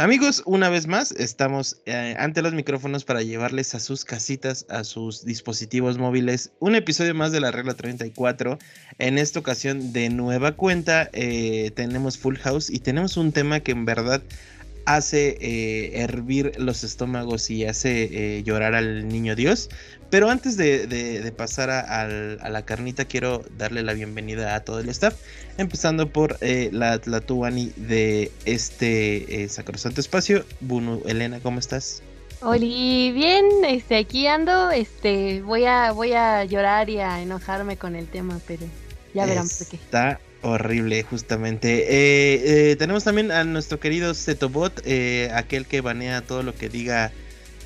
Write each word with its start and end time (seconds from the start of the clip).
Amigos, 0.00 0.42
una 0.46 0.70
vez 0.70 0.86
más 0.86 1.12
estamos 1.12 1.76
eh, 1.84 2.16
ante 2.18 2.40
los 2.40 2.54
micrófonos 2.54 3.04
para 3.04 3.20
llevarles 3.20 3.74
a 3.74 3.80
sus 3.80 4.06
casitas, 4.06 4.64
a 4.70 4.82
sus 4.82 5.26
dispositivos 5.26 5.98
móviles, 5.98 6.52
un 6.58 6.74
episodio 6.74 7.14
más 7.14 7.32
de 7.32 7.40
la 7.40 7.50
regla 7.50 7.74
34. 7.74 8.58
En 8.98 9.18
esta 9.18 9.38
ocasión 9.40 9.92
de 9.92 10.08
nueva 10.08 10.52
cuenta 10.52 11.10
eh, 11.12 11.70
tenemos 11.74 12.16
Full 12.16 12.36
House 12.36 12.70
y 12.70 12.78
tenemos 12.78 13.18
un 13.18 13.32
tema 13.32 13.60
que 13.60 13.72
en 13.72 13.84
verdad 13.84 14.22
hace 14.94 15.36
eh, 15.40 16.02
hervir 16.02 16.52
los 16.58 16.84
estómagos 16.84 17.50
y 17.50 17.64
hace 17.64 18.42
llorar 18.44 18.74
al 18.74 19.08
niño 19.08 19.34
Dios. 19.34 19.68
Pero 20.10 20.28
antes 20.28 20.56
de, 20.56 21.32
pasar 21.36 21.70
a, 21.70 22.06
la 22.50 22.64
carnita, 22.64 23.04
quiero 23.04 23.44
darle 23.56 23.84
la 23.84 23.94
bienvenida 23.94 24.56
a 24.56 24.64
todo 24.64 24.80
el 24.80 24.88
staff, 24.88 25.14
empezando 25.56 26.08
por 26.08 26.36
eh, 26.40 26.68
la 26.72 26.98
Tlatuani 26.98 27.72
de 27.76 28.32
este 28.44 29.44
eh, 29.44 29.48
sacrosanto 29.48 30.00
espacio. 30.00 30.44
Bunu, 30.60 31.00
Elena, 31.06 31.38
¿cómo 31.40 31.60
estás? 31.60 32.02
Hola, 32.42 32.58
bien, 32.58 33.46
este, 33.64 33.98
aquí 33.98 34.26
ando, 34.26 34.70
este, 34.70 35.42
voy 35.42 35.64
a, 35.64 35.92
voy 35.92 36.12
a 36.12 36.44
llorar 36.44 36.90
y 36.90 36.98
a 36.98 37.22
enojarme 37.22 37.76
con 37.76 37.94
el 37.94 38.08
tema, 38.08 38.40
pero 38.48 38.66
ya 39.14 39.26
verán 39.26 39.46
por 39.46 39.68
qué. 39.68 39.76
Está 39.76 40.18
horrible, 40.42 41.02
justamente. 41.02 41.86
Eh, 42.70 42.76
tenemos 42.76 43.04
también 43.04 43.30
a 43.30 43.44
nuestro 43.44 43.80
querido 43.80 44.14
Zetobot, 44.14 44.82
aquel 45.34 45.66
que 45.66 45.80
banea 45.80 46.22
todo 46.22 46.42
lo 46.42 46.54
que 46.54 46.68
diga 46.68 47.12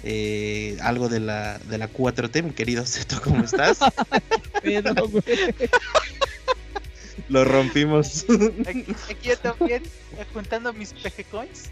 eh, 0.07 0.77
algo 0.83 1.09
de 1.09 1.19
la, 1.19 1.59
de 1.71 1.79
la 1.79 1.91
4T, 1.91 2.43
mi 2.43 2.51
querido 2.51 2.85
Zeto, 2.91 3.23
¿cómo 3.23 3.43
estás? 3.43 3.79
Lo 7.29 7.45
rompimos. 7.45 8.27
Aquí, 8.67 8.85
yo 9.23 9.39
también, 9.39 9.83
juntando 10.35 10.75
mis 10.75 10.93
PG 10.93 11.25
coins. 11.31 11.71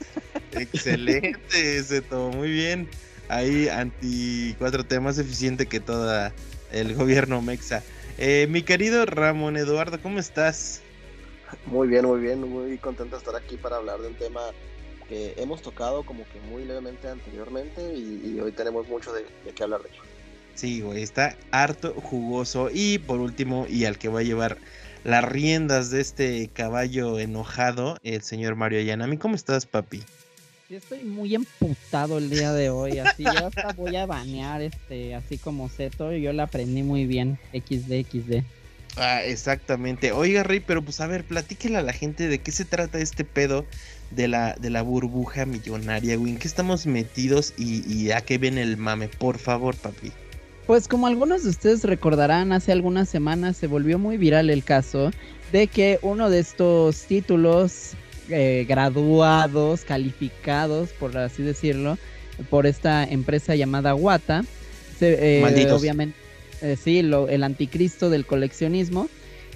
Excelente, 0.52 1.82
Zeto, 1.82 2.30
muy 2.30 2.50
bien. 2.50 2.88
Ahí 3.28 3.68
anti 3.68 4.56
4T 4.58 4.98
más 5.00 5.18
eficiente 5.18 5.66
que 5.66 5.80
toda 5.80 6.32
el 6.70 6.94
gobierno 6.94 7.42
mexa. 7.42 7.82
Eh, 8.16 8.46
mi 8.48 8.62
querido 8.62 9.04
Ramón 9.04 9.58
Eduardo, 9.58 10.00
¿cómo 10.00 10.18
estás? 10.18 10.80
Muy 11.66 11.88
bien, 11.88 12.06
muy 12.06 12.20
bien, 12.20 12.40
muy 12.48 12.78
contento 12.78 13.16
de 13.16 13.20
estar 13.20 13.36
aquí 13.36 13.56
para 13.56 13.76
hablar 13.76 14.00
de 14.00 14.08
un 14.08 14.14
tema 14.14 14.40
hemos 15.36 15.62
tocado 15.62 16.04
como 16.04 16.24
que 16.24 16.40
muy 16.50 16.64
levemente 16.64 17.08
anteriormente 17.08 17.94
y, 17.94 18.38
hoy 18.40 18.52
tenemos 18.52 18.88
mucho 18.88 19.12
de, 19.12 19.24
qué 19.54 19.62
hablar 19.62 19.82
de 19.82 19.88
ello. 19.90 20.02
Sí, 20.54 20.80
güey, 20.80 21.02
está 21.02 21.36
harto 21.50 21.94
jugoso. 21.94 22.68
Y 22.72 22.98
por 22.98 23.20
último, 23.20 23.66
y 23.68 23.84
al 23.84 23.98
que 23.98 24.08
va 24.08 24.20
a 24.20 24.22
llevar 24.22 24.58
las 25.04 25.24
riendas 25.24 25.90
de 25.90 26.00
este 26.00 26.50
caballo 26.52 27.18
enojado, 27.18 27.96
el 28.02 28.22
señor 28.22 28.54
Mario 28.54 28.80
Yanami. 28.82 29.16
¿Cómo 29.16 29.34
estás, 29.34 29.66
papi? 29.66 30.02
Yo 30.68 30.78
estoy 30.78 31.04
muy 31.04 31.34
emputado 31.34 32.18
el 32.18 32.30
día 32.30 32.52
de 32.52 32.70
hoy, 32.70 32.98
así 32.98 33.24
yo 33.24 33.46
hasta 33.46 33.72
voy 33.72 33.96
a 33.96 34.06
banear 34.06 34.62
este, 34.62 35.14
así 35.14 35.36
como 35.36 35.68
Zeto, 35.68 36.12
yo 36.12 36.32
la 36.32 36.44
aprendí 36.44 36.82
muy 36.82 37.06
bien, 37.06 37.38
XD, 37.52 38.06
XD. 38.08 38.42
Ah, 38.96 39.22
exactamente. 39.24 40.12
Oiga, 40.12 40.42
Rey, 40.42 40.60
pero 40.60 40.82
pues 40.82 41.00
a 41.00 41.06
ver, 41.06 41.24
platíquele 41.24 41.78
a 41.78 41.82
la 41.82 41.92
gente 41.92 42.28
de 42.28 42.38
qué 42.38 42.52
se 42.52 42.64
trata 42.64 42.98
este 42.98 43.24
pedo 43.24 43.64
de 44.10 44.28
la, 44.28 44.54
de 44.60 44.70
la 44.70 44.82
burbuja 44.82 45.46
millonaria, 45.46 46.16
güey. 46.16 46.32
¿En 46.32 46.38
qué 46.38 46.46
estamos 46.46 46.86
metidos 46.86 47.54
y, 47.56 48.10
a 48.10 48.20
qué 48.20 48.38
viene 48.38 48.62
el 48.62 48.76
mame? 48.76 49.08
Por 49.08 49.38
favor, 49.38 49.74
papi. 49.76 50.12
Pues 50.66 50.88
como 50.88 51.06
algunos 51.06 51.42
de 51.42 51.50
ustedes 51.50 51.84
recordarán, 51.84 52.52
hace 52.52 52.70
algunas 52.70 53.08
semanas 53.08 53.56
se 53.56 53.66
volvió 53.66 53.98
muy 53.98 54.16
viral 54.16 54.50
el 54.50 54.62
caso 54.62 55.10
de 55.50 55.66
que 55.66 55.98
uno 56.02 56.30
de 56.30 56.38
estos 56.38 57.02
títulos 57.04 57.92
eh, 58.28 58.64
graduados, 58.68 59.84
calificados, 59.84 60.90
por 60.90 61.16
así 61.16 61.42
decirlo, 61.42 61.98
por 62.48 62.66
esta 62.66 63.04
empresa 63.04 63.54
llamada 63.56 63.94
Wata, 63.94 64.44
se, 64.98 65.40
eh, 65.40 65.72
obviamente, 65.72 66.16
eh, 66.62 66.76
sí, 66.82 67.02
lo, 67.02 67.28
el 67.28 67.42
anticristo 67.42 68.08
del 68.10 68.24
coleccionismo, 68.24 69.08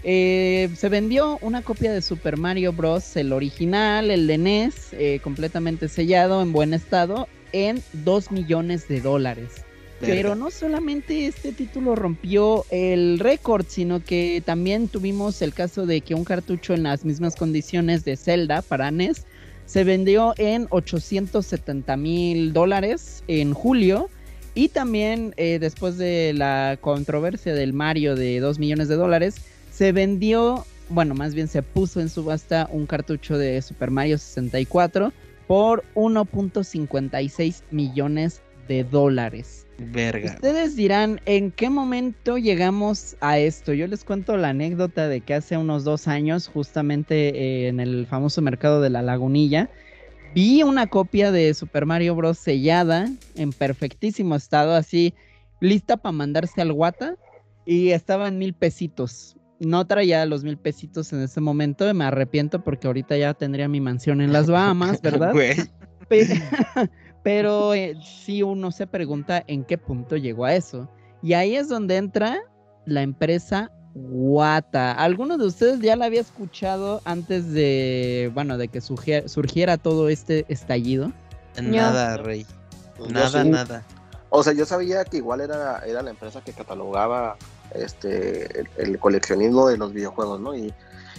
eh, 0.05 0.69
se 0.77 0.89
vendió 0.89 1.39
una 1.41 1.62
copia 1.62 1.93
de 1.93 2.00
Super 2.00 2.37
Mario 2.37 2.72
Bros. 2.72 3.17
el 3.17 3.33
original, 3.33 4.11
el 4.11 4.27
de 4.27 4.39
NES, 4.39 4.93
eh, 4.93 5.21
completamente 5.22 5.89
sellado, 5.89 6.43
en 6.43 6.53
buen 6.53 6.75
estado, 6.75 7.27
en 7.53 7.83
2 7.93 8.31
millones 8.31 8.87
de 8.87 9.00
dólares. 9.00 9.65
Pero 9.99 10.34
no 10.34 10.50
solamente 10.50 11.27
este 11.27 11.53
título 11.53 11.94
rompió 11.94 12.67
el 12.71 13.19
récord, 13.19 13.65
sino 13.67 14.05
que 14.05 14.43
también 14.44 14.88
tuvimos 14.88 15.41
el 15.41 15.55
caso 15.55 15.87
de 15.87 16.03
que 16.03 16.15
un 16.15 16.25
cartucho 16.25 16.75
en 16.75 16.83
las 16.83 17.05
mismas 17.05 17.34
condiciones 17.34 18.05
de 18.05 18.17
Zelda 18.17 18.61
para 18.62 18.91
NES 18.91 19.25
se 19.65 19.84
vendió 19.84 20.34
en 20.37 20.67
870 20.71 21.97
mil 21.97 22.53
dólares 22.53 23.25
en 23.27 23.55
julio. 23.55 24.09
Y 24.56 24.71
también 24.71 25.34
eh, 25.37 25.59
después 25.61 25.99
de 25.99 26.33
la 26.33 26.78
controversia 26.81 27.53
del 27.55 27.75
Mario 27.75 28.17
de 28.17 28.41
2 28.41 28.59
millones 28.59 28.89
de 28.89 28.97
dólares, 28.97 29.37
se 29.71 29.93
vendió, 29.93 30.65
bueno, 30.89 31.15
más 31.15 31.34
bien 31.34 31.47
se 31.47 31.62
puso 31.62 32.00
en 32.00 32.09
subasta 32.09 32.67
un 32.72 32.87
cartucho 32.87 33.37
de 33.37 33.61
Super 33.61 33.91
Mario 33.91 34.17
64 34.17 35.12
por 35.47 35.84
1.56 35.94 37.65
millones 37.71 38.41
de 38.67 38.83
dólares. 38.84 39.67
Verga. 39.77 40.33
Ustedes 40.33 40.75
dirán, 40.75 41.21
¿en 41.27 41.50
qué 41.50 41.69
momento 41.69 42.38
llegamos 42.38 43.17
a 43.21 43.38
esto? 43.38 43.75
Yo 43.75 43.87
les 43.87 44.05
cuento 44.05 44.38
la 44.38 44.49
anécdota 44.49 45.06
de 45.06 45.21
que 45.21 45.34
hace 45.34 45.59
unos 45.59 45.84
dos 45.84 46.09
años, 46.09 46.49
justamente 46.49 47.28
eh, 47.28 47.69
en 47.69 47.81
el 47.81 48.06
famoso 48.06 48.41
mercado 48.41 48.81
de 48.81 48.88
la 48.88 49.03
Lagunilla, 49.03 49.69
vi 50.36 50.62
una 50.62 50.86
copia 50.86 51.32
de 51.32 51.54
Super 51.54 51.86
Mario 51.86 52.14
Bros. 52.14 52.36
sellada, 52.38 53.08
en 53.36 53.52
perfectísimo 53.52 54.36
estado, 54.36 54.74
así, 54.74 55.14
lista 55.60 55.97
para 55.97 56.12
mandarse 56.12 56.60
al 56.60 56.74
guata, 56.74 57.16
y 57.64 57.88
estaba 57.91 58.28
en 58.28 58.38
mil 58.38 58.52
pesitos 58.52 59.36
no 59.58 59.86
traía 59.86 60.26
los 60.26 60.44
mil 60.44 60.58
pesitos 60.58 61.12
en 61.12 61.22
ese 61.22 61.41
momento. 61.41 61.92
Me 61.94 62.04
arrepiento 62.04 62.62
porque 62.62 62.86
ahorita 62.86 63.16
ya 63.16 63.34
tendría 63.34 63.69
mi 63.69 63.80
mansión 63.80 64.20
en 64.20 64.32
las 64.32 64.48
Bahamas, 64.48 65.00
¿verdad? 65.00 65.32
Pero, 67.22 67.72
si 67.72 67.78
eh, 67.78 67.94
sí 68.02 68.42
uno 68.42 68.70
se 68.70 68.86
pregunta 68.86 69.42
en 69.46 69.64
qué 69.64 69.78
punto 69.78 70.16
llegó 70.16 70.44
a 70.44 70.54
eso. 70.54 70.91
Y 71.22 71.32
ahí 71.32 71.56
es 71.56 71.69
donde 71.69 71.96
entra 71.96 72.38
la 72.84 73.02
empresa 73.02 73.72
Wata. 73.98 74.92
¿Alguno 74.92 75.38
de 75.38 75.46
ustedes 75.46 75.80
ya 75.80 75.96
la 75.96 76.04
había 76.04 76.20
escuchado 76.20 77.00
antes 77.04 77.52
de, 77.52 78.30
bueno, 78.34 78.58
de 78.58 78.68
que 78.68 78.80
surgiera, 78.80 79.78
todo 79.78 80.08
este 80.08 80.44
estallido? 80.48 81.12
Nada, 81.60 82.18
Rey. 82.18 82.46
Nada, 83.08 83.44
nada. 83.44 83.82
O 84.28 84.42
sea, 84.42 84.52
yo 84.52 84.66
sabía 84.66 85.04
que 85.04 85.18
igual 85.18 85.40
era, 85.40 85.78
era 85.86 86.02
la 86.02 86.10
empresa 86.10 86.42
que 86.42 86.52
catalogaba 86.52 87.36
este, 87.74 88.66
el, 88.76 88.98
coleccionismo 88.98 89.68
de 89.68 89.78
los 89.78 89.92
videojuegos, 89.92 90.40
¿no? 90.40 90.54
Y 90.54 90.74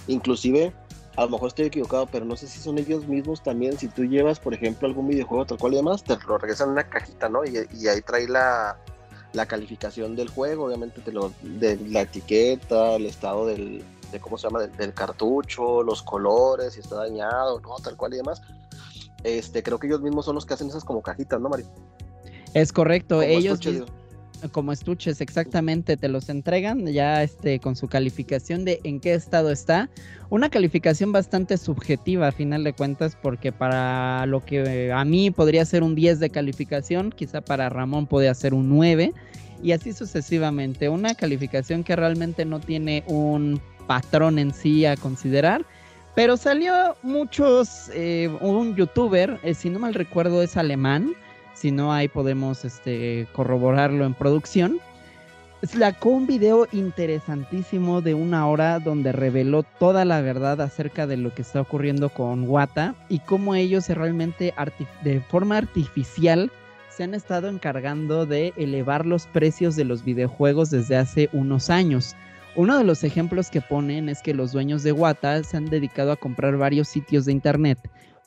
inclusive, 0.08 0.72
a 1.16 1.24
lo 1.24 1.30
mejor 1.30 1.48
estoy 1.48 1.66
equivocado, 1.66 2.06
pero 2.06 2.26
no 2.26 2.36
sé 2.36 2.48
si 2.48 2.60
son 2.60 2.78
ellos 2.78 3.08
mismos 3.08 3.42
también, 3.42 3.78
si 3.78 3.88
tú 3.88 4.04
llevas, 4.04 4.40
por 4.40 4.54
ejemplo, 4.54 4.88
algún 4.88 5.08
videojuego 5.08 5.46
tal 5.46 5.58
cual 5.58 5.74
y 5.74 5.78
demás, 5.78 6.04
te 6.04 6.16
lo 6.28 6.38
regresan 6.38 6.68
en 6.68 6.74
una 6.74 6.90
cajita, 6.90 7.28
¿no? 7.30 7.44
Y, 7.44 7.88
ahí 7.88 8.02
trae 8.02 8.28
la, 8.28 8.78
calificación 9.46 10.16
del 10.16 10.30
juego, 10.30 10.66
obviamente 10.66 11.02
te 11.02 11.12
lo, 11.12 11.32
de 11.42 11.78
la 11.90 12.02
etiqueta, 12.02 12.96
el 12.96 13.06
estado 13.06 13.46
del, 13.46 13.84
de 14.12 14.20
cómo 14.20 14.38
se 14.38 14.48
llama, 14.48 14.62
del, 14.62 14.94
cartucho, 14.94 15.84
los 15.84 16.02
colores, 16.02 16.74
si 16.74 16.80
está 16.80 16.96
dañado, 16.96 17.60
¿no? 17.60 17.76
Tal 17.78 17.96
cual 17.96 18.14
y 18.14 18.18
demás. 18.18 18.42
Este, 19.24 19.64
creo 19.64 19.80
que 19.80 19.88
ellos 19.88 20.02
mismos 20.02 20.26
son 20.26 20.36
los 20.36 20.46
que 20.46 20.54
hacen 20.54 20.68
esas 20.70 20.84
como 20.84 21.02
cajitas, 21.02 21.40
¿no, 21.40 21.50
Mari? 21.50 21.66
Es 22.54 22.72
correcto, 22.72 23.22
ellos 23.22 23.60
como 24.52 24.72
estuches 24.72 25.22
exactamente 25.22 25.98
te 25.98 26.10
los 26.10 26.30
entregan 26.30 26.86
ya 26.88 27.24
este 27.24 27.60
con 27.60 27.76
su 27.76 27.88
calificación 27.88 28.66
de 28.66 28.80
en 28.84 29.00
qué 29.00 29.14
estado 29.14 29.52
está. 29.52 29.90
Una 30.30 30.50
calificación 30.50 31.12
bastante 31.12 31.58
subjetiva 31.58 32.28
a 32.28 32.32
final 32.32 32.64
de 32.64 32.74
cuentas 32.74 33.18
porque 33.22 33.52
para 33.52 34.26
lo 34.26 34.44
que 34.44 34.92
a 34.92 35.04
mí 35.06 35.32
podría 35.32 35.66
ser 35.66 35.84
un 35.84 35.96
10 35.96 36.20
de 36.20 36.30
calificación 36.30 37.12
quizá 37.12 37.42
para 37.42 37.70
Ramón 37.70 38.08
podría 38.08 38.34
ser 38.34 38.54
un 38.54 38.70
9 38.70 39.14
y 39.64 39.72
así 39.72 39.94
sucesivamente. 39.94 40.90
Una 40.90 41.16
calificación 41.16 41.84
que 41.84 41.96
realmente 41.96 42.46
no 42.46 42.60
tiene 42.60 43.04
un 43.08 43.60
patrón 43.88 44.38
en 44.40 44.54
sí 44.54 44.86
a 44.86 44.96
considerar 44.98 45.66
pero 46.18 46.36
salió 46.36 46.98
muchos 47.04 47.92
eh, 47.94 48.28
un 48.42 48.76
youtuber 48.76 49.40
eh, 49.44 49.54
si 49.54 49.70
no 49.70 49.78
mal 49.78 49.94
recuerdo 49.94 50.42
es 50.42 50.58
alemán 50.58 51.14
si 51.58 51.72
no, 51.72 51.92
ahí 51.92 52.08
podemos 52.08 52.64
este, 52.66 53.28
corroborarlo 53.34 54.06
en 54.06 54.14
producción. 54.14 54.80
Sacó 55.64 56.10
un 56.10 56.28
video 56.28 56.68
interesantísimo 56.72 58.02
de 58.02 58.14
una 58.14 58.48
hora 58.48 58.78
donde 58.78 59.12
reveló 59.12 59.64
toda 59.64 60.06
la 60.06 60.22
verdad 60.22 60.62
acerca 60.62 61.08
de 61.08 61.18
lo 61.18 61.34
que 61.34 61.42
está 61.42 61.62
ocurriendo 61.62 62.10
con 62.10 62.48
Wata 62.48 62.94
y 63.10 63.20
cómo 63.20 63.56
ellos 63.56 63.90
realmente 63.90 64.54
de 65.04 65.20
forma 65.20 65.58
artificial 65.58 66.52
se 66.90 67.04
han 67.04 67.16
estado 67.16 67.48
encargando 67.50 68.28
de 68.28 68.54
elevar 68.56 69.08
los 69.08 69.26
precios 69.26 69.76
de 69.76 69.86
los 69.86 70.04
videojuegos 70.04 70.70
desde 70.70 70.96
hace 70.96 71.28
unos 71.34 71.72
años. 71.72 72.16
Uno 72.56 72.78
de 72.78 72.84
los 72.84 73.04
ejemplos 73.04 73.50
que 73.50 73.62
ponen 73.62 74.10
es 74.10 74.22
que 74.22 74.36
los 74.36 74.52
dueños 74.52 74.84
de 74.84 74.92
Wata 74.92 75.44
se 75.44 75.58
han 75.58 75.66
dedicado 75.66 76.12
a 76.12 76.18
comprar 76.18 76.56
varios 76.58 76.88
sitios 76.88 77.26
de 77.26 77.32
internet 77.32 77.80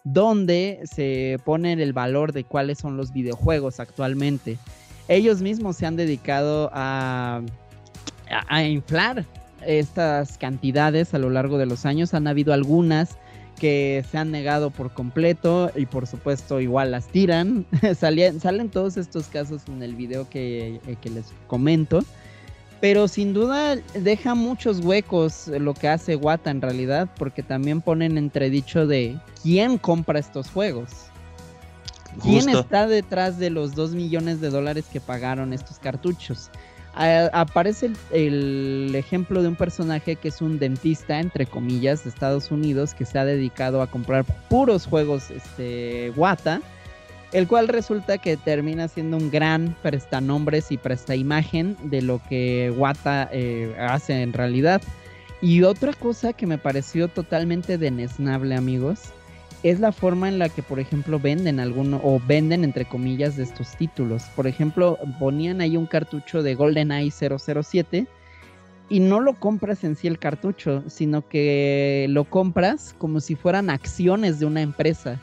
donde 0.05 0.81
se 0.85 1.39
pone 1.45 1.73
el 1.75 1.93
valor 1.93 2.33
de 2.33 2.45
cuáles 2.45 2.79
son 2.79 2.97
los 2.97 3.13
videojuegos 3.13 3.81
actualmente. 3.81 4.59
Ellos 5.09 5.43
mismos 5.43 5.77
se 5.77 5.87
han 5.87 5.97
dedicado 5.97 6.71
a, 6.73 7.43
inflar 8.65 9.25
estas 9.67 10.39
cantidades 10.39 11.15
a 11.15 11.19
lo 11.19 11.31
largo 11.31 11.59
de 11.59 11.67
los 11.67 11.85
años. 11.85 12.15
Han 12.15 12.29
habido 12.29 12.53
algunas 12.55 13.19
que 13.59 14.05
se 14.11 14.17
han 14.17 14.31
negado 14.31 14.71
por 14.71 14.95
completo 14.95 15.71
y 15.75 15.85
por 15.85 16.07
supuesto 16.07 16.61
igual 16.61 16.93
las 16.93 17.09
tiran. 17.09 17.67
Salen 17.95 18.71
todos 18.71 18.97
estos 18.97 19.27
casos 19.27 19.63
en 19.69 19.83
el 19.83 19.97
video 19.97 20.31
que, 20.31 20.81
eh, 20.87 20.97
que, 21.01 21.11
les 21.11 21.27
comento. 21.47 22.03
Pero 22.81 23.09
sin 23.09 23.35
duda 23.35 23.77
deja 23.95 24.35
muchos 24.35 24.81
huecos 24.81 25.49
lo 25.49 25.75
que 25.75 25.89
hace 25.89 26.17
Wata 26.17 26.51
en 26.51 26.63
realidad, 26.63 27.09
porque 27.19 27.43
también 27.43 27.83
ponen 27.83 28.17
entredicho 28.17 28.87
de 28.87 29.19
quién 29.43 29.77
compra 29.77 30.19
estos 30.19 30.49
juegos. 30.51 30.89
¿Quién 32.23 32.49
está 32.49 32.87
detrás 32.87 33.39
de 33.39 33.51
los 33.51 33.75
2 33.75 33.95
millones 33.95 34.41
de 34.41 34.51
dólares 34.51 34.87
que 34.93 35.01
pagaron 35.01 35.53
estos 35.53 35.79
cartuchos? 35.79 36.51
A- 36.95 37.29
aparece 37.33 37.87
el, 37.87 37.97
el 38.13 38.95
ejemplo 38.97 39.43
de 39.43 39.49
un 39.49 39.55
personaje 39.57 40.17
que 40.17 40.29
es 40.29 40.41
un 40.43 40.59
dentista, 40.59 41.21
entre 41.21 41.47
comillas, 41.47 42.03
de 42.05 42.11
Estados 42.11 42.51
Unidos, 42.51 42.95
que 42.95 43.05
se 43.05 43.19
ha 43.19 43.25
dedicado 43.25 43.81
a 43.81 43.87
comprar 43.87 44.25
puros 44.49 44.87
juegos 44.87 45.31
este, 45.31 46.13
Wata, 46.17 46.61
el 47.33 47.47
cual 47.47 47.69
resulta 47.69 48.19
que 48.19 48.37
termina 48.37 48.89
siendo 48.89 49.17
un 49.17 49.31
gran 49.31 49.77
prestanombres 49.83 50.73
y 50.73 50.79
prestaimagen 50.79 51.77
de 51.85 52.03
lo 52.03 52.21
que 52.29 52.73
Wata 52.77 53.29
eh, 53.33 53.75
hace 53.79 54.23
en 54.23 54.33
realidad. 54.33 54.83
Y 55.41 55.63
otra 55.63 55.93
cosa 55.93 56.33
que 56.33 56.47
me 56.47 56.59
pareció 56.59 57.09
totalmente 57.09 57.79
denesnable, 57.79 58.55
amigos, 58.55 59.01
es 59.63 59.79
la 59.79 59.93
forma 59.93 60.29
en 60.29 60.39
la 60.39 60.49
que, 60.49 60.63
por 60.63 60.81
ejemplo, 60.81 61.19
venden 61.19 61.61
alguno 61.61 62.01
o 62.03 62.21
venden 62.27 62.65
entre 62.65 62.85
comillas 62.85 63.37
de 63.37 63.45
estos 63.45 63.77
títulos. 63.77 64.25
Por 64.35 64.47
ejemplo, 64.47 64.99
ponían 65.19 65.61
ahí 65.61 65.77
un 65.77 65.87
cartucho 65.87 66.43
de 66.43 66.55
GoldenEye 66.55 67.11
007 67.11 68.07
y 68.89 69.01
no 69.01 69.21
lo 69.21 69.35
compras 69.35 69.85
en 69.85 69.97
sí 69.97 70.09
el 70.09 70.19
cartucho, 70.19 70.83
sino 70.89 71.27
que 71.29 72.07
lo 72.11 72.25
compras 72.25 72.95
como 72.99 73.21
si 73.21 73.37
fueran 73.37 73.71
acciones 73.71 74.41
de 74.41 74.47
una 74.47 74.63
empresa. 74.63 75.21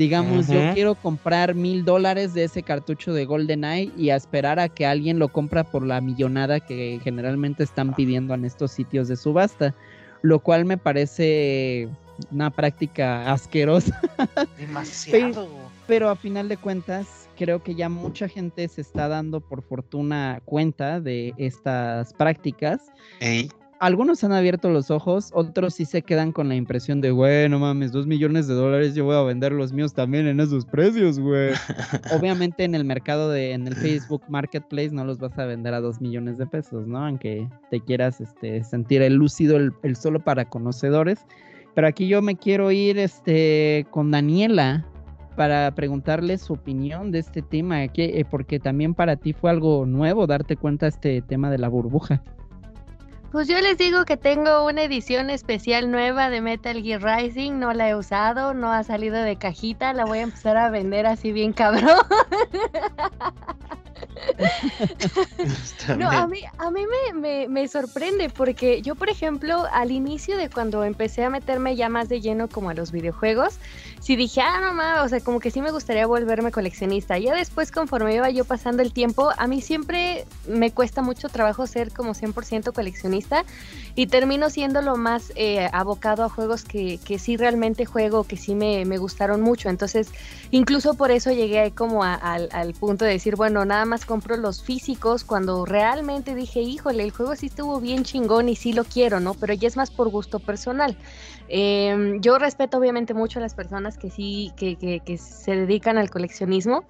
Digamos, 0.00 0.48
yo 0.48 0.72
quiero 0.72 0.94
comprar 0.94 1.54
mil 1.54 1.84
dólares 1.84 2.32
de 2.32 2.44
ese 2.44 2.62
cartucho 2.62 3.12
de 3.12 3.26
GoldenEye 3.26 3.92
y 3.98 4.08
a 4.08 4.16
esperar 4.16 4.58
a 4.58 4.70
que 4.70 4.86
alguien 4.86 5.18
lo 5.18 5.28
compra 5.28 5.62
por 5.62 5.84
la 5.84 6.00
millonada 6.00 6.58
que 6.58 6.98
generalmente 7.04 7.64
están 7.64 7.94
pidiendo 7.94 8.32
en 8.32 8.46
estos 8.46 8.70
sitios 8.70 9.08
de 9.08 9.16
subasta, 9.16 9.74
lo 10.22 10.38
cual 10.38 10.64
me 10.64 10.78
parece 10.78 11.86
una 12.30 12.48
práctica 12.48 13.30
asquerosa, 13.30 14.00
Demasiado. 14.58 15.46
pero 15.86 16.08
a 16.08 16.16
final 16.16 16.48
de 16.48 16.56
cuentas 16.56 17.28
creo 17.36 17.62
que 17.62 17.74
ya 17.74 17.90
mucha 17.90 18.26
gente 18.26 18.68
se 18.68 18.80
está 18.80 19.06
dando 19.06 19.42
por 19.42 19.60
fortuna 19.60 20.40
cuenta 20.46 20.98
de 21.02 21.34
estas 21.36 22.14
prácticas. 22.14 22.80
Ey, 23.20 23.50
Algunos 23.80 24.22
han 24.24 24.32
abierto 24.32 24.68
los 24.68 24.90
ojos, 24.90 25.30
otros 25.32 25.72
sí 25.72 25.86
se 25.86 26.02
quedan 26.02 26.32
con 26.32 26.50
la 26.50 26.54
impresión 26.54 27.00
de, 27.00 27.12
güey, 27.12 27.48
no 27.48 27.58
mames, 27.58 27.92
dos 27.92 28.06
millones 28.06 28.46
de 28.46 28.52
dólares, 28.52 28.94
yo 28.94 29.06
voy 29.06 29.16
a 29.16 29.22
vender 29.22 29.52
los 29.52 29.72
míos 29.72 29.94
también 29.94 30.26
en 30.26 30.38
esos 30.38 30.66
precios, 30.66 31.18
güey. 31.18 31.52
Obviamente 32.14 32.64
en 32.64 32.74
el 32.74 32.84
mercado 32.84 33.30
de, 33.30 33.52
en 33.52 33.66
el 33.66 33.74
Facebook 33.74 34.22
Marketplace 34.28 34.90
no 34.90 35.06
los 35.06 35.18
vas 35.18 35.38
a 35.38 35.46
vender 35.46 35.72
a 35.72 35.80
dos 35.80 35.98
millones 35.98 36.36
de 36.36 36.46
pesos, 36.46 36.86
¿no? 36.86 37.06
Aunque 37.06 37.48
te 37.70 37.80
quieras 37.80 38.20
este, 38.20 38.62
sentir 38.64 39.00
el 39.00 39.14
lúcido, 39.14 39.56
el, 39.56 39.72
el 39.82 39.96
solo 39.96 40.20
para 40.20 40.44
conocedores. 40.44 41.24
Pero 41.74 41.86
aquí 41.86 42.06
yo 42.06 42.20
me 42.20 42.36
quiero 42.36 42.70
ir 42.70 42.98
este, 42.98 43.86
con 43.90 44.10
Daniela 44.10 44.86
para 45.36 45.74
preguntarle 45.74 46.36
su 46.36 46.52
opinión 46.52 47.12
de 47.12 47.20
este 47.20 47.40
tema, 47.40 47.88
que, 47.88 48.20
eh, 48.20 48.26
porque 48.30 48.60
también 48.60 48.92
para 48.92 49.16
ti 49.16 49.32
fue 49.32 49.48
algo 49.48 49.86
nuevo 49.86 50.26
darte 50.26 50.54
cuenta 50.56 50.84
de 50.84 50.90
este 50.90 51.22
tema 51.22 51.50
de 51.50 51.56
la 51.56 51.68
burbuja. 51.68 52.22
Pues 53.30 53.46
yo 53.46 53.60
les 53.60 53.78
digo 53.78 54.04
que 54.04 54.16
tengo 54.16 54.66
una 54.66 54.82
edición 54.82 55.30
especial 55.30 55.90
nueva 55.90 56.30
de 56.30 56.40
Metal 56.40 56.82
Gear 56.82 57.00
Rising, 57.02 57.60
no 57.60 57.72
la 57.72 57.88
he 57.88 57.94
usado, 57.94 58.54
no 58.54 58.72
ha 58.72 58.82
salido 58.82 59.16
de 59.22 59.36
cajita, 59.36 59.92
la 59.92 60.04
voy 60.04 60.18
a 60.18 60.22
empezar 60.22 60.56
a 60.56 60.68
vender 60.70 61.06
así 61.06 61.30
bien 61.30 61.52
cabrón. 61.52 61.96
No, 65.96 66.10
a 66.10 66.26
mí, 66.26 66.38
a 66.58 66.70
mí 66.70 66.82
me, 66.86 67.20
me- 67.20 67.48
me 67.48 67.68
sorprende 67.68 68.30
porque 68.30 68.82
yo, 68.82 68.94
por 68.94 69.08
ejemplo, 69.08 69.64
al 69.72 69.90
inicio 69.92 70.36
de 70.36 70.48
cuando 70.50 70.84
empecé 70.84 71.24
a 71.24 71.30
meterme 71.30 71.76
ya 71.76 71.88
más 71.88 72.08
de 72.08 72.20
lleno 72.20 72.48
como 72.48 72.70
a 72.70 72.74
los 72.74 72.90
videojuegos, 72.92 73.58
sí 74.00 74.16
dije, 74.16 74.40
ah, 74.40 74.60
mames, 74.72 75.04
o 75.04 75.08
sea, 75.08 75.20
como 75.20 75.40
que 75.40 75.50
sí 75.50 75.60
me 75.62 75.70
gustaría 75.70 76.06
volverme 76.06 76.50
coleccionista. 76.50 77.18
Ya 77.18 77.34
después, 77.34 77.70
conforme 77.70 78.14
iba 78.16 78.30
yo 78.30 78.44
pasando 78.46 78.82
el 78.82 78.92
tiempo, 78.92 79.30
a 79.36 79.46
mí 79.46 79.60
siempre 79.60 80.26
me 80.48 80.72
cuesta 80.72 81.02
mucho 81.02 81.28
trabajo 81.28 81.66
ser 81.66 81.92
como 81.92 82.14
100% 82.14 82.72
coleccionista 82.72 83.44
y 83.94 84.06
termino 84.08 84.50
siendo 84.50 84.82
lo 84.82 84.96
más 84.96 85.32
eh, 85.36 85.68
abocado 85.72 86.24
a 86.24 86.30
juegos 86.30 86.64
que, 86.64 86.98
que 87.04 87.18
sí 87.18 87.36
realmente 87.36 87.84
juego, 87.84 88.24
que 88.24 88.36
sí 88.38 88.54
me, 88.54 88.84
me 88.86 88.98
gustaron 88.98 89.42
mucho. 89.42 89.68
Entonces, 89.68 90.10
incluso 90.50 90.94
por 90.94 91.10
eso 91.10 91.30
llegué 91.30 91.72
como 91.72 92.02
a- 92.04 92.14
al 92.14 92.74
punto 92.74 93.04
de 93.04 93.12
decir, 93.12 93.36
bueno, 93.36 93.64
nada 93.64 93.84
más 93.84 94.04
compro 94.06 94.36
los 94.36 94.62
físicos 94.62 95.24
cuando 95.24 95.64
realmente 95.66 96.34
dije, 96.34 96.60
híjole, 96.62 97.02
el 97.04 97.10
juego 97.12 97.36
sí 97.36 97.46
estuvo 97.46 97.80
bien 97.80 98.04
chingón 98.04 98.48
y 98.48 98.56
sí 98.56 98.72
lo 98.72 98.84
quiero, 98.84 99.20
¿no? 99.20 99.34
Pero 99.34 99.54
ya 99.54 99.68
es 99.68 99.76
más 99.76 99.90
por 99.90 100.08
gusto 100.08 100.40
personal. 100.40 100.96
Eh, 101.52 102.18
yo 102.20 102.38
respeto 102.38 102.78
obviamente 102.78 103.12
mucho 103.12 103.40
a 103.40 103.42
las 103.42 103.54
personas 103.54 103.98
que 103.98 104.08
sí, 104.08 104.52
que, 104.56 105.02
se 105.18 105.56
dedican 105.56 105.98
al 105.98 106.08
coleccionismo, 106.08 106.84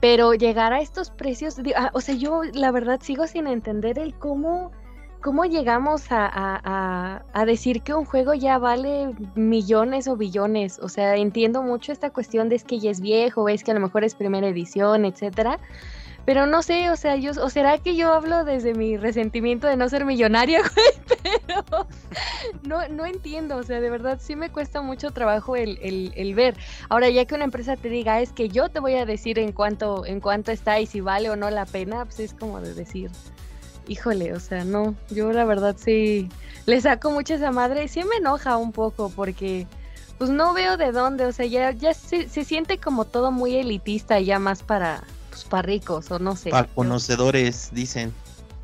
pero 0.00 0.32
llegar 0.32 0.72
a 0.72 0.80
estos 0.80 1.10
precios, 1.10 1.56
ah, 1.76 1.90
o 1.92 2.00
sea, 2.00 2.14
yo 2.14 2.42
la 2.54 2.70
verdad 2.70 3.00
sigo 3.02 3.26
sin 3.26 3.46
entender 3.46 3.98
el 3.98 4.14
cómo, 4.14 4.72
cómo 5.20 5.44
llegamos 5.44 6.10
a- 6.10 6.30
a- 6.32 7.22
a 7.34 7.44
decir 7.44 7.82
que 7.82 7.92
un 7.92 8.06
juego 8.06 8.32
ya 8.32 8.58
vale 8.58 9.14
millones 9.34 10.08
o 10.08 10.16
billones. 10.16 10.78
O 10.78 10.88
sea, 10.88 11.16
entiendo 11.16 11.62
mucho 11.62 11.92
esta 11.92 12.08
cuestión 12.08 12.48
de 12.48 12.56
es 12.56 12.64
que 12.64 12.78
ya 12.78 12.90
es 12.90 13.00
viejo, 13.00 13.48
es 13.50 13.62
que 13.62 13.72
a 13.72 13.74
lo 13.74 13.80
mejor 13.80 14.04
es 14.04 14.14
primera 14.14 14.48
edición, 14.48 15.04
etcétera. 15.04 15.58
Pero 16.28 16.44
no 16.44 16.62
sé, 16.62 16.90
o 16.90 16.96
sea, 16.96 17.16
yo, 17.16 17.30
o 17.42 17.48
será 17.48 17.78
que 17.78 17.96
yo 17.96 18.12
hablo 18.12 18.44
desde 18.44 18.74
mi 18.74 18.98
resentimiento 18.98 19.66
de 19.66 19.78
no 19.78 19.88
ser 19.88 20.04
millonaria, 20.04 20.60
güey, 20.74 21.22
pero 21.46 21.86
no, 22.64 22.86
no 22.88 23.06
entiendo, 23.06 23.56
o 23.56 23.62
sea, 23.62 23.80
de 23.80 23.88
verdad 23.88 24.18
sí 24.20 24.36
me 24.36 24.50
cuesta 24.50 24.82
mucho 24.82 25.10
trabajo 25.10 25.56
el, 25.56 25.78
el, 25.80 26.12
el 26.16 26.34
ver. 26.34 26.54
Ahora, 26.90 27.08
ya 27.08 27.24
que 27.24 27.34
una 27.34 27.44
empresa 27.44 27.76
te 27.76 27.88
diga, 27.88 28.20
es 28.20 28.32
que 28.32 28.50
yo 28.50 28.68
te 28.68 28.78
voy 28.78 28.96
a 28.96 29.06
decir 29.06 29.38
en 29.38 29.52
cuánto, 29.52 30.04
en 30.04 30.20
cuánto 30.20 30.52
está 30.52 30.78
y 30.80 30.84
si 30.84 31.00
vale 31.00 31.30
o 31.30 31.36
no 31.36 31.48
la 31.48 31.64
pena, 31.64 32.04
pues 32.04 32.20
es 32.20 32.34
como 32.34 32.60
de 32.60 32.74
decir, 32.74 33.10
híjole, 33.86 34.34
o 34.34 34.40
sea, 34.40 34.64
no, 34.64 34.94
yo 35.08 35.32
la 35.32 35.46
verdad 35.46 35.76
sí 35.78 36.28
le 36.66 36.78
saco 36.82 37.10
mucho 37.10 37.32
a 37.32 37.36
esa 37.38 37.52
madre 37.52 37.84
y 37.84 37.88
sí 37.88 38.04
me 38.04 38.16
enoja 38.16 38.58
un 38.58 38.72
poco 38.72 39.08
porque 39.08 39.66
pues 40.18 40.28
no 40.28 40.52
veo 40.52 40.76
de 40.76 40.92
dónde, 40.92 41.24
o 41.24 41.32
sea, 41.32 41.46
ya, 41.46 41.70
ya 41.70 41.94
se, 41.94 42.28
se 42.28 42.44
siente 42.44 42.76
como 42.76 43.06
todo 43.06 43.32
muy 43.32 43.56
elitista 43.56 44.20
y 44.20 44.26
ya 44.26 44.38
más 44.38 44.62
para, 44.62 45.04
pues 45.38 45.50
para 45.50 45.62
ricos 45.62 46.10
o 46.10 46.18
no 46.18 46.36
sé. 46.36 46.50
Para 46.50 46.66
conocedores, 46.68 47.70
dicen. 47.72 48.12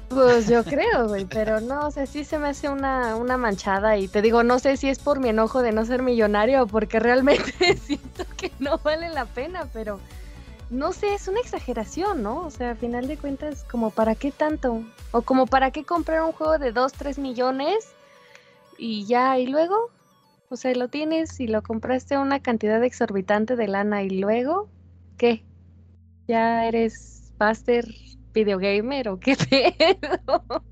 pues 0.09 0.49
yo 0.49 0.65
creo, 0.65 1.09
güey, 1.09 1.25
pero 1.25 1.61
no, 1.61 1.87
o 1.87 1.91
sea, 1.91 2.07
sí 2.07 2.25
se 2.25 2.39
me 2.39 2.49
hace 2.49 2.69
una, 2.69 3.17
una 3.17 3.37
manchada 3.37 3.97
y 3.97 4.09
te 4.09 4.23
digo, 4.23 4.43
no 4.43 4.59
sé 4.59 4.77
si 4.77 4.89
es 4.89 4.99
por 4.99 5.21
mi 5.21 5.29
enojo 5.29 5.63
de 5.63 5.73
no 5.73 5.85
ser 5.85 6.03
millonario 6.03 6.65
o 6.65 6.67
porque 6.67 6.99
realmente 6.99 7.77
siento 7.85 8.25
que 8.37 8.51
no 8.59 8.79
vale 8.79 9.09
la 9.11 9.27
pena, 9.27 9.69
pero 9.73 10.01
no 10.71 10.93
sé, 10.93 11.15
es 11.15 11.29
una 11.29 11.41
exageración, 11.41 12.23
¿no? 12.23 12.41
O 12.41 12.51
sea, 12.51 12.73
a 12.73 12.75
final 12.75 13.07
de 13.07 13.17
cuentas, 13.17 13.65
como 13.71 13.91
para 13.91 14.15
qué 14.15 14.33
tanto? 14.33 14.83
O 15.13 15.23
como 15.23 15.47
para 15.47 15.71
qué 15.71 15.85
comprar 15.85 16.23
un 16.23 16.33
juego 16.33 16.59
de 16.59 16.73
2, 16.73 16.93
3 16.93 17.19
millones 17.19 17.93
y 18.79 19.07
ya, 19.07 19.39
y 19.39 19.47
luego, 19.47 19.91
o 20.49 20.57
sea, 20.57 20.75
lo 20.75 20.89
tienes 20.89 21.39
y 21.39 21.47
lo 21.47 21.63
compraste 21.63 22.17
a 22.17 22.21
una 22.21 22.41
cantidad 22.41 22.83
exorbitante 22.83 23.55
de 23.55 23.69
lana 23.69 24.03
y 24.03 24.11
luego, 24.11 24.69
¿qué? 25.17 25.45
¿Ya 26.27 26.67
eres 26.67 27.33
master 27.39 27.87
videogamer 28.33 29.09
o 29.09 29.19
qué 29.19 29.37
pedo? 29.51 30.65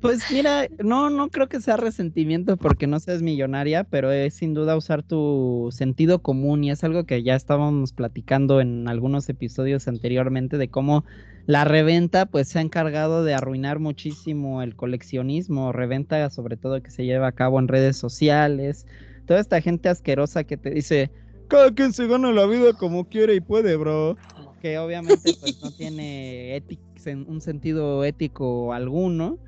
Pues 0.00 0.30
mira, 0.30 0.66
no, 0.82 1.10
no 1.10 1.28
creo 1.30 1.48
que 1.48 1.60
sea 1.60 1.76
resentimiento 1.76 2.56
porque 2.56 2.86
no 2.86 3.00
seas 3.00 3.22
millonaria, 3.22 3.84
pero 3.84 4.10
es 4.10 4.34
sin 4.34 4.54
duda 4.54 4.76
usar 4.76 5.02
tu 5.02 5.68
sentido 5.72 6.20
común 6.20 6.64
y 6.64 6.70
es 6.70 6.84
algo 6.84 7.04
que 7.04 7.22
ya 7.22 7.34
estábamos 7.34 7.92
platicando 7.92 8.60
en 8.60 8.88
algunos 8.88 9.28
episodios 9.28 9.88
anteriormente 9.88 10.58
de 10.58 10.68
cómo 10.68 11.04
la 11.46 11.64
reventa 11.64 12.26
pues 12.26 12.48
se 12.48 12.58
ha 12.58 12.62
encargado 12.62 13.24
de 13.24 13.34
arruinar 13.34 13.78
muchísimo 13.78 14.62
el 14.62 14.76
coleccionismo, 14.76 15.72
reventa 15.72 16.28
sobre 16.30 16.56
todo 16.56 16.82
que 16.82 16.90
se 16.90 17.04
lleva 17.04 17.28
a 17.28 17.32
cabo 17.32 17.58
en 17.58 17.68
redes 17.68 17.96
sociales, 17.96 18.86
toda 19.26 19.40
esta 19.40 19.60
gente 19.60 19.88
asquerosa 19.88 20.44
que 20.44 20.56
te 20.56 20.70
dice, 20.70 21.10
cada 21.48 21.74
quien 21.74 21.92
se 21.92 22.06
gana 22.06 22.30
la 22.32 22.46
vida 22.46 22.72
como 22.74 23.08
quiere 23.08 23.34
y 23.34 23.40
puede, 23.40 23.76
bro, 23.76 24.16
que 24.60 24.78
obviamente 24.78 25.34
pues 25.40 25.60
no 25.62 25.70
tiene 25.72 26.56
ética- 26.56 26.82
un 27.26 27.40
sentido 27.40 28.04
ético 28.04 28.72
alguno 28.72 29.38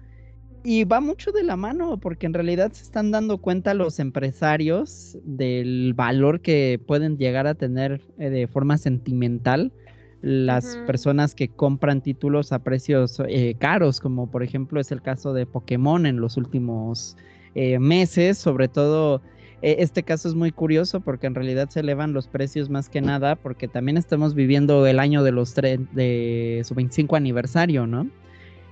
y 0.64 0.85
va 0.85 1.00
mucho 1.00 1.33
de 1.33 1.42
la 1.42 1.57
mano, 1.57 1.99
porque 1.99 2.26
en 2.26 2.35
realidad 2.35 2.71
se 2.73 2.85
están 2.85 3.11
dando 3.11 3.38
cuenta 3.38 3.75
los 3.75 3.99
empresarios 3.99 5.19
del 5.25 5.92
valor 5.95 6.40
que 6.40 6.81
pueden 6.87 7.19
llegar 7.19 7.47
a 7.47 7.54
tener 7.54 8.00
eh, 8.19 8.31
de 8.31 8.47
forma 8.47 8.78
sentimental 8.78 9.73
las 10.21 10.76
personas 10.87 11.35
que 11.35 11.49
compran 11.49 12.00
títulos 12.00 12.52
a 12.52 12.61
precios 12.61 13.21
eh, 13.28 13.57
caros, 13.59 13.99
como 13.99 14.31
por 14.31 14.45
ejemplo 14.45 14.81
es 14.81 14.92
el 14.92 15.02
caso 15.02 15.33
de 15.33 15.47
Pokémon 15.47 16.07
en 16.07 16.21
los 16.21 16.37
últimos 16.37 17.16
eh, 17.57 17.81
meses, 17.81 18.38
sobre 18.38 18.69
todo 18.69 19.21
este 19.62 20.02
caso 20.02 20.28
es 20.28 20.35
muy 20.35 20.50
curioso 20.50 21.00
porque 21.00 21.28
en 21.28 21.35
realidad 21.35 21.71
se 21.71 21.81
elevan 21.81 22.12
los 22.12 22.26
precios 22.26 22.69
más 22.69 22.88
que 22.88 23.00
nada 23.00 23.37
porque 23.37 23.69
también 23.69 23.97
estamos 23.97 24.35
viviendo 24.35 24.87
el 24.87 24.99
año 24.99 25.23
de 25.23 25.33
los 25.33 25.54
de 25.54 26.62
su 26.64 26.75
25 26.75 27.16
aniversario, 27.16 27.87
¿no? 27.87 28.09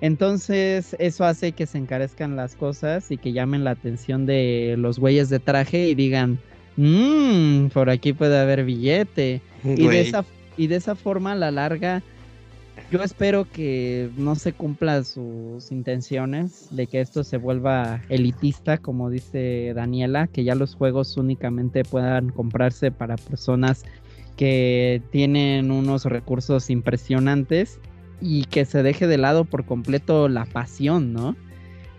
Entonces 0.01 0.97
eso 0.99 1.25
hace 1.25 1.53
que 1.53 1.67
se 1.67 1.79
encarezcan 1.79 2.35
las 2.35 2.57
cosas 2.57 3.11
y 3.11 3.19
que 3.19 3.33
llamen 3.33 3.65
la 3.65 3.73
atención 3.73 4.27
de 4.27 4.75
los 4.79 4.99
güeyes 4.99 5.29
de 5.29 5.39
traje 5.39 5.89
y 5.89 5.95
digan, 5.95 6.39
mmm, 6.77 7.67
por 7.69 7.91
aquí 7.91 8.13
puede 8.13 8.39
haber 8.39 8.65
billete. 8.65 9.43
Y 9.63 9.87
de, 9.87 10.01
esa, 10.01 10.25
y 10.57 10.69
de 10.69 10.77
esa 10.77 10.95
forma, 10.95 11.33
a 11.33 11.37
la 11.37 11.51
larga, 11.51 12.03
yo 12.91 13.03
espero 13.03 13.47
que 13.51 14.11
no 14.17 14.35
se 14.35 14.53
cumplan 14.53 15.05
sus 15.05 15.71
intenciones 15.71 16.69
de 16.71 16.89
que 16.89 17.01
esto 17.01 17.23
se 17.23 17.37
vuelva 17.37 18.03
elitista, 18.09 18.79
como 18.79 19.11
dice 19.11 19.73
Daniela, 19.75 20.27
que 20.27 20.43
ya 20.43 20.57
los 20.57 20.75
juegos 20.75 21.17
únicamente 21.17 21.85
puedan 21.85 22.31
comprarse 22.31 22.91
para 22.91 23.17
personas 23.17 23.85
que 24.37 25.03
tienen 25.13 25.71
unos 25.71 26.05
recursos 26.05 26.69
impresionantes 26.69 27.79
y 28.21 28.45
que 28.47 28.65
se 28.65 28.83
deje 28.83 29.07
de 29.07 29.19
lado 29.19 29.45
por 29.45 29.67
completo 29.67 30.29
la 30.29 30.45
pasión, 30.45 31.13
¿no? 31.13 31.37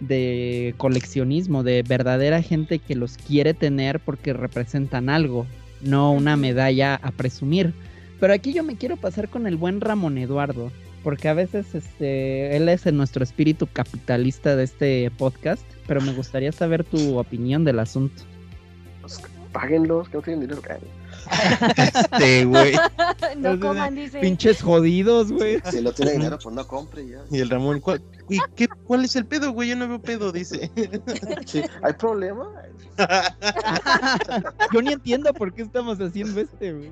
De 0.02 0.74
coleccionismo, 0.78 1.64
de 1.64 1.84
verdadera 1.88 2.42
gente 2.42 2.80
que 2.80 2.96
los 2.96 3.18
quiere 3.18 3.54
tener 3.54 4.00
porque 4.02 4.34
representan 4.34 5.08
algo, 5.08 5.46
no 5.82 6.12
una 6.12 6.36
medalla 6.36 6.96
a 6.96 7.12
presumir. 7.12 7.74
Pero 8.22 8.34
aquí 8.34 8.54
yo 8.54 8.64
me 8.64 8.76
quiero 8.76 8.98
pasar 8.98 9.30
con 9.30 9.48
el 9.48 9.58
buen 9.58 9.82
Ramón 9.82 10.20
Eduardo, 10.20 10.72
porque 11.04 11.28
a 11.28 11.34
veces 11.34 11.74
este, 11.74 12.56
él 12.56 12.70
es 12.70 12.86
en 12.86 12.96
nuestro 12.96 13.24
espíritu 13.24 13.66
capitalista 13.66 14.56
de 14.56 14.64
este 14.64 15.12
podcast, 15.18 15.64
pero 15.88 16.02
me 16.02 16.14
gustaría 16.14 16.52
saber 16.52 16.84
tu 16.84 17.18
opinión 17.18 17.66
del 17.66 17.80
asunto. 17.80 18.22
Pues, 19.02 19.24
páguenlos, 19.52 20.08
que 20.08 20.18
no 20.18 20.22
tienen 20.22 20.42
dinero. 20.42 20.62
Este, 21.78 22.46
güey. 22.46 22.76
no 23.38 23.60
coman, 23.60 23.96
dice. 23.96 24.20
Pinches 24.20 24.62
jodidos, 24.62 25.32
güey. 25.32 25.62
Si 25.70 25.82
no 25.82 25.92
tiene 25.92 26.14
dinero, 26.14 26.38
pues 26.42 26.56
no 26.56 26.68
compre 26.68 27.08
ya. 27.08 27.24
Y 27.32 27.40
el 27.40 27.50
Ramón, 27.50 27.80
¿cuál, 27.80 28.02
y 28.30 28.40
qué, 28.56 28.68
¿cuál 28.86 29.06
es 29.06 29.16
el 29.16 29.26
pedo, 29.26 29.52
güey? 29.52 29.70
Yo 29.70 29.76
no 29.76 29.88
veo 29.88 30.02
pedo, 30.02 30.32
dice. 30.32 30.72
Sí, 31.46 31.64
¿Hay 31.84 31.94
problema? 31.94 32.50
Yo 34.74 34.82
ni 34.82 34.94
entiendo 34.94 35.34
por 35.34 35.54
qué 35.54 35.64
estamos 35.64 36.00
haciendo 36.00 36.42
este, 36.42 36.74
güey. 36.74 36.92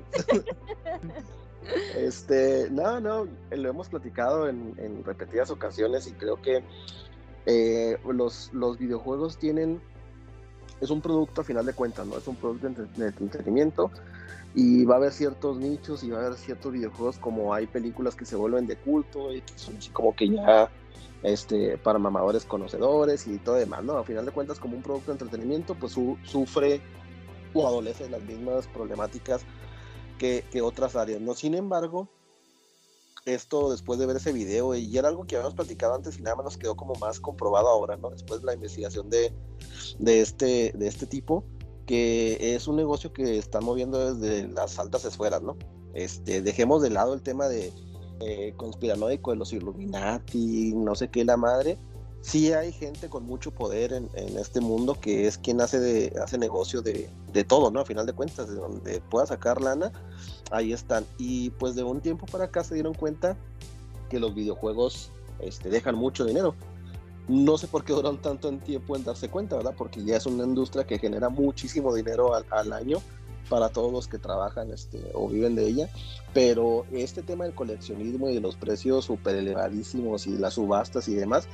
Este, 1.96 2.68
no, 2.70 3.00
no, 3.00 3.28
lo 3.50 3.68
hemos 3.68 3.88
platicado 3.88 4.48
en, 4.48 4.74
en 4.78 5.04
repetidas 5.04 5.50
ocasiones 5.50 6.06
y 6.08 6.12
creo 6.12 6.40
que 6.40 6.64
eh, 7.46 7.98
los, 8.12 8.50
los 8.52 8.78
videojuegos 8.78 9.38
tienen, 9.38 9.80
es 10.80 10.90
un 10.90 11.00
producto 11.00 11.40
a 11.40 11.44
final 11.44 11.64
de 11.66 11.72
cuentas, 11.72 12.06
¿no? 12.06 12.18
Es 12.18 12.26
un 12.28 12.36
producto 12.36 12.68
de 12.96 13.06
entretenimiento 13.06 13.90
y 14.54 14.84
va 14.84 14.94
a 14.94 14.98
haber 14.98 15.12
ciertos 15.12 15.58
nichos 15.58 16.02
y 16.02 16.10
va 16.10 16.18
a 16.18 16.26
haber 16.26 16.38
ciertos 16.38 16.72
videojuegos 16.72 17.18
como 17.18 17.54
hay 17.54 17.66
películas 17.66 18.16
que 18.16 18.24
se 18.24 18.36
vuelven 18.36 18.66
de 18.66 18.76
culto 18.76 19.32
y 19.32 19.42
que 19.42 19.52
son 19.56 19.78
como 19.92 20.14
que 20.14 20.28
ya 20.28 20.70
este, 21.22 21.78
para 21.78 21.98
mamadores 21.98 22.44
conocedores 22.44 23.26
y 23.26 23.38
todo 23.38 23.56
demás, 23.56 23.84
¿no? 23.84 23.98
A 23.98 24.04
final 24.04 24.24
de 24.24 24.32
cuentas 24.32 24.58
como 24.58 24.76
un 24.76 24.82
producto 24.82 25.12
de 25.12 25.22
entretenimiento 25.22 25.74
pues 25.74 25.92
su- 25.92 26.18
sufre 26.24 26.80
o 27.52 27.66
adolece 27.66 28.08
las 28.08 28.22
mismas 28.22 28.66
problemáticas 28.68 29.42
que, 30.18 30.44
que 30.50 30.62
otras 30.62 30.96
áreas, 30.96 31.20
¿no? 31.20 31.34
Sin 31.34 31.54
embargo, 31.54 32.08
esto 33.26 33.70
después 33.70 33.98
de 33.98 34.06
ver 34.06 34.16
ese 34.16 34.32
video, 34.32 34.74
y 34.74 34.96
era 34.96 35.08
algo 35.08 35.26
que 35.26 35.36
habíamos 35.36 35.54
platicado 35.54 35.94
antes 35.94 36.18
y 36.18 36.22
nada 36.22 36.36
más 36.36 36.44
nos 36.44 36.56
quedó 36.56 36.74
como 36.74 36.94
más 36.94 37.20
comprobado 37.20 37.68
ahora, 37.68 37.96
¿no? 37.96 38.10
Después 38.10 38.40
de 38.40 38.46
la 38.46 38.54
investigación 38.54 39.10
de, 39.10 39.32
de, 39.98 40.20
este, 40.20 40.72
de 40.74 40.86
este 40.86 41.06
tipo, 41.06 41.44
que 41.86 42.54
es 42.54 42.68
un 42.68 42.76
negocio 42.76 43.12
que 43.12 43.38
están 43.38 43.64
moviendo 43.64 44.14
desde 44.14 44.48
las 44.48 44.78
altas 44.78 45.04
esferas, 45.04 45.42
¿no? 45.42 45.56
Este, 45.94 46.40
dejemos 46.42 46.82
de 46.82 46.90
lado 46.90 47.14
el 47.14 47.22
tema 47.22 47.48
de 47.48 47.72
eh, 48.20 48.54
conspiranoico 48.56 49.30
de 49.30 49.36
los 49.36 49.52
Illuminati, 49.52 50.72
no 50.74 50.94
sé 50.94 51.08
qué, 51.08 51.24
la 51.24 51.36
madre. 51.36 51.78
Sí 52.22 52.52
hay 52.52 52.70
gente 52.70 53.08
con 53.08 53.24
mucho 53.24 53.50
poder 53.50 53.94
en, 53.94 54.10
en 54.14 54.36
este 54.36 54.60
mundo 54.60 55.00
que 55.00 55.26
es 55.26 55.38
quien 55.38 55.60
hace, 55.62 55.80
de, 55.80 56.12
hace 56.22 56.36
negocio 56.36 56.82
de, 56.82 57.08
de 57.32 57.44
todo, 57.44 57.70
¿no? 57.70 57.80
A 57.80 57.84
final 57.84 58.04
de 58.04 58.12
cuentas, 58.12 58.48
de 58.48 58.56
donde 58.56 59.00
pueda 59.00 59.26
sacar 59.26 59.62
lana, 59.62 59.90
ahí 60.50 60.72
están. 60.72 61.06
Y 61.18 61.50
pues 61.50 61.74
de 61.74 61.82
un 61.82 62.00
tiempo 62.00 62.26
para 62.26 62.44
acá 62.44 62.62
se 62.62 62.74
dieron 62.74 62.94
cuenta 62.94 63.36
que 64.10 64.20
los 64.20 64.34
videojuegos 64.34 65.10
este, 65.40 65.70
dejan 65.70 65.94
mucho 65.94 66.24
dinero. 66.24 66.54
No 67.30 67.56
sé 67.56 67.68
por 67.68 67.84
qué 67.84 67.92
duran 67.92 68.20
tanto 68.20 68.48
en 68.48 68.58
tiempo 68.58 68.96
en 68.96 69.04
darse 69.04 69.28
cuenta, 69.28 69.54
¿verdad? 69.56 69.74
Porque 69.78 70.02
ya 70.02 70.16
es 70.16 70.26
una 70.26 70.42
industria 70.42 70.84
que 70.84 70.98
genera 70.98 71.28
muchísimo 71.28 71.94
dinero 71.94 72.32
al, 72.34 72.72
año 72.72 72.98
para 73.48 73.68
todos 73.68 73.92
los 73.92 74.08
que 74.08 74.18
trabajan 74.18 74.72
este, 74.72 75.00
o 75.14 75.28
viven 75.28 75.54
de 75.54 75.68
ella. 75.68 75.88
Pero 76.34 76.86
este 76.90 77.22
tema 77.22 77.44
del 77.44 77.54
coleccionismo 77.54 78.28
y 78.28 78.34
de 78.34 78.40
los 78.40 78.56
precios 78.56 79.04
súper 79.04 79.36
elevadísimos 79.36 80.26
y 80.26 80.38
las 80.38 80.54
subastas 80.54 81.06
y 81.06 81.14
demás, 81.14 81.46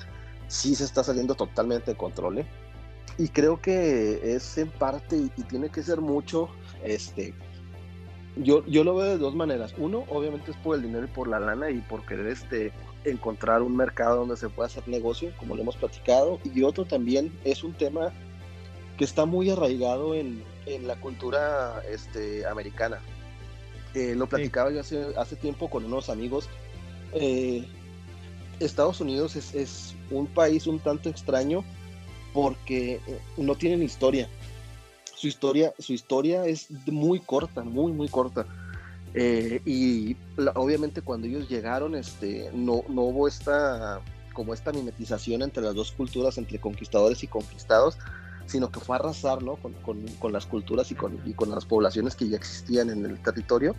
sí 0.49 0.75
se 0.75 0.85
está 0.85 1.05
saliendo 1.05 1.35
totalmente 1.35 1.91
de 1.91 1.97
control. 1.99 2.39
¿eh? 2.39 2.47
Y 3.19 3.29
creo 3.29 3.61
que 3.61 4.35
es 4.35 4.57
en 4.57 4.71
parte 4.71 5.19
y, 5.19 5.31
y 5.37 5.43
tiene 5.43 5.69
que 5.69 5.83
ser 5.83 6.01
mucho 6.01 6.49
este, 6.85 7.35
yo, 8.37 8.65
yo 8.67 8.85
lo 8.85 8.95
veo 8.95 9.07
de 9.07 9.19
dos 9.19 9.35
maneras. 9.35 9.75
Uno, 9.79 10.05
obviamente 10.09 10.51
es 10.51 10.57
por 10.59 10.77
el 10.77 10.83
dinero 10.83 11.05
y 11.05 11.09
por 11.09 11.29
la 11.29 11.41
lana 11.41 11.71
y 11.71 11.81
por 11.81 12.05
querer 12.07 12.29
este, 12.29 12.73
encontrar 13.11 13.63
un 13.63 13.77
mercado 13.77 14.17
donde 14.17 14.37
se 14.37 14.49
pueda 14.49 14.67
hacer 14.67 14.87
negocio, 14.89 15.33
como 15.39 15.55
lo 15.55 15.63
hemos 15.63 15.77
platicado. 15.77 16.39
Y 16.45 16.63
otro 16.63 16.85
también 16.85 17.33
es 17.45 17.65
un 17.65 17.73
tema 17.73 18.13
que 18.99 19.05
está 19.05 19.25
muy 19.27 19.51
arraigado 19.51 20.15
en, 20.15 20.43
en 20.67 20.87
la 20.87 20.97
cultura 20.97 21.83
este, 21.91 22.47
americana. 22.47 22.99
Eh, 23.95 24.15
lo 24.15 24.27
platicaba 24.27 24.71
yo 24.71 24.81
hace, 24.81 25.07
hace 25.17 25.37
tiempo 25.37 25.71
con 25.71 25.85
unos 25.85 26.11
amigos. 26.11 26.49
Eh, 27.13 27.67
Estados 28.61 29.01
Unidos 29.01 29.37
es, 29.37 29.55
es 29.55 29.95
un 30.11 30.27
país 30.27 30.67
un 30.67 30.79
tanto 30.79 31.09
extraño 31.09 31.65
porque 32.33 33.01
eh, 33.07 33.21
no 33.37 33.55
tienen 33.55 33.83
historia 33.83 34.29
su 35.17 35.27
historia, 35.29 35.73
su 35.79 35.95
historia 35.95 36.45
es 36.45 36.71
muy 36.87 37.21
corta, 37.21 37.65
muy, 37.65 37.91
muy 37.93 38.09
corta. 38.09 38.47
Eh, 39.19 39.63
y 39.65 40.15
obviamente 40.55 41.01
cuando 41.01 41.27
ellos 41.27 41.49
llegaron, 41.49 41.95
este, 41.95 42.51
no, 42.53 42.85
no 42.89 43.03
hubo 43.03 43.27
esta, 43.27 44.01
como 44.35 44.53
esta 44.53 44.73
mimetización 44.73 45.41
entre 45.43 45.63
las 45.63 45.75
dos 45.75 45.91
culturas, 45.93 46.37
entre 46.37 46.61
conquistadores 46.61 47.23
y 47.23 47.27
conquistados, 47.27 47.97
sino 48.45 48.71
que 48.71 48.79
fue 48.79 48.97
arrasar, 48.97 49.43
¿no? 49.43 49.57
Con, 49.57 49.73
con- 49.73 50.07
con 50.21 50.33
las 50.35 50.45
culturas 50.47 50.91
y 50.93 50.95
con, 50.95 51.19
y 51.25 51.33
con 51.33 51.51
las 51.51 51.65
poblaciones 51.65 52.15
que 52.15 52.29
ya 52.29 52.37
existían 52.37 52.91
en 52.91 53.07
el 53.07 53.19
territorio 53.23 53.75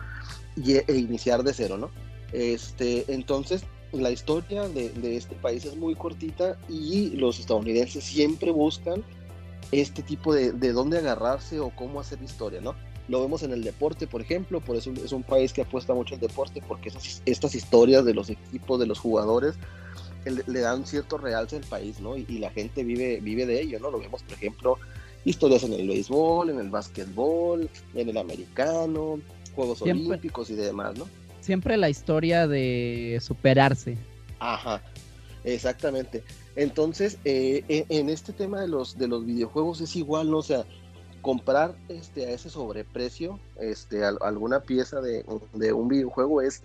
y, 0.56 0.72
e 0.72 0.84
iniciar 0.96 1.42
de 1.44 1.54
cero, 1.54 1.78
¿no? 1.78 1.90
Este, 2.32 3.04
entonces, 3.06 3.62
la 3.92 4.10
historia 4.10 4.68
de, 4.68 4.90
de 4.90 5.16
este 5.16 5.36
país 5.36 5.64
es 5.64 5.76
muy 5.76 5.94
cortita 5.94 6.58
y 6.68 7.10
los 7.10 7.38
estadounidenses 7.38 8.02
siempre 8.04 8.50
buscan 8.50 9.02
este 9.70 10.02
tipo 10.02 10.34
de, 10.34 10.52
de 10.52 10.72
dónde 10.72 10.98
agarrarse 10.98 11.60
o 11.60 11.70
cómo 11.74 12.00
hacer 12.00 12.20
historia, 12.22 12.60
¿no? 12.60 12.74
Lo 13.08 13.22
vemos 13.22 13.42
en 13.42 13.52
el 13.52 13.64
deporte, 13.64 14.06
por 14.06 14.20
ejemplo, 14.20 14.60
por 14.60 14.76
eso 14.76 14.92
es 15.02 15.12
un 15.12 15.22
país 15.22 15.52
que 15.52 15.62
apuesta 15.62 15.94
mucho 15.94 16.14
al 16.14 16.20
deporte, 16.20 16.62
porque 16.66 16.90
esas, 16.90 17.22
estas 17.24 17.54
historias 17.54 18.04
de 18.04 18.14
los 18.14 18.28
equipos, 18.28 18.78
de 18.78 18.86
los 18.86 18.98
jugadores, 18.98 19.54
le, 20.26 20.44
le 20.46 20.60
dan 20.60 20.86
cierto 20.86 21.16
realce 21.16 21.56
al 21.56 21.64
país, 21.64 22.00
¿no? 22.00 22.16
Y, 22.16 22.26
y 22.28 22.38
la 22.38 22.50
gente 22.50 22.84
vive, 22.84 23.20
vive 23.20 23.46
de 23.46 23.62
ello, 23.62 23.80
¿no? 23.80 23.90
Lo 23.90 23.98
vemos, 23.98 24.22
por 24.22 24.34
ejemplo, 24.34 24.78
historias 25.24 25.62
en 25.62 25.72
el 25.72 25.88
béisbol, 25.88 26.50
en 26.50 26.60
el 26.60 26.68
básquetbol, 26.68 27.68
en 27.94 28.08
el 28.08 28.16
americano, 28.18 29.20
Juegos 29.54 29.78
Siempre. 29.78 30.06
Olímpicos 30.06 30.50
y 30.50 30.54
demás, 30.54 30.96
¿no? 30.98 31.08
Siempre 31.40 31.76
la 31.78 31.88
historia 31.88 32.46
de 32.46 33.18
superarse. 33.22 33.96
Ajá, 34.38 34.82
exactamente. 35.44 36.22
Entonces, 36.56 37.18
eh, 37.24 37.64
en, 37.68 37.86
en 37.88 38.10
este 38.10 38.32
tema 38.32 38.60
de 38.60 38.68
los, 38.68 38.98
de 38.98 39.08
los 39.08 39.24
videojuegos 39.24 39.80
es 39.80 39.96
igual, 39.96 40.30
¿no? 40.30 40.38
O 40.38 40.42
sea, 40.42 40.64
comprar 41.22 41.76
este, 41.88 42.26
a 42.26 42.30
ese 42.30 42.50
sobreprecio 42.50 43.38
este, 43.60 44.04
al- 44.04 44.18
alguna 44.22 44.60
pieza 44.60 45.00
de, 45.00 45.24
de 45.52 45.72
un 45.72 45.88
videojuego 45.88 46.40
es 46.42 46.62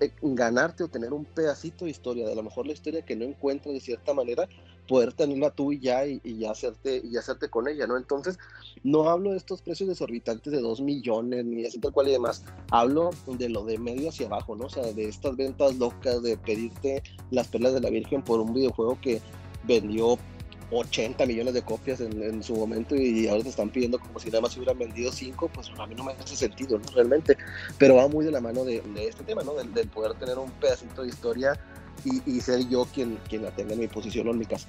eh, 0.00 0.12
ganarte 0.20 0.84
o 0.84 0.88
tener 0.88 1.12
un 1.12 1.24
pedacito 1.24 1.86
de 1.86 1.90
historia, 1.90 2.26
de 2.26 2.32
a 2.32 2.36
lo 2.36 2.42
mejor 2.42 2.66
la 2.66 2.72
historia 2.74 3.02
que 3.02 3.16
no 3.16 3.24
encuentras 3.24 3.72
de 3.72 3.80
cierta 3.80 4.12
manera, 4.12 4.46
poder 4.86 5.12
tenerla 5.12 5.50
tú 5.50 5.72
y 5.72 5.78
ya 5.80 6.04
y, 6.04 6.20
hacerte 6.44 7.00
y 7.04 7.16
hacerte 7.16 7.48
con 7.48 7.68
ella, 7.68 7.86
¿no? 7.86 7.96
Entonces, 7.96 8.38
no 8.82 9.08
hablo 9.08 9.30
de 9.30 9.36
estos 9.36 9.62
precios 9.62 9.88
desorbitantes 9.88 10.52
de 10.52 10.60
2 10.60 10.80
millones 10.80 11.44
ni 11.44 11.62
de 11.62 11.70
tal 11.80 11.92
cual 11.92 12.08
y 12.08 12.12
demás, 12.12 12.44
hablo 12.70 13.10
de 13.26 13.48
lo 13.48 13.64
de 13.64 13.78
medio 13.78 14.08
hacia 14.08 14.26
abajo, 14.26 14.56
¿no? 14.56 14.64
O 14.66 14.70
sea, 14.70 14.82
de 14.82 15.08
estas 15.08 15.36
ventas 15.36 15.76
locas 15.76 16.22
de 16.22 16.36
pedirte 16.36 17.02
las 17.30 17.48
perlas 17.48 17.72
de 17.72 17.80
la 17.80 17.88
Virgen 17.90 18.22
por 18.22 18.40
un 18.40 18.52
videojuego 18.52 18.98
que 19.00 19.22
vendió 19.64 20.18
80 20.70 21.26
millones 21.26 21.54
de 21.54 21.62
copias 21.62 22.00
en, 22.00 22.42
su 22.42 22.54
momento 22.54 22.94
y 22.94 23.28
ahora 23.28 23.42
te 23.42 23.48
están 23.48 23.70
pidiendo 23.70 23.98
como 23.98 24.18
si 24.18 24.28
nada 24.28 24.42
más 24.42 24.56
hubieran 24.56 24.78
vendido 24.78 25.10
5, 25.10 25.50
pues 25.52 25.70
a 25.76 25.86
mí 25.86 25.94
no 25.94 26.04
me 26.04 26.12
hace 26.12 26.36
sentido, 26.36 26.78
¿no? 26.78 26.84
Realmente, 26.94 27.36
pero 27.78 27.96
va 27.96 28.08
muy 28.08 28.24
de 28.24 28.30
la 28.30 28.40
mano 28.40 28.64
de, 28.64 28.82
este 28.96 29.24
tema, 29.24 29.42
¿no? 29.42 29.54
Del, 29.54 29.88
poder 29.88 30.14
tener 30.14 30.38
un 30.38 30.50
pedacito 30.52 31.02
de 31.02 31.08
historia 31.08 31.58
y, 32.04 32.40
ser 32.40 32.66
yo 32.68 32.86
quien, 32.86 33.18
quien 33.28 33.42
la 33.42 33.50
tenga 33.50 33.74
en 33.74 33.80
mi 33.80 33.88
posición 33.88 34.28
o 34.28 34.30
en 34.30 34.38
mi 34.38 34.46
casa. 34.46 34.68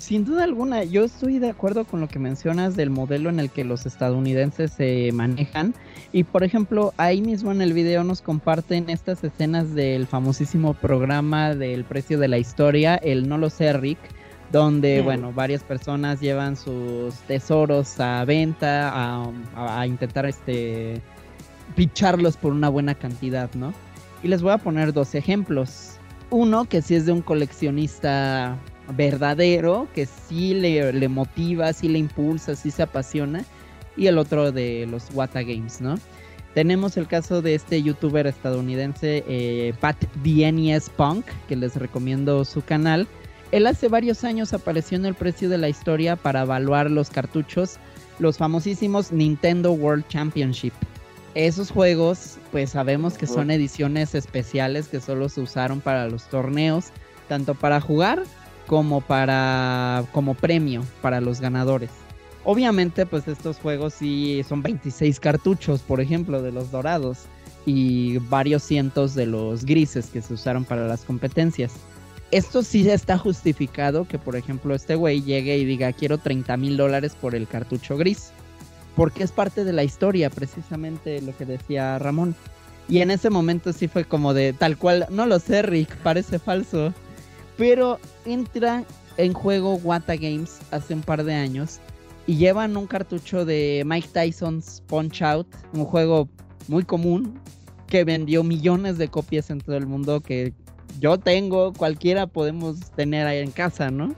Sin 0.00 0.24
duda 0.24 0.44
alguna, 0.44 0.82
yo 0.82 1.04
estoy 1.04 1.38
de 1.38 1.50
acuerdo 1.50 1.84
con 1.84 2.00
lo 2.00 2.08
que 2.08 2.18
mencionas 2.18 2.74
del 2.74 2.88
modelo 2.88 3.28
en 3.28 3.38
el 3.38 3.50
que 3.50 3.64
los 3.64 3.84
estadounidenses 3.84 4.72
se 4.72 5.12
manejan. 5.12 5.74
Y 6.10 6.24
por 6.24 6.42
ejemplo, 6.42 6.94
ahí 6.96 7.20
mismo 7.20 7.52
en 7.52 7.60
el 7.60 7.74
video 7.74 8.02
nos 8.02 8.22
comparten 8.22 8.88
estas 8.88 9.22
escenas 9.22 9.74
del 9.74 10.06
famosísimo 10.06 10.72
programa 10.72 11.54
del 11.54 11.84
precio 11.84 12.18
de 12.18 12.28
la 12.28 12.38
historia, 12.38 12.96
el 12.96 13.28
No 13.28 13.36
lo 13.36 13.50
sé, 13.50 13.74
Rick, 13.74 13.98
donde, 14.50 15.00
bueno, 15.02 15.32
varias 15.32 15.62
personas 15.62 16.20
llevan 16.20 16.56
sus 16.56 17.14
tesoros 17.26 18.00
a 18.00 18.24
venta, 18.24 18.90
a, 18.92 19.30
a 19.54 19.86
intentar 19.86 20.26
este 20.26 21.00
picharlos 21.76 22.36
por 22.36 22.52
una 22.52 22.68
buena 22.68 22.94
cantidad, 22.94 23.48
¿no? 23.54 23.72
Y 24.22 24.28
les 24.28 24.42
voy 24.42 24.52
a 24.52 24.58
poner 24.58 24.92
dos 24.92 25.14
ejemplos. 25.14 25.96
Uno 26.30 26.64
que 26.64 26.82
sí 26.82 26.94
es 26.94 27.06
de 27.06 27.12
un 27.12 27.22
coleccionista 27.22 28.56
verdadero, 28.96 29.88
que 29.94 30.06
sí 30.06 30.54
le, 30.54 31.08
motiva, 31.08 31.72
sí 31.72 31.88
le 31.88 31.98
impulsa, 31.98 32.54
sí 32.54 32.70
se 32.70 32.82
apasiona, 32.82 33.44
y 33.96 34.06
el 34.06 34.18
otro 34.18 34.52
de 34.52 34.86
los 34.90 35.08
Wata 35.14 35.42
Games, 35.42 35.80
¿no? 35.80 35.96
Tenemos 36.54 36.96
el 36.96 37.06
caso 37.06 37.42
de 37.42 37.54
este 37.54 37.82
youtuber 37.82 38.26
estadounidense, 38.26 39.24
eh, 39.28 39.72
Pat 39.80 39.96
DNES 40.24 40.90
Punk, 40.90 41.24
que 41.48 41.54
les 41.54 41.76
recomiendo 41.76 42.44
su 42.44 42.62
canal. 42.62 43.06
Él 43.52 43.66
hace 43.66 43.88
varios 43.88 44.22
años 44.22 44.52
apareció 44.52 44.96
en 44.96 45.06
el 45.06 45.14
precio 45.14 45.48
de 45.48 45.58
la 45.58 45.68
historia 45.68 46.14
para 46.14 46.42
evaluar 46.42 46.88
los 46.88 47.10
cartuchos, 47.10 47.78
los 48.20 48.38
famosísimos 48.38 49.10
Nintendo 49.10 49.72
World 49.72 50.06
Championship. 50.06 50.72
Esos 51.34 51.70
juegos, 51.70 52.38
pues 52.52 52.70
sabemos 52.70 53.18
que 53.18 53.26
son 53.26 53.50
ediciones 53.50 54.14
especiales 54.14 54.88
que 54.88 55.00
solo 55.00 55.28
se 55.28 55.40
usaron 55.40 55.80
para 55.80 56.08
los 56.08 56.24
torneos, 56.24 56.86
tanto 57.28 57.54
para 57.54 57.80
jugar 57.80 58.22
como 58.66 59.00
para 59.00 60.04
como 60.12 60.34
premio 60.34 60.84
para 61.02 61.20
los 61.20 61.40
ganadores. 61.40 61.90
Obviamente, 62.44 63.04
pues 63.04 63.26
estos 63.26 63.58
juegos 63.58 63.94
sí 63.94 64.42
son 64.48 64.62
26 64.62 65.18
cartuchos, 65.18 65.82
por 65.82 66.00
ejemplo, 66.00 66.40
de 66.40 66.52
los 66.52 66.70
dorados 66.70 67.18
y 67.66 68.18
varios 68.18 68.62
cientos 68.62 69.14
de 69.14 69.26
los 69.26 69.64
grises 69.64 70.06
que 70.06 70.22
se 70.22 70.34
usaron 70.34 70.64
para 70.64 70.86
las 70.86 71.02
competencias. 71.02 71.72
Esto 72.30 72.62
sí 72.62 72.88
está 72.88 73.18
justificado 73.18 74.06
que, 74.06 74.18
por 74.18 74.36
ejemplo, 74.36 74.74
este 74.74 74.94
güey 74.94 75.22
llegue 75.22 75.58
y 75.58 75.64
diga 75.64 75.92
quiero 75.92 76.18
30 76.18 76.56
mil 76.56 76.76
dólares 76.76 77.16
por 77.20 77.34
el 77.34 77.48
cartucho 77.48 77.96
gris. 77.96 78.30
Porque 78.94 79.24
es 79.24 79.32
parte 79.32 79.64
de 79.64 79.72
la 79.72 79.82
historia, 79.82 80.30
precisamente 80.30 81.20
lo 81.22 81.36
que 81.36 81.44
decía 81.44 81.98
Ramón. 81.98 82.34
Y 82.88 83.00
en 83.00 83.10
ese 83.10 83.30
momento 83.30 83.72
sí 83.72 83.88
fue 83.88 84.04
como 84.04 84.34
de 84.34 84.52
tal 84.52 84.76
cual, 84.76 85.06
no 85.10 85.26
lo 85.26 85.38
sé, 85.38 85.62
Rick, 85.62 85.96
parece 85.98 86.38
falso. 86.38 86.92
Pero 87.56 87.98
entra 88.24 88.84
en 89.16 89.32
juego 89.32 89.74
Wata 89.74 90.16
Games 90.16 90.58
hace 90.70 90.94
un 90.94 91.02
par 91.02 91.24
de 91.24 91.34
años 91.34 91.78
y 92.26 92.36
llevan 92.36 92.76
un 92.76 92.86
cartucho 92.86 93.44
de 93.44 93.82
Mike 93.86 94.08
Tyson's 94.12 94.82
Punch 94.86 95.22
Out, 95.22 95.48
un 95.72 95.84
juego 95.84 96.28
muy 96.68 96.84
común 96.84 97.40
que 97.86 98.04
vendió 98.04 98.44
millones 98.44 98.98
de 98.98 99.08
copias 99.08 99.50
en 99.50 99.60
todo 99.60 99.76
el 99.76 99.86
mundo 99.86 100.20
que 100.20 100.54
yo 101.00 101.18
tengo, 101.18 101.72
cualquiera 101.72 102.26
podemos 102.26 102.78
tener 102.92 103.26
ahí 103.26 103.38
en 103.38 103.50
casa, 103.50 103.90
¿no? 103.90 104.14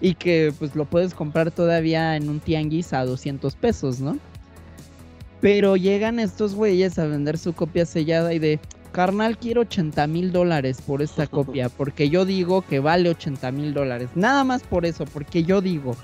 Y 0.00 0.14
que 0.14 0.52
pues 0.58 0.74
lo 0.74 0.84
puedes 0.84 1.14
comprar 1.14 1.50
todavía 1.50 2.16
en 2.16 2.28
un 2.28 2.40
tianguis 2.40 2.92
a 2.92 3.04
200 3.04 3.54
pesos, 3.54 4.00
¿no? 4.00 4.18
Pero 5.40 5.76
llegan 5.76 6.18
estos 6.18 6.54
güeyes 6.54 6.98
a 6.98 7.06
vender 7.06 7.38
su 7.38 7.52
copia 7.52 7.84
sellada 7.84 8.32
y 8.32 8.38
de, 8.38 8.60
carnal, 8.92 9.36
quiero 9.36 9.62
80 9.62 10.06
mil 10.06 10.32
dólares 10.32 10.80
por 10.84 11.02
esta 11.02 11.26
copia, 11.28 11.68
porque 11.68 12.08
yo 12.08 12.24
digo 12.24 12.62
que 12.62 12.80
vale 12.80 13.10
80 13.10 13.52
mil 13.52 13.74
dólares. 13.74 14.08
Nada 14.14 14.44
más 14.44 14.62
por 14.62 14.86
eso, 14.86 15.04
porque 15.04 15.44
yo 15.44 15.60
digo, 15.60 15.96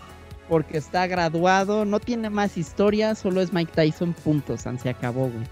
porque 0.49 0.79
está 0.79 1.07
graduado, 1.07 1.85
no 1.85 2.01
tiene 2.01 2.31
más 2.31 2.57
historia, 2.57 3.15
solo 3.15 3.41
es 3.41 3.53
Mike 3.53 3.73
Tyson, 3.75 4.13
puntos, 4.13 4.65
se 4.81 4.89
acabó, 4.89 5.29
güey. 5.29 5.47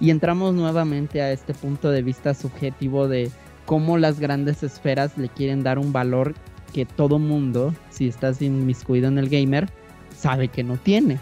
Y 0.00 0.10
entramos 0.10 0.54
nuevamente 0.54 1.22
a 1.22 1.30
este 1.30 1.54
punto 1.54 1.90
de 1.90 2.02
vista 2.02 2.34
subjetivo 2.34 3.06
de 3.06 3.30
cómo 3.66 3.98
las 3.98 4.20
grandes 4.20 4.62
esferas 4.62 5.16
le 5.16 5.28
quieren 5.28 5.62
dar 5.62 5.78
un 5.78 5.92
valor 5.92 6.34
que 6.72 6.86
todo 6.86 7.18
mundo, 7.18 7.74
si 7.90 8.08
estás 8.08 8.40
inmiscuido 8.40 9.08
en 9.08 9.18
el 9.18 9.28
gamer, 9.28 9.68
sabe 10.16 10.48
que 10.48 10.64
no 10.64 10.76
tiene. 10.76 11.18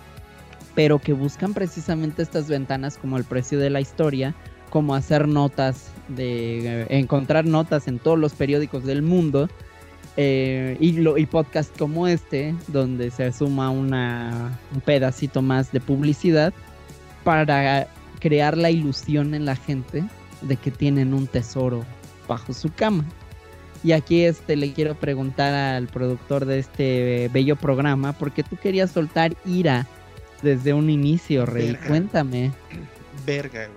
Pero 0.75 0.99
que 0.99 1.13
buscan 1.13 1.53
precisamente 1.53 2.23
estas 2.23 2.49
ventanas 2.49 2.97
como 2.97 3.17
el 3.17 3.25
precio 3.25 3.59
de 3.59 3.71
la 3.71 3.81
historia 3.81 4.35
como 4.71 4.95
hacer 4.95 5.29
notas, 5.29 5.91
de 6.09 6.87
encontrar 6.89 7.45
notas 7.45 7.89
en 7.89 7.99
todos 7.99 8.19
los 8.19 8.33
periódicos 8.35 8.85
del 8.85 9.03
mundo 9.03 9.49
eh, 10.17 10.77
y, 10.81 10.93
lo, 10.93 11.19
y 11.19 11.27
podcast 11.27 11.77
como 11.77 12.07
este, 12.07 12.55
donde 12.69 13.11
se 13.11 13.33
suma 13.33 13.71
una, 13.71 14.59
un 14.73 14.81
pedacito 14.81 15.43
más 15.43 15.73
de 15.73 15.81
publicidad 15.81 16.53
para 17.25 17.89
crear 18.21 18.57
la 18.57 18.71
ilusión 18.71 19.35
en 19.35 19.45
la 19.45 19.57
gente 19.57 20.05
de 20.43 20.57
que 20.57 20.71
tienen 20.71 21.15
un 21.15 21.27
tesoro 21.27 21.85
bajo 22.31 22.55
su 22.55 22.73
cama. 22.73 23.05
Y 23.83 23.93
aquí 23.93 24.25
este 24.25 24.57
le 24.57 24.73
quiero 24.73 24.95
preguntar 24.95 25.53
al 25.53 25.89
productor 25.89 26.45
de 26.45 26.61
este 26.61 27.29
bello 27.33 27.57
programa, 27.57 28.13
porque 28.13 28.43
tú 28.43 28.57
querías 28.57 28.91
soltar 28.93 29.35
ira 29.45 29.87
desde 30.43 30.73
un 30.73 30.91
inicio, 30.91 31.45
Rey. 31.45 31.77
Cuéntame. 31.87 32.53
Verga, 33.27 33.69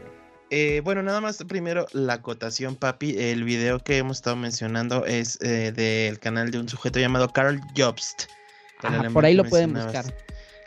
eh, 0.50 0.82
bueno, 0.84 1.02
nada 1.02 1.20
más 1.20 1.44
primero 1.48 1.88
la 1.94 2.13
acotación, 2.13 2.76
papi. 2.76 3.16
El 3.18 3.44
video 3.44 3.80
que 3.80 3.98
hemos 3.98 4.18
estado 4.18 4.36
mencionando 4.36 5.06
es 5.06 5.39
eh, 5.42 5.72
del 5.72 6.20
canal 6.20 6.52
de 6.52 6.60
un 6.60 6.70
sujeto 6.70 7.00
llamado 7.00 7.30
Carl 7.30 7.60
Jobst. 7.76 8.26
por 9.13 9.26
ahí 9.26 9.34
lo 9.34 9.46
pueden 9.46 9.74
buscar. 9.74 10.06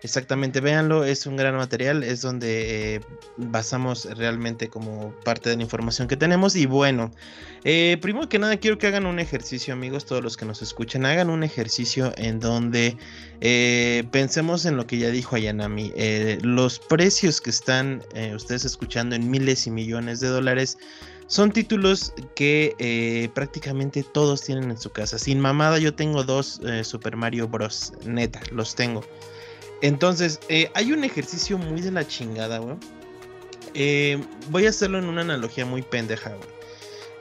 Exactamente, 0.07 0.61
véanlo, 0.61 1.03
es 1.05 1.27
un 1.27 1.35
gran 1.35 1.57
material, 1.57 2.05
es 2.05 2.21
donde 2.21 2.95
eh, 2.95 3.01
basamos 3.37 4.05
realmente 4.17 4.69
como 4.69 5.13
parte 5.25 5.51
de 5.51 5.57
la 5.57 5.63
información 5.65 6.07
que 6.07 6.17
tenemos. 6.17 6.55
Y 6.55 6.67
bueno, 6.67 7.11
eh, 7.65 7.99
primero 8.01 8.29
que 8.29 8.39
nada 8.39 8.57
quiero 8.57 8.79
que 8.79 8.87
hagan 8.87 9.05
un 9.05 9.19
ejercicio, 9.19 9.75
amigos, 9.75 10.05
todos 10.05 10.23
los 10.23 10.37
que 10.37 10.45
nos 10.45 10.63
escuchan, 10.63 11.05
hagan 11.07 11.29
un 11.29 11.43
ejercicio 11.43 12.13
en 12.19 12.39
donde 12.39 12.97
eh, 13.41 14.05
pensemos 14.13 14.65
en 14.65 14.77
lo 14.77 14.87
que 14.87 14.99
ya 14.99 15.11
dijo 15.11 15.35
Ayanami. 15.35 15.93
los 16.43 16.79
precios 16.79 17.41
que 17.41 17.51
están 17.51 18.01
ustedes 18.33 18.65
escuchando 18.65 19.17
en 19.17 19.29
miles 19.29 19.67
y 19.67 19.73
millones 19.73 20.21
de 20.21 20.29
dólares 20.29 20.79
son 21.27 21.51
títulos 21.51 22.15
que 22.37 23.29
prácticamente 23.35 24.05
todos 24.05 24.43
tienen 24.43 24.71
en 24.71 24.79
su 24.79 24.91
casa. 24.91 25.19
Sin 25.19 25.41
mamada, 25.41 25.81
yo 25.81 25.93
tengo 25.93 26.23
dos 26.23 26.61
Super 26.85 27.17
Mario 27.17 27.49
Bros. 27.49 27.93
Neta, 28.05 28.41
los 28.53 28.77
tengo. 28.77 29.03
Entonces, 29.83 30.41
eh, 30.49 30.71
hay 30.75 30.93
un 30.93 31.05
ejercicio 31.05 31.59
muy 31.59 31.81
de 31.81 31.91
la 31.91 32.07
chingada, 32.07 32.59
güey. 32.59 32.77
Eh, 33.75 34.23
voy 34.51 34.67
a 34.67 34.71
hacerlo 34.71 34.99
en 34.99 35.05
una 35.05 35.21
analogía 35.21 35.67
muy 35.67 35.83
pendeja, 35.83 36.31
güey. 36.31 36.49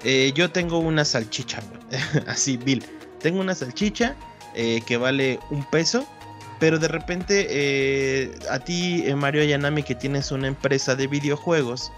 Eh, 0.04 0.32
yo 0.36 0.52
tengo 0.52 0.80
una 0.80 1.04
salchicha, 1.04 1.62
güey. 1.62 2.02
Así, 2.28 2.58
Bill. 2.58 2.84
Tengo 3.20 3.40
una 3.40 3.56
salchicha 3.56 4.16
que 4.86 4.98
vale 4.98 5.40
un 5.50 5.70
peso. 5.70 6.08
Pero 6.62 6.80
de 6.80 6.88
repente, 6.88 8.32
a 8.50 8.60
ti, 8.60 9.04
Mario 9.14 9.42
Ayanami, 9.42 9.84
que 9.84 9.96
tienes 9.96 10.32
una 10.32 10.48
empresa 10.48 10.96
de 10.96 11.08
videojuegos, 11.08 11.92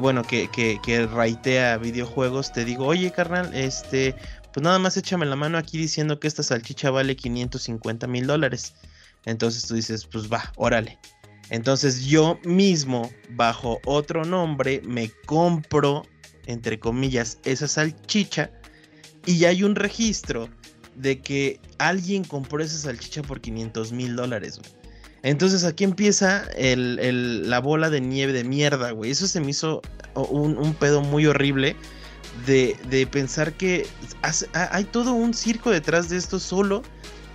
bueno, 0.00 0.22
que, 0.22 0.48
que, 0.48 0.78
que 0.84 1.06
raitea 1.06 1.76
videojuegos, 1.78 2.52
te 2.52 2.64
digo, 2.64 2.86
oye, 2.86 3.10
carnal, 3.10 3.52
este, 3.52 4.14
pues 4.52 4.62
nada 4.62 4.78
más 4.78 4.96
échame 4.96 5.26
la 5.26 5.34
mano 5.34 5.58
aquí 5.58 5.78
diciendo 5.78 6.20
que 6.20 6.28
esta 6.28 6.44
salchicha 6.44 6.90
vale 6.90 7.16
550 7.16 8.06
mil 8.06 8.28
dólares. 8.28 8.74
Entonces 9.24 9.66
tú 9.66 9.74
dices, 9.74 10.06
pues 10.06 10.30
va, 10.32 10.52
órale. 10.56 10.98
Entonces 11.50 12.04
yo 12.04 12.38
mismo, 12.44 13.10
bajo 13.30 13.80
otro 13.84 14.24
nombre, 14.24 14.82
me 14.84 15.10
compro, 15.26 16.02
entre 16.46 16.78
comillas, 16.78 17.38
esa 17.44 17.68
salchicha 17.68 18.50
y 19.24 19.38
ya 19.38 19.48
hay 19.48 19.62
un 19.62 19.74
registro 19.74 20.48
de 20.94 21.20
que 21.20 21.60
alguien 21.78 22.24
compró 22.24 22.62
esa 22.62 22.76
salchicha 22.78 23.22
por 23.22 23.40
500 23.40 23.92
mil 23.92 24.16
dólares. 24.16 24.60
Entonces 25.22 25.64
aquí 25.64 25.84
empieza 25.84 26.46
la 26.56 27.60
bola 27.60 27.90
de 27.90 28.00
nieve 28.00 28.32
de 28.32 28.44
mierda, 28.44 28.92
güey. 28.92 29.10
Eso 29.10 29.26
se 29.26 29.40
me 29.40 29.50
hizo 29.50 29.82
un, 30.14 30.74
pedo 30.74 31.02
muy 31.02 31.26
horrible 31.26 31.76
de 32.46 33.08
pensar 33.10 33.54
que 33.54 33.86
hay 34.52 34.84
todo 34.84 35.12
un 35.12 35.34
circo 35.34 35.70
detrás 35.70 36.08
de 36.08 36.16
esto 36.16 36.38
solo 36.38 36.82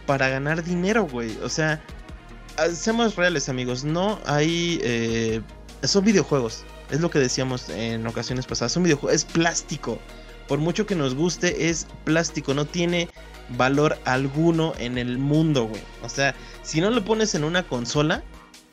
para 0.06 0.30
ganar 0.30 0.64
dinero, 0.64 1.08
güey. 1.08 1.38
O 1.44 1.50
sea, 1.50 1.82
ah, 2.58 2.70
seamos 2.70 3.16
reales, 3.16 3.50
amigos. 3.50 3.84
No 3.84 4.20
hay. 4.26 4.80
Eh, 4.84 5.42
son 5.84 6.06
videojuegos. 6.06 6.64
Es 6.92 7.02
lo 7.02 7.10
que 7.10 7.20
decíamos 7.20 7.70
en 7.70 8.06
ocasiones 8.06 8.46
pasadas. 8.46 8.76
Un 8.78 8.84
videojuego 8.84 9.14
es 9.14 9.26
plástico. 9.26 10.00
por 10.48 10.60
mucho 10.60 10.86
que 10.86 10.96
nos 10.96 11.16
guste, 11.16 11.70
es 11.70 11.88
plástico, 12.04 12.54
no 12.54 12.66
tiene 12.66 13.08
valor 13.58 13.98
alguno 14.06 14.74
en 14.78 14.98
el 14.98 15.18
mundo, 15.18 15.66
güey. 15.68 15.82
O 16.02 16.10
sea, 16.10 16.36
si 16.64 16.82
no 16.82 16.90
lo 16.90 17.04
pones 17.04 17.34
en 17.34 17.44
una 17.44 17.64
consola, 17.64 18.24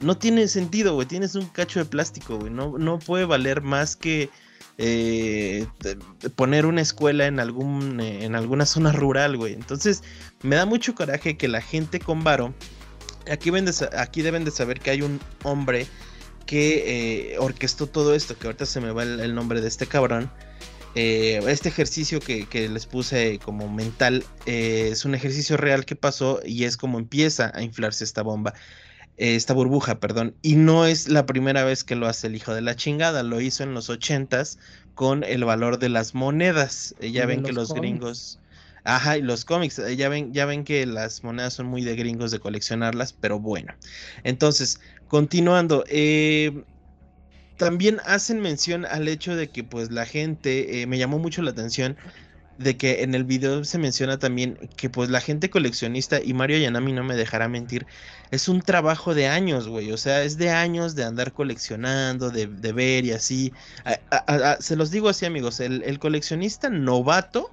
no 0.01 0.17
tiene 0.17 0.49
sentido, 0.49 0.95
güey. 0.95 1.07
Tienes 1.07 1.35
un 1.35 1.47
cacho 1.47 1.79
de 1.79 1.85
plástico, 1.85 2.39
güey. 2.39 2.53
No, 2.53 2.77
no 2.79 2.99
puede 2.99 3.25
valer 3.25 3.63
más 3.63 3.97
que 3.97 4.31
eh, 4.83 5.67
poner 6.37 6.65
una 6.65 6.81
escuela 6.81 7.27
en, 7.27 7.39
algún, 7.39 8.01
eh, 8.01 8.25
en 8.25 8.35
alguna 8.35 8.65
zona 8.65 8.93
rural, 8.93 9.37
güey. 9.37 9.53
Entonces, 9.53 10.03
me 10.43 10.57
da 10.57 10.65
mucho 10.65 10.95
coraje 10.95 11.37
que 11.37 11.49
la 11.49 11.61
gente 11.61 12.01
con 12.01 12.25
varo. 12.25 12.55
Aquí, 13.31 13.51
aquí 13.99 14.23
deben 14.23 14.45
de 14.47 14.51
saber 14.51 14.81
que 14.81 14.91
hay 14.91 15.03
un 15.03 15.21
hombre 15.43 15.87
que 16.47 17.35
eh, 17.35 17.39
orquestó 17.39 17.89
todo 17.89 18.15
esto, 18.15 18.39
que 18.39 18.47
ahorita 18.47 18.65
se 18.65 18.81
me 18.81 18.91
va 18.91 19.03
el, 19.03 19.35
nombre 19.35 19.61
de 19.61 19.69
este 19.69 19.87
cabrón. 19.87 20.31
este 20.95 21.69
ejercicio 21.69 22.19
que, 22.19 22.47
les 22.71 22.87
puse 22.87 23.39
como 23.39 23.71
mental 23.71 24.25
es 24.47 25.05
un 25.05 25.15
ejercicio 25.15 25.59
real 25.59 25.85
que 25.85 25.95
pasó 25.95 26.41
y 26.43 26.65
es 26.65 26.79
como 26.79 26.99
empieza 26.99 27.53
a 27.55 27.63
inflarse 27.63 28.03
esta 28.03 28.23
bomba 28.23 28.55
esta 29.21 29.53
burbuja, 29.53 30.01
perdón. 30.01 30.35
Y 30.41 30.57
no 30.57 30.87
es 30.87 31.09
la 31.09 31.27
primera 31.27 31.63
vez 31.63 31.85
que 31.85 31.95
lo 31.95 32.09
hace 32.09 32.29
el 32.29 32.37
hijo 32.37 32.55
de 32.55 32.63
la 32.63 32.75
chingada, 32.75 33.23
lo 33.23 33.41
hizo 33.41 33.63
en 33.63 33.75
los 33.75 33.91
ochentas 33.91 34.59
con 34.95 35.25
el 35.25 35.45
valor 35.45 35.79
de 35.79 35.91
las 35.91 36.15
monedas. 36.15 36.95
Eh, 37.01 37.13
ya 37.13 37.27
ven 37.27 37.43
que 37.43 37.53
los 37.53 37.73
gringos... 37.75 38.39
Ajá, 38.83 39.19
y 39.19 39.23
los 39.23 39.45
cómics, 39.45 39.79
eh, 39.79 39.95
ya 39.95 40.09
ven, 40.09 40.33
ya 40.33 40.47
ven 40.47 40.65
que 40.65 40.87
las 40.87 41.23
monedas 41.23 41.53
son 41.53 41.67
muy 41.67 41.85
de 41.85 41.97
gringos 41.97 42.31
de 42.31 42.39
coleccionarlas, 42.39 43.13
pero 43.13 43.39
bueno. 43.39 43.75
Entonces, 44.25 44.81
continuando, 45.07 45.85
eh, 45.89 46.65
también 47.59 48.01
hacen 48.07 48.41
mención 48.41 48.87
al 48.87 49.07
hecho 49.07 49.37
de 49.37 49.51
que 49.51 49.65
pues 49.65 49.91
la 49.91 50.07
gente, 50.07 50.87
me 50.89 50.97
llamó 50.97 51.19
mucho 51.19 51.43
la 51.43 51.51
atención, 51.51 51.99
de 52.61 52.77
que 52.77 53.03
en 53.03 53.15
el 53.15 53.25
video 53.25 53.65
se 53.65 53.79
menciona 53.79 54.19
también 54.19 54.59
que 54.77 54.91
pues 54.91 55.09
la 55.09 55.23
gente 55.23 55.49
coleccionista, 55.49 56.21
y 56.23 56.35
Mario 56.35 56.59
Yanami 56.59 56.93
no 56.93 57.03
me 57.03 57.17
dejará 57.17 57.49
mentir, 57.49 57.87
es 58.31 58.49
un 58.49 58.61
trabajo 58.61 59.15
de 59.15 59.29
años, 59.29 59.67
güey, 59.67 59.91
o 59.93 59.97
sea, 59.97 60.23
es 60.25 60.37
de 60.37 60.51
años 60.51 60.95
de 60.95 61.05
andar 61.05 61.33
coleccionando, 61.33 62.29
de, 62.29 62.47
ver 62.73 63.07
y 63.07 63.13
así. 63.13 63.53
se 64.61 64.77
los 64.77 64.91
digo 64.91 65.09
así, 65.09 65.25
amigos, 65.25 65.59
el, 65.61 65.99
coleccionista 65.99 66.69
novato 66.69 67.51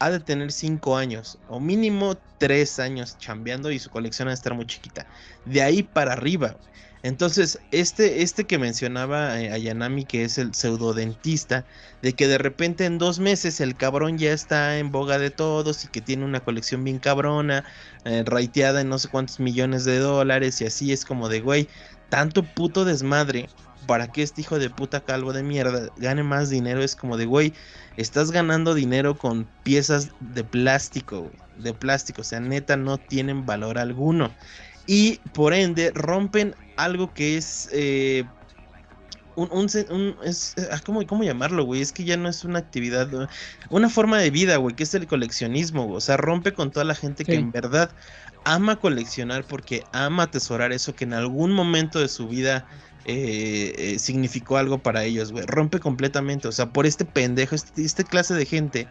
ha 0.00 0.10
de 0.10 0.18
tener 0.18 0.50
cinco 0.50 0.96
años, 0.96 1.38
o 1.48 1.60
mínimo 1.60 2.16
tres 2.38 2.80
años 2.80 3.16
chambeando 3.18 3.70
y 3.70 3.78
su 3.78 3.88
colección 3.88 4.26
ha 4.26 4.32
de 4.32 4.34
estar 4.34 4.54
muy 4.54 4.66
chiquita. 4.66 5.06
De 5.44 5.62
ahí 5.62 5.84
para 5.84 6.12
arriba. 6.12 6.56
Entonces, 7.04 7.58
este, 7.70 8.22
este 8.22 8.44
que 8.44 8.58
mencionaba 8.58 9.38
eh, 9.38 9.52
Ayanami, 9.52 10.06
que 10.06 10.24
es 10.24 10.38
el 10.38 10.54
pseudodentista, 10.54 11.66
de 12.00 12.14
que 12.14 12.26
de 12.26 12.38
repente 12.38 12.86
en 12.86 12.96
dos 12.96 13.18
meses 13.18 13.60
el 13.60 13.76
cabrón 13.76 14.16
ya 14.16 14.32
está 14.32 14.78
en 14.78 14.90
boga 14.90 15.18
de 15.18 15.28
todos 15.28 15.84
y 15.84 15.88
que 15.88 16.00
tiene 16.00 16.24
una 16.24 16.40
colección 16.40 16.82
bien 16.82 16.98
cabrona, 16.98 17.62
eh, 18.06 18.22
raiteada 18.24 18.80
en 18.80 18.88
no 18.88 18.98
sé 18.98 19.08
cuántos 19.08 19.38
millones 19.38 19.84
de 19.84 19.98
dólares 19.98 20.62
y 20.62 20.64
así 20.64 20.94
es 20.94 21.04
como 21.04 21.28
de, 21.28 21.40
güey, 21.40 21.68
tanto 22.08 22.42
puto 22.42 22.86
desmadre 22.86 23.50
para 23.86 24.10
que 24.10 24.22
este 24.22 24.40
hijo 24.40 24.58
de 24.58 24.70
puta 24.70 25.00
calvo 25.00 25.34
de 25.34 25.42
mierda 25.42 25.90
gane 25.98 26.22
más 26.22 26.48
dinero. 26.48 26.82
Es 26.82 26.96
como 26.96 27.18
de, 27.18 27.26
güey, 27.26 27.52
estás 27.98 28.30
ganando 28.30 28.72
dinero 28.72 29.18
con 29.18 29.46
piezas 29.62 30.08
de 30.20 30.42
plástico, 30.42 31.24
güey, 31.24 31.34
de 31.58 31.74
plástico, 31.74 32.22
o 32.22 32.24
sea, 32.24 32.40
neta 32.40 32.78
no 32.78 32.96
tienen 32.96 33.44
valor 33.44 33.76
alguno 33.76 34.32
y 34.86 35.18
por 35.32 35.54
ende 35.54 35.90
rompen 35.92 36.54
algo 36.76 37.12
que 37.12 37.36
es 37.36 37.68
eh, 37.72 38.24
un, 39.36 39.48
un, 39.52 40.16
es, 40.24 40.54
ah, 40.70 40.80
¿cómo, 40.84 41.04
¿cómo, 41.06 41.24
llamarlo, 41.24 41.64
güey? 41.64 41.80
Es 41.80 41.92
que 41.92 42.04
ya 42.04 42.16
no 42.16 42.28
es 42.28 42.44
una 42.44 42.58
actividad, 42.58 43.08
una 43.70 43.88
forma 43.88 44.18
de 44.18 44.30
vida, 44.30 44.56
güey, 44.56 44.76
que 44.76 44.84
es 44.84 44.94
el 44.94 45.06
coleccionismo, 45.06 45.90
o 45.90 46.00
sea, 46.00 46.16
rompe 46.16 46.52
con 46.52 46.70
toda 46.70 46.84
la 46.84 46.94
gente 46.94 47.24
que 47.24 47.34
en 47.34 47.50
verdad 47.50 47.90
ama 48.44 48.76
coleccionar 48.76 49.44
porque 49.44 49.84
ama 49.92 50.24
atesorar 50.24 50.72
eso 50.72 50.94
que 50.94 51.04
en 51.04 51.14
algún 51.14 51.52
momento 51.52 51.98
de 51.98 52.08
su 52.08 52.28
vida 52.28 52.66
eh, 53.06 53.74
eh, 53.76 53.98
significó 53.98 54.56
algo 54.56 54.78
para 54.78 55.04
ellos, 55.04 55.32
güey, 55.32 55.44
rompe 55.46 55.80
completamente, 55.80 56.48
o 56.48 56.52
sea, 56.52 56.70
por 56.70 56.86
este 56.86 57.04
pendejo, 57.04 57.54
este, 57.54 57.84
este 57.84 58.04
clase 58.04 58.34
de 58.34 58.46
gente 58.46 58.88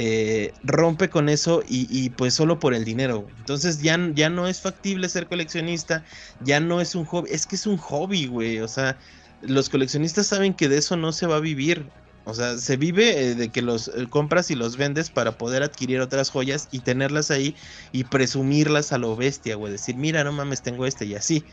eh, 0.00 0.52
rompe 0.62 1.10
con 1.10 1.28
eso 1.28 1.64
y, 1.66 2.10
pues 2.10 2.32
solo 2.32 2.60
por 2.60 2.72
el 2.72 2.84
dinero. 2.84 3.26
Entonces 3.38 3.82
ya, 3.82 3.98
ya 4.14 4.30
no 4.30 4.46
es 4.46 4.60
factible 4.60 5.08
ser 5.08 5.26
coleccionista, 5.26 6.04
ya 6.40 6.60
no 6.60 6.80
es 6.80 6.94
un 6.94 7.04
hobby, 7.04 7.30
es 7.32 7.46
que 7.46 7.56
es 7.56 7.66
un 7.66 7.78
hobby, 7.78 8.26
güey. 8.28 8.60
O 8.60 8.68
sea, 8.68 8.96
los 9.42 9.68
coleccionistas 9.68 10.28
saben 10.28 10.54
que 10.54 10.68
de 10.68 10.78
eso 10.78 10.96
no 10.96 11.10
se 11.10 11.26
va 11.26 11.36
a 11.36 11.40
vivir. 11.40 11.90
O 12.26 12.32
sea, 12.32 12.58
se 12.58 12.76
vive 12.76 13.30
eh, 13.30 13.34
de 13.34 13.48
que 13.48 13.60
los 13.60 13.88
eh, 13.88 14.06
compras 14.08 14.52
y 14.52 14.54
los 14.54 14.76
vendes 14.76 15.10
para 15.10 15.32
poder 15.32 15.64
adquirir 15.64 16.00
otras 16.00 16.30
joyas 16.30 16.68
y 16.70 16.78
tenerlas 16.78 17.32
ahí 17.32 17.56
y 17.90 18.04
presumirlas 18.04 18.92
a 18.92 18.98
lo 18.98 19.16
bestia, 19.16 19.56
güey. 19.56 19.72
Decir, 19.72 19.96
mira, 19.96 20.22
no 20.22 20.30
mames, 20.30 20.62
tengo 20.62 20.86
este 20.86 21.06
y 21.06 21.16
así. 21.16 21.44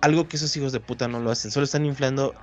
Algo 0.00 0.28
que 0.28 0.38
esos 0.38 0.56
hijos 0.56 0.72
de 0.72 0.80
puta 0.80 1.08
no 1.08 1.20
lo 1.20 1.30
hacen. 1.30 1.50
Solo 1.50 1.64
están 1.64 1.84
inflando 1.84 2.34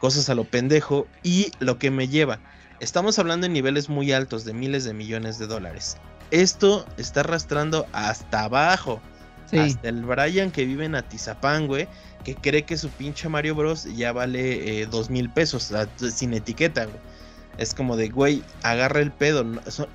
cosas 0.00 0.30
a 0.30 0.34
lo 0.34 0.44
pendejo 0.44 1.06
y 1.22 1.50
lo 1.58 1.78
que 1.78 1.90
me 1.90 2.08
lleva 2.08 2.40
Estamos 2.80 3.18
hablando 3.18 3.46
en 3.46 3.54
niveles 3.54 3.88
muy 3.88 4.12
altos 4.12 4.44
de 4.44 4.52
miles 4.52 4.84
de 4.84 4.92
millones 4.92 5.38
de 5.38 5.46
dólares. 5.46 5.96
Esto 6.30 6.84
está 6.98 7.20
arrastrando 7.20 7.86
hasta 7.92 8.44
abajo. 8.44 9.00
Hasta 9.52 9.88
el 9.88 10.02
Brian 10.04 10.50
que 10.50 10.64
vive 10.64 10.84
en 10.84 10.96
Atizapán, 10.96 11.68
güey, 11.68 11.86
que 12.24 12.34
cree 12.34 12.64
que 12.64 12.76
su 12.76 12.88
pinche 12.90 13.28
Mario 13.28 13.54
Bros. 13.54 13.84
ya 13.96 14.12
vale 14.12 14.80
eh, 14.80 14.86
dos 14.86 15.08
mil 15.08 15.30
pesos, 15.30 15.72
sin 16.12 16.34
etiqueta, 16.34 16.86
güey. 16.86 16.98
Es 17.56 17.72
como 17.72 17.96
de, 17.96 18.08
güey, 18.08 18.42
agarra 18.62 19.00
el 19.00 19.12
pedo. 19.12 19.44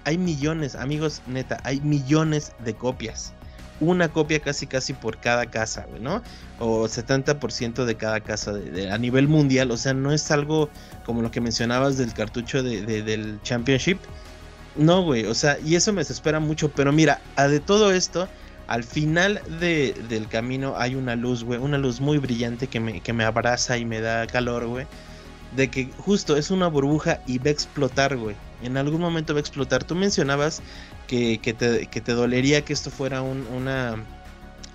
hay 0.06 0.18
millones, 0.18 0.76
amigos, 0.76 1.22
neta, 1.28 1.60
hay 1.64 1.82
millones 1.82 2.54
de 2.64 2.74
copias 2.74 3.34
una 3.82 4.10
copia 4.10 4.40
casi 4.40 4.68
casi 4.68 4.94
por 4.94 5.18
cada 5.18 5.48
casa, 5.48 5.86
güey, 5.90 6.02
¿no? 6.02 6.22
O 6.60 6.88
70% 6.88 7.84
de 7.84 7.96
cada 7.96 8.22
casa 8.22 8.54
a 8.92 8.98
nivel 8.98 9.28
mundial, 9.28 9.72
o 9.72 9.78
sea, 9.78 9.94
no 9.94 10.14
es 10.14 10.32
algo 10.32 10.70
como 11.06 11.22
lo 11.22 11.32
que 11.32 11.42
mencionabas 11.42 11.98
del 11.98 12.14
cartucho 12.14 12.64
de, 12.64 13.04
del 13.04 13.42
Championship. 13.42 13.98
No, 14.78 15.04
güey, 15.04 15.26
o 15.26 15.34
sea, 15.34 15.58
y 15.60 15.76
eso 15.76 15.92
me 15.92 16.02
desespera 16.02 16.40
mucho, 16.40 16.72
pero 16.72 16.94
mira, 16.94 17.20
a 17.36 17.48
de 17.48 17.60
todo 17.60 17.92
esto, 17.92 18.30
al 18.68 18.84
final 18.86 19.42
de, 19.60 19.94
del 20.08 20.30
camino 20.30 20.76
hay 20.78 20.96
una 20.96 21.16
luz, 21.18 21.44
güey, 21.44 21.60
una 21.60 21.78
luz 21.78 22.00
muy 22.00 22.20
brillante 22.20 22.68
que 22.68 22.80
me, 22.80 23.02
que 23.02 23.12
me 23.12 23.26
abraza 23.26 23.78
y 23.78 23.84
me 23.84 24.00
da 24.00 24.28
calor, 24.28 24.68
güey. 24.68 24.86
De 25.58 25.70
que 25.70 25.90
justo 25.98 26.38
es 26.38 26.52
una 26.52 26.68
burbuja 26.68 27.20
y 27.28 27.40
va 27.40 27.48
a 27.48 27.50
explotar, 27.50 28.16
güey. 28.16 28.38
En 28.64 28.78
algún 28.78 29.02
momento 29.02 29.34
va 29.34 29.40
a 29.40 29.42
explotar. 29.42 29.84
Tú 29.84 29.96
mencionabas 29.96 30.62
que, 31.12 31.54
te, 31.54 32.14
dolería 32.14 32.64
que 32.64 32.72
esto 32.72 32.90
fuera 32.90 33.22
un, 33.22 33.46
una 33.48 33.98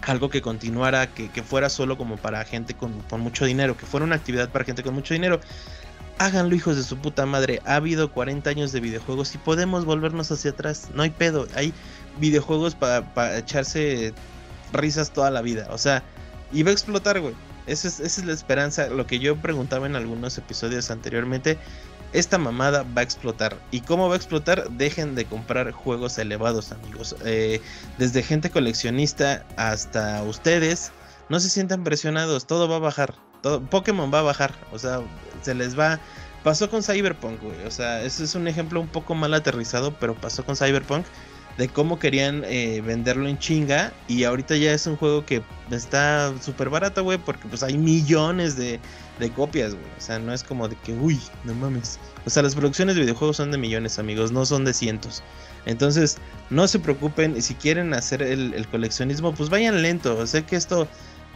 algo 0.02 0.28
que 0.28 0.42
continuara, 0.42 1.08
que, 1.08 1.42
fuera 1.42 1.70
solo 1.70 1.96
como 1.96 2.16
para 2.16 2.44
gente 2.44 2.74
con, 2.74 2.92
mucho 3.18 3.46
dinero, 3.46 3.76
que 3.76 3.86
fuera 3.86 4.04
una 4.04 4.16
actividad 4.16 4.50
para 4.50 4.64
gente 4.64 4.82
con 4.82 4.94
mucho 4.94 5.14
dinero. 5.14 5.40
Háganlo, 6.18 6.54
hijos 6.54 6.76
de 6.76 6.82
su 6.82 6.98
puta 6.98 7.26
madre. 7.26 7.60
Ha 7.64 7.76
habido 7.76 8.12
40 8.12 8.48
años 8.48 8.72
de 8.72 8.80
videojuegos 8.80 9.34
y 9.34 9.38
podemos 9.38 9.84
volvernos 9.84 10.30
hacia 10.30 10.50
atrás. 10.50 10.88
No 10.94 11.02
hay 11.02 11.10
pedo. 11.10 11.46
Hay 11.54 11.74
videojuegos 12.18 12.74
para 12.74 13.38
echarse 13.38 14.14
risas 14.72 15.10
toda 15.10 15.30
la 15.30 15.42
vida. 15.42 15.68
O 15.70 15.78
sea, 15.78 16.02
y 16.52 16.62
va 16.62 16.70
a 16.70 16.72
explotar, 16.72 17.20
güey. 17.20 17.34
Esa 17.66 17.88
es, 17.88 18.00
esa 18.00 18.20
es 18.20 18.26
la 18.26 18.32
esperanza. 18.32 18.88
Lo 18.88 19.06
que 19.06 19.18
yo 19.18 19.36
preguntaba 19.36 19.86
en 19.86 19.96
algunos 19.96 20.38
episodios 20.38 20.90
anteriormente 20.90 21.58
esta 22.12 22.38
mamada 22.38 22.84
va 22.96 23.00
a 23.00 23.04
explotar. 23.04 23.56
¿Y 23.70 23.80
cómo 23.80 24.08
va 24.08 24.14
a 24.14 24.16
explotar? 24.16 24.70
Dejen 24.70 25.14
de 25.14 25.24
comprar 25.24 25.70
juegos 25.72 26.18
elevados, 26.18 26.72
amigos. 26.72 27.16
Eh, 27.24 27.60
desde 27.98 28.22
gente 28.22 28.50
coleccionista 28.50 29.44
hasta 29.56 30.22
ustedes, 30.22 30.92
no 31.28 31.40
se 31.40 31.50
sientan 31.50 31.84
presionados, 31.84 32.46
todo 32.46 32.68
va 32.68 32.76
a 32.76 32.80
bajar. 32.80 33.14
Pokémon 33.70 34.12
va 34.12 34.20
a 34.20 34.22
bajar, 34.22 34.52
o 34.72 34.78
sea, 34.78 35.00
se 35.42 35.54
les 35.54 35.78
va... 35.78 36.00
Pasó 36.42 36.70
con 36.70 36.82
Cyberpunk, 36.82 37.42
güey. 37.42 37.64
O 37.66 37.70
sea, 37.72 38.02
ese 38.02 38.22
es 38.22 38.36
un 38.36 38.46
ejemplo 38.46 38.80
un 38.80 38.86
poco 38.86 39.16
mal 39.16 39.34
aterrizado, 39.34 39.94
pero 39.98 40.14
pasó 40.14 40.44
con 40.44 40.56
Cyberpunk 40.56 41.04
de 41.58 41.68
cómo 41.68 41.98
querían 41.98 42.44
eh, 42.44 42.82
venderlo 42.84 43.28
en 43.28 43.38
chinga 43.38 43.92
y 44.08 44.24
ahorita 44.24 44.56
ya 44.56 44.72
es 44.72 44.86
un 44.86 44.96
juego 44.96 45.24
que 45.24 45.42
está 45.70 46.32
súper 46.40 46.68
barato, 46.68 47.02
güey, 47.02 47.18
porque 47.18 47.48
pues 47.48 47.62
hay 47.62 47.78
millones 47.78 48.56
de, 48.56 48.78
de 49.18 49.30
copias, 49.30 49.74
güey. 49.74 49.86
O 49.96 50.00
sea, 50.00 50.18
no 50.18 50.32
es 50.32 50.42
como 50.42 50.68
de 50.68 50.76
que, 50.76 50.92
uy, 50.92 51.20
no 51.44 51.54
mames. 51.54 51.98
O 52.24 52.30
sea, 52.30 52.42
las 52.42 52.54
producciones 52.54 52.96
de 52.96 53.02
videojuegos 53.02 53.36
son 53.36 53.50
de 53.50 53.58
millones, 53.58 53.98
amigos, 53.98 54.32
no 54.32 54.44
son 54.44 54.64
de 54.64 54.74
cientos. 54.74 55.22
Entonces, 55.64 56.18
no 56.50 56.68
se 56.68 56.78
preocupen, 56.78 57.40
si 57.42 57.54
quieren 57.54 57.92
hacer 57.94 58.22
el, 58.22 58.66
coleccionismo, 58.68 59.34
pues 59.34 59.50
vayan 59.50 59.82
lento. 59.82 60.26
Sé 60.26 60.44
que 60.44 60.56
esto 60.56 60.88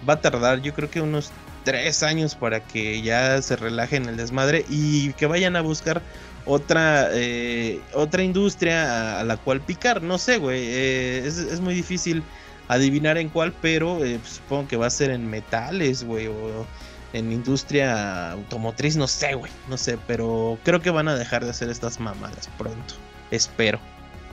va 0.08 0.14
a 0.14 0.20
tardar, 0.20 0.62
yo 0.62 0.72
creo 0.72 0.90
que 0.90 1.00
unos 1.00 1.30
tres 1.64 2.02
años 2.02 2.34
para 2.34 2.60
que 2.60 3.02
ya 3.02 3.42
se 3.42 3.56
relajen 3.56 4.06
el 4.06 4.16
desmadre 4.16 4.64
y 4.68 5.12
que 5.14 5.26
vayan 5.26 5.56
a 5.56 5.60
buscar 5.60 6.00
otra 6.46 7.10
eh, 7.12 7.80
otra 7.92 8.22
industria 8.22 9.20
a, 9.20 9.24
la 9.24 9.36
cual 9.36 9.60
picar. 9.60 10.02
No 10.02 10.16
sé, 10.16 10.38
güey, 10.38 10.62
eh, 10.62 11.26
es, 11.26 11.60
muy 11.60 11.74
difícil 11.74 12.22
adivinar 12.68 13.18
en 13.18 13.28
cuál, 13.28 13.52
pero 13.60 14.04
eh, 14.04 14.18
pues, 14.20 14.34
supongo 14.34 14.68
que 14.68 14.76
va 14.76 14.86
a 14.86 14.90
ser 14.90 15.10
en 15.10 15.28
metales, 15.28 16.04
güey, 16.04 16.28
o 16.28 16.66
en 17.12 17.32
industria 17.32 18.30
automotriz, 18.32 18.96
no 18.96 19.06
sé, 19.06 19.34
güey, 19.34 19.50
no 19.68 19.76
sé, 19.76 19.98
pero 20.06 20.58
creo 20.64 20.80
que 20.80 20.90
van 20.90 21.08
a 21.08 21.16
dejar 21.16 21.44
de 21.44 21.50
hacer 21.50 21.68
estas 21.68 21.98
mamadas 22.00 22.48
pronto, 22.56 22.94
espero. 23.30 23.80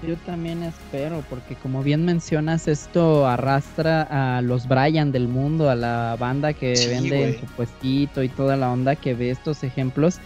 Yo 0.04 0.16
también 0.18 0.62
espero, 0.62 1.24
porque 1.28 1.56
como 1.56 1.82
bien 1.82 2.06
mencionas, 2.06 2.68
esto 2.68 3.26
arrastra 3.28 4.04
a 4.38 4.44
los 4.44 4.68
Brian 4.68 5.12
del 5.12 5.28
mundo, 5.28 5.72
a 5.72 5.76
la 5.76 6.16
banda 6.20 6.54
que 6.54 6.78
Sí, 6.78 6.88
vende 6.88 7.24
en 7.24 7.40
su 7.40 7.46
puestito 7.48 8.22
y 8.22 8.30
toda 8.30 8.56
la 8.58 8.72
onda 8.72 8.96
que 8.96 9.16
ve 9.16 9.32
estos 9.32 9.64
ejemplos. 9.64 10.20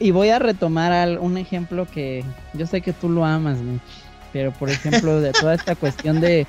Y 0.00 0.10
voy 0.10 0.30
a 0.30 0.38
retomar 0.38 0.90
al- 0.92 1.18
un 1.18 1.36
ejemplo 1.36 1.86
que 1.86 2.24
yo 2.54 2.66
sé 2.66 2.80
que 2.80 2.94
tú 2.94 3.10
lo 3.10 3.26
amas, 3.26 3.58
Mitch, 3.58 3.82
pero 4.32 4.52
por 4.52 4.70
ejemplo, 4.70 5.20
de 5.20 5.32
toda 5.34 5.52
esta 5.54 5.76
cuestión 5.76 6.22
de, 6.22 6.46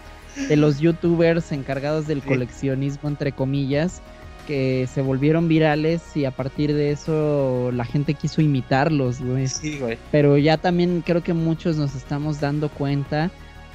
de 0.48 0.56
los 0.56 0.80
youtubers 0.80 1.52
encargados 1.52 2.08
del 2.08 2.24
coleccionismo, 2.24 3.10
entre 3.10 3.34
comillas, 3.34 4.02
que 4.48 4.88
se 4.94 5.02
volvieron 5.02 5.48
virales 5.48 6.02
y 6.16 6.26
a 6.26 6.32
partir 6.32 6.74
de 6.74 6.92
eso 6.92 7.72
la 7.74 7.86
gente 7.86 8.14
quiso 8.14 8.42
imitarlos, 8.42 9.22
güey 9.22 9.48
Sí, 9.48 9.78
güey. 9.80 9.98
pero 10.12 10.38
ya 10.38 10.58
también 10.58 11.02
creo 11.06 11.24
que 11.24 11.34
muchos 11.34 11.78
nos 11.78 11.96
estamos 11.96 12.40
dando 12.40 12.70
cuenta 12.70 13.32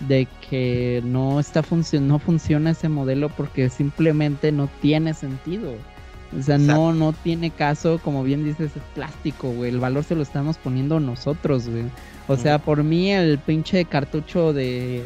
de 0.09 0.27
que 0.49 1.03
no 1.05 1.39
está 1.41 1.63
funcio- 1.63 2.01
no 2.01 2.19
funciona 2.19 2.71
ese 2.71 2.89
modelo 2.89 3.29
porque 3.29 3.69
simplemente 3.69 4.51
no 4.53 4.69
tiene 4.81 5.13
sentido. 5.15 5.75
O 6.39 6.43
sea, 6.43 6.59
no, 6.59 6.93
no 6.95 7.13
tiene 7.13 7.51
caso, 7.51 8.01
como 8.05 8.23
bien 8.23 8.45
dices, 8.45 8.71
es 8.77 8.83
plástico, 8.95 9.51
güey. 9.51 9.71
El 9.73 9.81
valor 9.81 10.05
se 10.05 10.15
lo 10.15 10.23
estamos 10.23 10.59
poniendo 10.59 11.01
nosotros, 11.01 11.69
güey. 11.69 11.85
O 12.29 12.37
sea, 12.37 12.59
por 12.59 12.85
mí 12.85 13.11
el 13.11 13.39
pinche 13.41 13.85
cartucho 13.85 14.53
de 14.53 15.03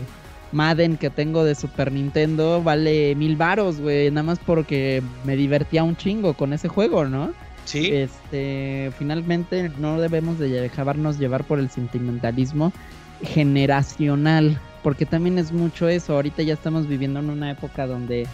Madden 0.54 0.96
que 0.96 1.10
tengo 1.10 1.44
de 1.44 1.54
Super 1.54 1.92
Nintendo 1.92 2.62
vale 2.62 3.14
mil 3.14 3.36
varos, 3.36 3.80
güey. 3.80 4.10
Nada 4.10 4.22
más 4.22 4.38
porque 4.38 5.02
me 5.24 5.36
divertía 5.36 5.84
un 5.84 5.96
chingo 5.96 6.34
con 6.34 6.52
ese 6.52 6.68
juego, 6.68 7.04
¿no? 7.04 7.32
Sí, 7.64 7.90
Este, 7.92 8.92
finalmente 8.98 9.70
no 9.78 10.00
debemos 10.00 10.38
de 10.38 10.48
dejarnos 10.48 11.18
llevar 11.18 11.44
por 11.44 11.58
el 11.58 11.70
sentimentalismo 11.70 12.72
generacional, 13.22 14.60
porque 14.82 15.06
también 15.06 15.38
es 15.38 15.50
mucho 15.50 15.88
eso. 15.88 16.14
Ahorita 16.14 16.42
ya 16.42 16.54
estamos 16.54 16.86
viviendo 16.86 17.20
en 17.20 17.30
una 17.30 17.50
época 17.50 17.86
donde 17.86 18.26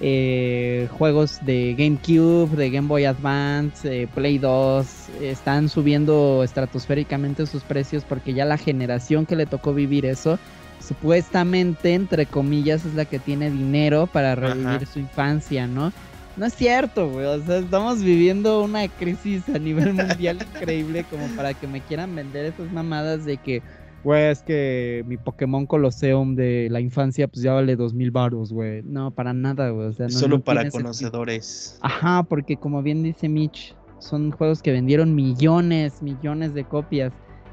eh, 0.00 0.88
juegos 0.92 1.38
de 1.44 1.74
GameCube, 1.76 2.54
de 2.56 2.70
Game 2.70 2.86
Boy 2.86 3.06
Advance, 3.06 4.02
eh, 4.02 4.06
Play 4.06 4.38
2 4.38 4.86
están 5.22 5.68
subiendo 5.68 6.42
estratosféricamente 6.44 7.46
sus 7.46 7.62
precios 7.62 8.04
porque 8.04 8.34
ya 8.34 8.44
la 8.44 8.58
generación 8.58 9.24
que 9.24 9.36
le 9.36 9.46
tocó 9.46 9.72
vivir 9.72 10.04
eso 10.04 10.38
supuestamente 10.86 11.94
entre 11.94 12.26
comillas 12.26 12.84
es 12.84 12.94
la 12.94 13.04
que 13.04 13.18
tiene 13.18 13.50
dinero 13.50 14.06
para 14.06 14.34
revivir 14.34 14.66
Ajá. 14.66 14.86
su 14.86 14.98
infancia, 15.00 15.66
¿no? 15.66 15.92
No 16.36 16.44
es 16.46 16.54
cierto, 16.54 17.10
güey. 17.10 17.24
O 17.24 17.42
sea, 17.42 17.58
estamos 17.58 18.02
viviendo 18.02 18.62
una 18.62 18.86
crisis 18.88 19.48
a 19.48 19.58
nivel 19.58 19.94
mundial 19.94 20.38
increíble 20.54 21.04
como 21.10 21.26
para 21.28 21.54
que 21.54 21.66
me 21.66 21.80
quieran 21.80 22.14
vender 22.14 22.44
esas 22.46 22.70
mamadas 22.70 23.24
de 23.24 23.38
que, 23.38 23.62
güey, 24.04 24.24
es 24.24 24.42
que 24.42 25.02
mi 25.06 25.16
Pokémon 25.16 25.64
Colosseum 25.64 26.34
de 26.34 26.68
la 26.70 26.80
infancia 26.80 27.26
pues 27.26 27.42
ya 27.42 27.54
vale 27.54 27.74
dos 27.74 27.94
mil 27.94 28.10
baros, 28.10 28.52
güey. 28.52 28.82
No, 28.82 29.10
para 29.10 29.32
nada, 29.32 29.70
güey. 29.70 29.88
O 29.88 29.92
sea, 29.92 30.06
no, 30.06 30.12
solo 30.12 30.36
no 30.36 30.44
para 30.44 30.62
sentido. 30.62 30.82
conocedores. 30.82 31.78
Ajá, 31.80 32.22
porque 32.22 32.56
como 32.58 32.82
bien 32.82 33.02
dice 33.02 33.30
Mitch, 33.30 33.74
son 33.98 34.30
juegos 34.30 34.60
que 34.62 34.72
vendieron 34.72 35.14
millones, 35.14 36.02
millones 36.02 36.52
de 36.52 36.64
copias. 36.64 37.12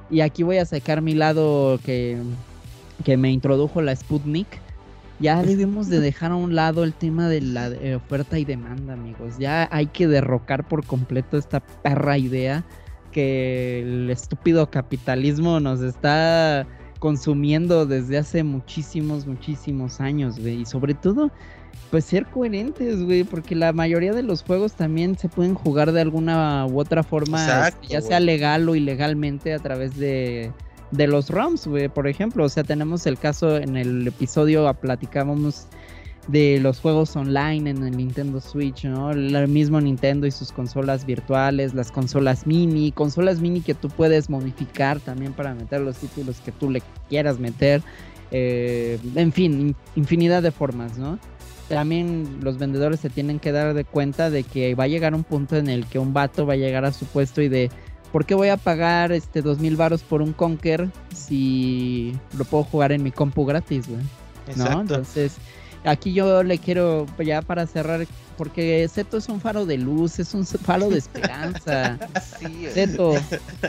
Y 0.10 0.20
aquí 0.20 0.44
voy 0.44 0.58
a 0.58 0.66
sacar 0.66 1.02
mi 1.02 1.14
lado 1.14 1.80
que, 1.86 2.18
que 3.04 3.18
me 3.18 3.32
introdujo 3.32 3.82
la 3.82 3.96
Sputnik. 3.96 4.48
Ya 5.20 5.42
debemos 5.44 5.90
de 5.90 6.00
dejar 6.00 6.32
a 6.32 6.36
un 6.36 6.56
lado 6.56 6.84
el 6.84 6.94
tema 6.94 7.30
de 7.30 7.42
la 7.42 7.68
eh, 7.68 7.96
oferta 7.96 8.40
y 8.40 8.46
demanda, 8.46 8.94
amigos. 8.94 9.38
Ya 9.38 9.70
hay 9.72 9.88
que 9.88 10.08
derrocar 10.08 10.68
por 10.68 10.86
completo 10.86 11.38
esta 11.38 11.60
perra 11.60 12.18
idea 12.18 12.64
que 13.12 13.82
el 13.82 14.10
estúpido 14.10 14.70
capitalismo 14.70 15.60
nos 15.60 15.82
está 15.82 16.68
consumiendo 17.00 17.86
desde 17.86 18.18
hace 18.18 18.44
muchísimos, 18.44 19.28
muchísimos 19.28 20.02
años, 20.02 20.40
güey. 20.40 20.62
Y 20.62 20.66
sobre 20.66 20.94
todo, 20.94 21.32
pues 21.92 22.06
ser 22.06 22.26
coherentes, 22.26 23.04
güey, 23.04 23.24
porque 23.24 23.56
la 23.56 23.72
mayoría 23.72 24.14
de 24.14 24.24
los 24.24 24.42
juegos 24.44 24.74
también 24.74 25.18
se 25.18 25.30
pueden 25.30 25.54
jugar 25.54 25.92
de 25.92 26.02
alguna 26.02 26.66
u 26.66 26.80
otra 26.80 27.04
forma, 27.04 27.44
Exacto, 27.44 27.88
ya 27.88 28.02
sea 28.02 28.20
legal 28.20 28.68
o 28.68 28.76
ilegalmente 28.76 29.54
a 29.54 29.60
través 29.60 29.96
de, 29.98 30.52
de 30.96 31.08
los 31.08 31.30
ROMs, 31.30 31.68
güey, 31.68 31.90
por 31.90 32.08
ejemplo. 32.08 32.46
O 32.46 32.50
sea, 32.50 32.64
tenemos 32.64 33.06
el 33.06 33.18
caso 33.18 33.58
en 33.58 33.78
el 33.78 34.08
episodio, 34.08 34.68
ah, 34.68 34.74
platicábamos 34.74 35.68
de 36.28 36.60
los 36.62 36.80
juegos 36.80 37.16
online 37.18 37.70
en 37.70 37.84
el 37.84 37.98
Nintendo 37.98 38.40
Switch, 38.40 38.86
¿no? 38.86 39.12
El 39.12 39.48
mismo 39.50 39.82
Nintendo 39.82 40.26
y 40.26 40.32
sus 40.32 40.54
consolas 40.54 41.06
virtuales, 41.06 41.74
las 41.74 41.92
consolas 41.92 42.48
mini, 42.48 42.94
consolas 42.94 43.42
mini 43.42 43.60
que 43.60 43.74
tú 43.74 43.90
puedes 43.90 44.30
modificar 44.30 45.02
también 45.02 45.34
para 45.34 45.54
meter 45.54 45.82
los 45.82 45.98
títulos 45.98 46.40
que 46.40 46.52
tú 46.54 46.70
le 46.72 46.82
quieras 47.10 47.40
meter. 47.40 47.82
eh, 48.36 48.98
en 49.16 49.32
fin, 49.32 49.52
in- 49.62 49.76
infinidad 49.96 50.42
de 50.42 50.50
formas, 50.52 50.98
¿no? 50.98 51.20
También 51.70 52.40
los 52.42 52.58
vendedores 52.58 53.00
se 53.00 53.10
tienen 53.12 53.38
que 53.40 53.52
dar 53.52 53.74
de 53.76 53.84
cuenta 53.86 54.30
de 54.32 54.44
que 54.44 54.74
va 54.76 54.86
a 54.86 54.88
llegar 54.88 55.14
un 55.14 55.24
punto 55.24 55.56
en 55.56 55.68
el 55.70 55.86
que 55.86 56.00
un 56.00 56.14
vato 56.14 56.46
va 56.48 56.54
a 56.54 56.56
llegar 56.58 56.84
a 56.84 56.94
su 56.94 57.06
puesto 57.06 57.42
y 57.44 57.48
de 57.50 57.70
¿por 58.14 58.26
qué 58.26 58.36
voy 58.36 58.50
a 58.50 58.58
pagar 58.58 59.12
este 59.12 59.42
dos 59.42 59.60
mil 59.60 59.76
varos 59.76 60.04
por 60.04 60.22
un 60.22 60.32
Conker 60.34 60.90
si 61.14 62.16
lo 62.38 62.46
puedo 62.46 62.64
jugar 62.64 62.94
en 62.94 63.02
mi 63.04 63.12
compu 63.12 63.44
gratis, 63.44 63.90
güey? 63.90 64.04
¿no? 64.56 64.82
Entonces, 64.82 65.34
aquí 65.84 66.14
yo 66.14 66.44
le 66.44 66.60
quiero, 66.60 67.08
ya 67.18 67.42
para 67.42 67.66
cerrar, 67.66 68.06
porque 68.38 68.88
Zeto 68.88 69.18
es 69.18 69.30
un 69.30 69.42
faro 69.42 69.66
de 69.66 69.80
luz, 69.80 70.20
es 70.20 70.36
un 70.36 70.46
faro 70.46 70.90
de 70.90 71.00
esperanza. 71.00 71.98
Sí, 72.40 72.68
Zeto, 72.70 73.16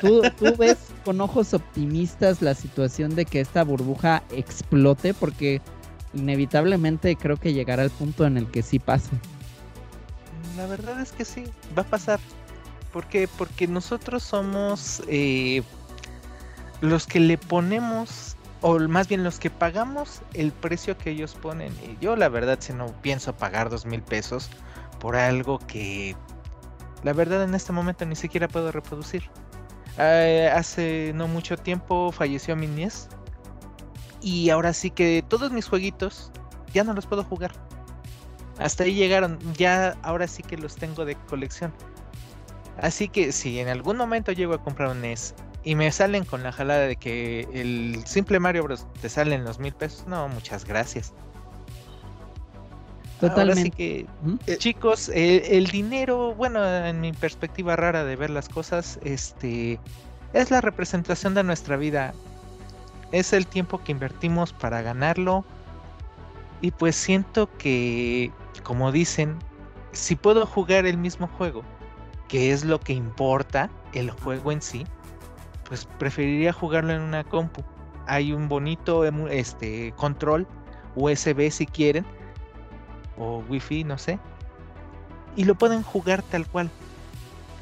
¿tú, 0.00 0.22
tú 0.38 0.54
ves 0.58 0.76
con 1.04 1.20
ojos 1.20 1.54
optimistas 1.54 2.42
la 2.42 2.54
situación 2.54 3.14
de 3.14 3.24
que 3.24 3.40
esta 3.40 3.64
burbuja 3.64 4.22
explote, 4.30 5.14
porque 5.14 5.62
inevitablemente 6.12 7.16
creo 7.16 7.36
que 7.36 7.52
llegará 7.52 7.82
el 7.82 7.90
punto 7.90 8.26
en 8.26 8.36
el 8.36 8.46
que 8.48 8.62
sí 8.62 8.78
pase. 8.78 9.10
La 10.56 10.66
verdad 10.66 11.00
es 11.00 11.12
que 11.12 11.24
sí, 11.24 11.44
va 11.76 11.82
a 11.82 11.86
pasar. 11.86 12.20
¿Por 12.94 13.06
qué? 13.06 13.26
Porque 13.26 13.66
nosotros 13.66 14.22
somos 14.22 15.02
eh, 15.08 15.64
los 16.80 17.08
que 17.08 17.18
le 17.18 17.36
ponemos, 17.36 18.36
o 18.60 18.78
más 18.78 19.08
bien 19.08 19.24
los 19.24 19.40
que 19.40 19.50
pagamos 19.50 20.22
el 20.32 20.52
precio 20.52 20.96
que 20.96 21.10
ellos 21.10 21.34
ponen. 21.34 21.72
Y 21.82 21.98
yo 22.00 22.14
la 22.14 22.28
verdad 22.28 22.56
si 22.60 22.72
no 22.72 22.86
pienso 23.02 23.34
pagar 23.34 23.68
dos 23.68 23.84
mil 23.84 24.00
pesos 24.00 24.48
por 25.00 25.16
algo 25.16 25.58
que 25.58 26.14
la 27.02 27.12
verdad 27.12 27.42
en 27.42 27.56
este 27.56 27.72
momento 27.72 28.06
ni 28.06 28.14
siquiera 28.14 28.46
puedo 28.46 28.70
reproducir. 28.70 29.28
Eh, 29.98 30.48
hace 30.54 31.10
no 31.16 31.26
mucho 31.26 31.56
tiempo 31.56 32.12
falleció 32.12 32.54
mi 32.54 32.68
niez. 32.68 33.08
Y 34.20 34.50
ahora 34.50 34.72
sí 34.72 34.92
que 34.92 35.24
todos 35.28 35.50
mis 35.50 35.66
jueguitos 35.66 36.30
ya 36.72 36.84
no 36.84 36.92
los 36.92 37.06
puedo 37.06 37.24
jugar. 37.24 37.50
Hasta 38.60 38.84
ahí 38.84 38.94
llegaron, 38.94 39.40
ya 39.54 39.96
ahora 40.02 40.28
sí 40.28 40.44
que 40.44 40.56
los 40.56 40.76
tengo 40.76 41.04
de 41.04 41.16
colección. 41.16 41.72
Así 42.80 43.08
que 43.08 43.32
si 43.32 43.60
en 43.60 43.68
algún 43.68 43.96
momento 43.96 44.32
llego 44.32 44.54
a 44.54 44.62
comprar 44.62 44.90
un 44.90 45.00
NES 45.00 45.34
y 45.62 45.74
me 45.74 45.90
salen 45.92 46.24
con 46.24 46.42
la 46.42 46.52
jalada 46.52 46.86
de 46.86 46.96
que 46.96 47.48
el 47.52 48.04
simple 48.06 48.40
Mario 48.40 48.64
Bros. 48.64 48.86
te 49.00 49.08
salen 49.08 49.44
los 49.44 49.58
mil 49.58 49.72
pesos, 49.72 50.06
no, 50.06 50.28
muchas 50.28 50.64
gracias. 50.64 51.12
Ahora 53.22 53.54
sí 53.54 53.70
Totalmente. 53.70 53.70
que, 53.70 54.06
¿Mm? 54.22 54.34
Eh, 54.46 54.56
chicos, 54.58 55.08
eh, 55.08 55.56
el 55.56 55.68
dinero, 55.68 56.34
bueno, 56.34 56.64
en 56.66 57.00
mi 57.00 57.12
perspectiva 57.12 57.76
rara 57.76 58.04
de 58.04 58.16
ver 58.16 58.30
las 58.30 58.48
cosas, 58.48 58.98
este, 59.02 59.78
es 60.32 60.50
la 60.50 60.60
representación 60.60 61.34
de 61.34 61.44
nuestra 61.44 61.76
vida. 61.76 62.12
Es 63.12 63.32
el 63.32 63.46
tiempo 63.46 63.82
que 63.82 63.92
invertimos 63.92 64.52
para 64.52 64.82
ganarlo. 64.82 65.44
Y 66.60 66.72
pues 66.72 66.96
siento 66.96 67.48
que, 67.56 68.32
como 68.62 68.90
dicen, 68.90 69.38
si 69.92 70.16
puedo 70.16 70.44
jugar 70.44 70.86
el 70.86 70.98
mismo 70.98 71.28
juego, 71.28 71.62
que 72.28 72.52
es 72.52 72.64
lo 72.64 72.80
que 72.80 72.92
importa, 72.92 73.70
el 73.92 74.10
juego 74.10 74.52
en 74.52 74.62
sí, 74.62 74.86
pues 75.68 75.86
preferiría 75.98 76.52
jugarlo 76.52 76.92
en 76.92 77.00
una 77.02 77.24
compu. 77.24 77.62
Hay 78.06 78.32
un 78.32 78.48
bonito 78.48 79.04
emu- 79.06 79.30
este, 79.30 79.92
control 79.96 80.46
USB 80.96 81.50
si 81.50 81.66
quieren, 81.66 82.04
o 83.16 83.38
wifi, 83.48 83.84
no 83.84 83.96
sé, 83.98 84.18
y 85.36 85.44
lo 85.44 85.54
pueden 85.54 85.82
jugar 85.82 86.22
tal 86.22 86.46
cual. 86.48 86.70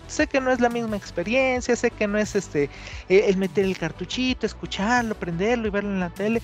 Sé 0.08 0.26
que 0.26 0.40
no 0.40 0.50
es 0.50 0.60
la 0.60 0.68
misma 0.68 0.96
experiencia, 0.96 1.74
sé 1.74 1.90
que 1.90 2.06
no 2.06 2.18
es 2.18 2.34
este 2.34 2.64
eh, 3.08 3.24
el 3.28 3.36
meter 3.38 3.64
el 3.64 3.78
cartuchito, 3.78 4.44
escucharlo, 4.44 5.14
prenderlo 5.14 5.68
y 5.68 5.70
verlo 5.70 5.90
en 5.90 6.00
la 6.00 6.10
tele, 6.10 6.42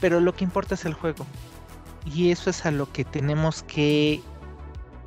pero 0.00 0.20
lo 0.20 0.34
que 0.34 0.44
importa 0.44 0.74
es 0.74 0.84
el 0.86 0.94
juego. 0.94 1.26
Y 2.06 2.30
eso 2.30 2.48
es 2.48 2.64
a 2.64 2.70
lo 2.70 2.90
que 2.90 3.04
tenemos 3.04 3.62
que 3.64 4.22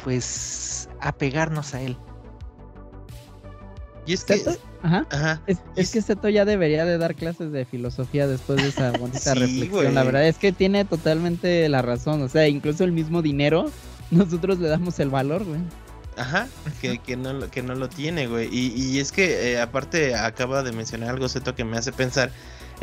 pues 0.04 0.90
apegarnos 1.00 1.74
a 1.74 1.82
él. 1.82 1.98
Y 4.06 4.14
es 4.14 4.24
que. 4.26 4.44
Ajá. 4.82 5.06
Ajá. 5.12 5.42
Es, 5.48 5.60
y 5.78 5.82
es 5.82 5.92
que 5.92 6.02
Zeto 6.02 6.28
ya 6.28 6.44
debería 6.44 6.84
de 6.84 6.98
dar 6.98 7.16
clases 7.16 7.52
de 7.54 7.64
filosofía 7.64 8.28
después 8.28 8.62
de 8.62 8.68
esa 8.68 8.92
bonita 8.92 9.20
Sí, 9.34 9.40
reflexión. 9.40 9.96
La 9.96 10.04
verdad 10.04 10.28
es 10.28 10.38
que 10.38 10.52
tiene 10.52 10.84
totalmente 10.84 11.70
la 11.70 11.82
razón. 11.82 12.22
O 12.22 12.28
sea, 12.28 12.48
incluso 12.50 12.84
el 12.84 12.92
mismo 12.92 13.22
dinero, 13.22 13.72
nosotros 14.12 14.60
le 14.60 14.68
damos 14.68 15.00
el 15.00 15.10
valor, 15.10 15.46
güey. 15.46 15.62
Ajá, 16.18 16.48
que, 16.82 17.00
que, 17.00 17.16
no, 17.16 17.34
lo- 17.34 17.50
que 17.50 17.64
no 17.64 17.74
lo 17.76 17.88
tiene, 17.90 18.28
güey. 18.28 18.48
Y, 18.52 18.74
y 18.76 19.00
es 19.00 19.12
que, 19.12 19.54
eh, 19.54 19.62
aparte, 19.62 20.14
acaba 20.16 20.62
de 20.64 20.72
mencionar 20.74 21.10
algo, 21.10 21.28
Zeto, 21.30 21.56
que 21.56 21.64
me 21.64 21.78
hace 21.78 21.92
pensar 21.94 22.30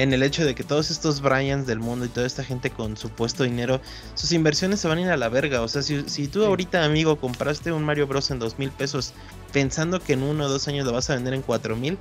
en 0.03 0.13
el 0.13 0.23
hecho 0.23 0.45
de 0.45 0.55
que 0.55 0.65
todos 0.65 0.91
estos 0.91 1.21
Bryans 1.21 1.67
del 1.67 1.79
mundo 1.79 2.05
y 2.05 2.09
toda 2.09 2.27
esta 2.27 2.43
gente 2.43 2.71
con 2.71 2.97
supuesto 2.97 3.45
dinero, 3.45 3.81
sus 4.15 4.33
inversiones 4.33 4.81
se 4.81 4.89
van 4.89 4.99
a 4.99 5.03
ir 5.03 5.09
a 5.11 5.17
la 5.17 5.29
verga. 5.29 5.61
O 5.63 5.69
sea, 5.69 5.83
si, 5.83 6.09
si 6.09 6.27
tú 6.29 6.45
ahorita, 6.45 6.85
amigo, 6.85 7.17
compraste 7.17 7.73
un 7.73 7.85
Mario 7.85 8.07
Bros. 8.07 8.31
en 8.31 8.39
dos 8.39 8.59
mil 8.59 8.71
pesos 8.71 9.13
pensando 9.53 10.01
que 10.01 10.15
en 10.15 10.23
uno 10.23 10.45
o 10.45 10.49
dos 10.49 10.69
años 10.69 10.87
lo 10.87 10.93
vas 10.93 11.11
a 11.11 11.15
vender 11.15 11.35
en 11.35 11.43
cuatro 11.43 11.77
mil, 11.77 11.99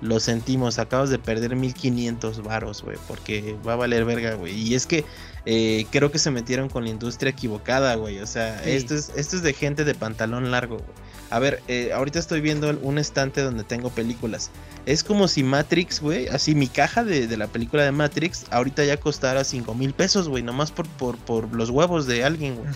lo 0.00 0.18
sentimos, 0.20 0.78
acabas 0.78 1.10
de 1.10 1.18
perder 1.18 1.56
1500 1.56 2.42
varos, 2.42 2.82
güey, 2.82 2.96
porque 3.06 3.56
va 3.66 3.74
a 3.74 3.76
valer 3.76 4.04
verga, 4.04 4.34
güey. 4.34 4.54
Y 4.54 4.74
es 4.74 4.86
que 4.86 5.04
eh, 5.44 5.86
creo 5.90 6.10
que 6.10 6.18
se 6.18 6.30
metieron 6.30 6.68
con 6.68 6.84
la 6.84 6.90
industria 6.90 7.30
equivocada, 7.30 7.94
güey. 7.96 8.18
O 8.20 8.26
sea, 8.26 8.62
Sí. 8.64 8.70
esto, 8.70 8.94
es, 8.94 9.10
esto 9.16 9.36
es 9.36 9.42
de 9.42 9.52
gente 9.52 9.84
de 9.84 9.94
pantalón 9.94 10.50
largo, 10.50 10.76
güey. 10.76 11.09
A 11.30 11.38
ver, 11.38 11.62
eh, 11.68 11.92
ahorita 11.94 12.18
estoy 12.18 12.40
viendo 12.40 12.68
un 12.82 12.98
estante 12.98 13.40
donde 13.40 13.62
tengo 13.64 13.90
películas. 13.90 14.50
Es 14.84 15.04
como 15.04 15.28
si 15.28 15.44
Matrix, 15.44 16.00
güey, 16.00 16.26
así 16.28 16.54
mi 16.54 16.66
caja 16.66 17.04
de, 17.04 17.28
de 17.28 17.36
la 17.36 17.46
película 17.46 17.84
de 17.84 17.92
Matrix, 17.92 18.46
ahorita 18.50 18.84
ya 18.84 18.98
costara 18.98 19.44
5 19.44 19.74
mil 19.74 19.92
pesos, 19.92 20.28
güey, 20.28 20.42
nomás 20.42 20.72
por, 20.72 20.88
por, 20.88 21.16
por 21.18 21.54
los 21.54 21.70
huevos 21.70 22.06
de 22.06 22.24
alguien, 22.24 22.56
güey. 22.56 22.68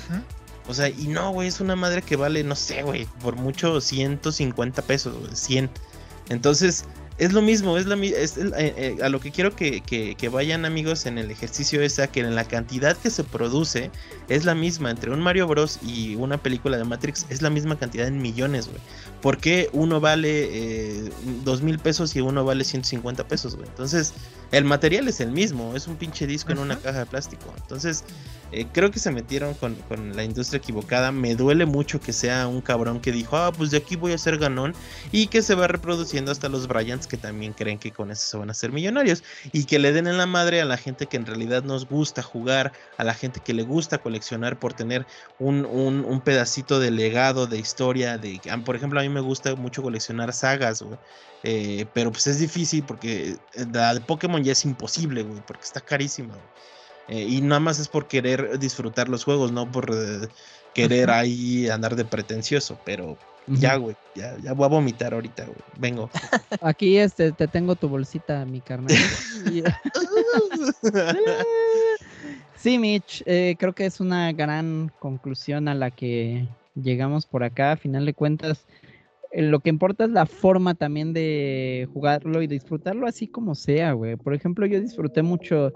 O 0.69 0.73
sea, 0.73 0.89
y 0.89 1.09
no, 1.09 1.31
güey, 1.33 1.49
es 1.49 1.61
una 1.61 1.77
madre 1.77 2.01
que 2.03 2.17
vale, 2.17 2.43
no 2.45 2.55
sé, 2.55 2.83
güey, 2.83 3.07
por 3.21 3.37
mucho 3.37 3.81
150 3.81 4.83
pesos, 4.83 5.19
güey, 5.19 5.35
100. 5.35 5.69
Entonces, 6.29 6.85
es 7.19 7.33
lo 7.33 7.43
mismo, 7.43 7.79
es, 7.79 7.87
la, 7.87 7.95
es 7.97 8.37
eh, 8.39 8.51
eh, 8.57 8.97
a 9.03 9.09
lo 9.09 9.21
que 9.21 9.31
quiero 9.31 9.55
que, 9.55 9.81
que- 9.83 10.15
que 10.17 10.29
vayan 10.29 10.65
amigos 10.65 11.07
en 11.07 11.19
el 11.19 11.31
ejercicio 11.31 11.81
es 11.83 11.99
a 12.01 12.09
que 12.09 12.21
en 12.21 12.35
la 12.35 12.45
cantidad 12.45 12.97
que 12.97 13.11
se 13.11 13.23
produce 13.23 13.91
es 14.29 14.45
la 14.45 14.55
misma 14.55 14.91
entre 14.91 15.11
un 15.13 15.21
Mario 15.21 15.47
Bros 15.47 15.79
y 15.83 16.17
una 16.17 16.39
película 16.39 16.77
de 16.77 16.85
Matrix, 16.85 17.27
es 17.29 17.41
la 17.43 17.51
misma 17.51 17.79
cantidad 17.79 18.07
en 18.09 18.21
millones, 18.21 18.67
güey. 18.67 18.81
¿Por 19.23 19.39
qué 19.39 19.71
uno 19.73 20.01
vale 20.01 20.49
eh, 20.53 21.11
dos 21.45 21.63
mil 21.63 21.79
pesos 21.79 22.15
y 22.17 22.21
uno 22.21 22.45
vale 22.45 22.65
150 22.65 23.27
pesos, 23.29 23.57
güey? 23.57 23.69
Entonces, 23.69 24.13
el 24.55 24.65
material 24.65 25.09
es 25.09 25.21
el 25.21 25.33
mismo, 25.33 25.75
es 25.75 25.89
un 25.89 25.97
pinche 25.97 26.27
disco 26.29 26.53
en 26.53 26.59
una 26.59 26.79
caja 26.79 27.01
de 27.01 27.07
plástico. 27.07 27.53
Entonces, 27.57 28.05
eh, 28.53 28.67
creo 28.73 28.93
que 28.93 29.01
se 29.01 29.11
metieron 29.11 29.55
con, 29.55 29.75
con 29.89 30.15
la 30.15 30.23
industria 30.23 30.59
equivocada. 30.59 31.11
Me 31.11 31.35
duele 31.35 31.67
mucho 31.67 32.01
que 32.01 32.13
sea 32.13 32.47
un 32.47 32.61
cabrón 32.61 33.01
que 33.01 33.11
dijo, 33.11 33.37
ah, 33.37 33.53
pues 33.53 33.73
de 33.73 33.79
aquí 33.79 33.97
voy 33.97 34.13
a 34.13 34.19
ser 34.19 34.39
ganón. 34.39 34.73
Y 35.11 35.27
que 35.27 35.43
se 35.43 35.57
va 35.57 35.67
reproduciendo 35.67 36.31
hasta 36.31 36.49
los 36.49 36.69
Bryants 36.69 37.09
que 37.09 37.17
también 37.17 37.53
creen 37.53 37.79
que 37.79 37.91
con 37.91 38.13
eso 38.13 38.27
se 38.27 38.37
van 38.37 38.49
a 38.49 38.53
hacer 38.53 38.71
millonarios. 38.71 39.25
Y 39.51 39.65
que 39.65 39.81
le 39.81 39.93
den 39.93 40.07
en 40.07 40.19
la 40.19 40.27
madre 40.27 40.61
a 40.61 40.65
la 40.65 40.77
gente 40.77 41.07
que 41.07 41.17
en 41.17 41.27
realidad 41.27 41.65
nos 41.65 41.89
gusta 41.89 42.23
jugar, 42.23 42.73
a 42.97 43.03
la 43.03 43.15
gente 43.15 43.41
que 43.45 43.55
le 43.55 43.65
gusta 43.65 43.99
coleccionar 43.99 44.59
por 44.61 44.73
tener 44.73 45.05
un, 45.41 45.65
un, 45.67 46.05
un 46.05 46.21
pedacito 46.21 46.79
de 46.79 46.93
legado, 46.93 47.49
de 47.49 47.59
historia. 47.59 48.19
de 48.19 48.41
ah, 48.49 48.59
Por 48.65 48.77
ejemplo, 48.77 49.01
a 49.01 49.03
mí 49.03 49.09
me 49.09 49.21
gusta 49.21 49.57
mucho 49.57 49.83
coleccionar 49.83 50.33
sagas. 50.33 50.85
Eh, 51.47 51.85
pero 51.93 52.11
pues 52.11 52.27
es 52.27 52.39
difícil 52.39 52.85
porque 52.85 53.37
eh, 53.53 53.67
la 53.71 53.95
de 53.95 54.01
Pokémon 54.01 54.43
ya 54.45 54.53
es 54.53 54.65
imposible, 54.65 55.23
güey, 55.23 55.41
porque 55.47 55.63
está 55.63 55.81
carísima. 55.81 56.35
Eh, 57.09 57.27
y 57.29 57.41
nada 57.41 57.61
más 57.61 57.79
es 57.79 57.89
por 57.89 58.07
querer 58.07 58.59
disfrutar 58.59 59.09
los 59.09 59.25
juegos, 59.25 59.53
no 59.53 59.71
por 59.71 59.91
eh, 59.93 60.29
querer 60.73 61.11
ahí 61.11 61.69
andar 61.69 61.97
de 61.97 62.05
pretencioso. 62.05 62.79
Pero 62.85 63.19
ya, 63.47 63.77
güey, 63.77 63.97
ya, 64.15 64.37
ya 64.39 64.53
voy 64.55 64.65
a 64.65 64.69
vomitar 64.69 65.13
ahorita, 65.13 65.45
güey. 65.45 65.59
Vengo. 65.77 66.11
Aquí 66.63 66.97
este, 66.97 67.33
te 67.33 67.47
tengo 67.47 67.77
tu 67.77 67.89
bolsita, 67.89 68.45
mi 68.47 68.61
carnal. 68.61 68.97
Sí, 72.65 72.79
Mitch, 72.79 73.23
eh, 73.27 73.57
creo 73.59 73.75
que 73.75 73.85
es 73.85 74.01
una 74.01 74.33
gran 74.33 74.91
conclusión 74.99 75.69
a 75.69 75.75
la 75.75 75.91
que 75.91 76.49
llegamos 76.75 77.27
por 77.27 77.45
acá. 77.45 77.73
A 77.73 77.77
final 77.77 78.07
de 78.07 78.15
cuentas, 78.15 78.65
lo 79.37 79.61
que 79.61 79.71
importa 79.71 80.05
es 80.05 80.11
la 80.11 80.27
forma 80.27 80.75
también 80.75 81.13
de 81.13 81.89
jugarlo 81.93 82.43
y 82.43 82.47
disfrutarlo 82.47 83.07
así 83.07 83.27
como 83.27 83.55
sea, 83.55 83.93
güey. 83.93 84.17
Por 84.17 84.35
ejemplo, 84.35 84.67
yo 84.67 84.81
disfruté 84.81 85.23
mucho. 85.23 85.73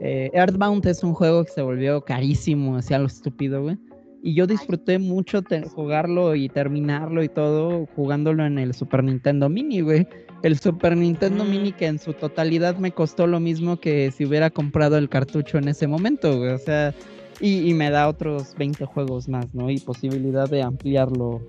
eh, 0.00 0.30
Earthbound 0.32 0.86
es 0.86 1.02
un 1.04 1.14
juego 1.14 1.44
que 1.44 1.50
se 1.50 1.62
volvió 1.62 2.00
carísimo, 2.02 2.76
hacia 2.76 2.98
lo 2.98 3.06
estúpido, 3.06 3.62
güey. 3.62 3.76
Y 4.24 4.34
yo 4.34 4.46
disfruté 4.46 5.00
mucho 5.00 5.42
jugarlo 5.74 6.36
y 6.36 6.48
terminarlo 6.48 7.24
y 7.24 7.28
todo 7.28 7.86
jugándolo 7.96 8.46
en 8.46 8.58
el 8.58 8.72
Super 8.72 9.02
Nintendo 9.02 9.48
Mini, 9.48 9.80
güey. 9.80 10.06
El 10.44 10.58
Super 10.58 10.96
Nintendo 10.96 11.44
Mm. 11.44 11.50
Mini 11.50 11.72
que 11.72 11.86
en 11.86 11.98
su 11.98 12.12
totalidad 12.12 12.76
me 12.76 12.92
costó 12.92 13.26
lo 13.26 13.40
mismo 13.40 13.78
que 13.78 14.12
si 14.12 14.24
hubiera 14.24 14.50
comprado 14.50 14.96
el 14.96 15.08
cartucho 15.08 15.58
en 15.58 15.68
ese 15.68 15.88
momento, 15.88 16.38
güey. 16.38 16.50
O 16.50 16.58
sea, 16.58 16.94
y, 17.42 17.68
y 17.68 17.74
me 17.74 17.90
da 17.90 18.08
otros 18.08 18.54
20 18.56 18.84
juegos 18.86 19.28
más, 19.28 19.52
¿no? 19.54 19.68
Y 19.68 19.78
posibilidad 19.80 20.48
de 20.48 20.62
ampliarlo 20.62 21.42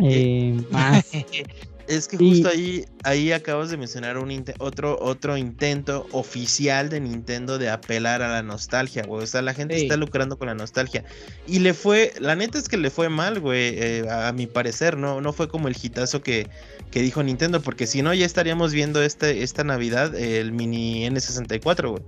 eh, 0.00 0.60
más. 0.70 1.04
Es 1.88 2.06
que 2.06 2.16
Y- 2.22 2.28
justo 2.42 2.50
ahí, 2.50 2.84
ahí 3.02 3.32
acabas 3.32 3.70
de 3.70 3.78
mencionar 3.78 4.18
un 4.18 4.44
otro, 4.58 4.98
otro 5.00 5.38
intento 5.38 6.06
oficial 6.12 6.90
de 6.90 7.00
Nintendo 7.00 7.56
de 7.56 7.70
apelar 7.70 8.20
a 8.20 8.28
la 8.28 8.42
nostalgia, 8.42 9.04
güey. 9.06 9.22
O 9.24 9.26
sea, 9.26 9.40
la 9.40 9.54
gente 9.54 9.74
Sí. 9.74 9.84
está 9.84 9.96
lucrando 9.96 10.36
con 10.38 10.48
la 10.48 10.54
nostalgia. 10.54 11.02
Y 11.46 11.60
le 11.60 11.72
fue, 11.72 12.12
la 12.20 12.36
neta 12.36 12.58
es 12.58 12.68
que 12.68 12.76
le 12.76 12.90
fue 12.90 13.08
mal, 13.08 13.40
güey, 13.40 13.72
eh, 13.78 14.04
a, 14.10 14.28
a 14.28 14.32
mi 14.34 14.46
parecer, 14.46 14.98
¿no? 14.98 15.22
No 15.22 15.32
fue 15.32 15.48
como 15.48 15.66
el 15.68 15.76
hitazo 15.82 16.20
que, 16.22 16.46
que 16.90 17.00
dijo 17.00 17.22
Nintendo, 17.22 17.62
porque 17.62 17.86
si 17.86 18.02
no, 18.02 18.12
ya 18.12 18.26
estaríamos 18.26 18.74
viendo 18.74 19.02
este, 19.02 19.42
esta 19.42 19.64
Navidad 19.64 20.14
el 20.14 20.52
mini 20.52 21.06
N64, 21.08 21.88
güey. 21.90 22.02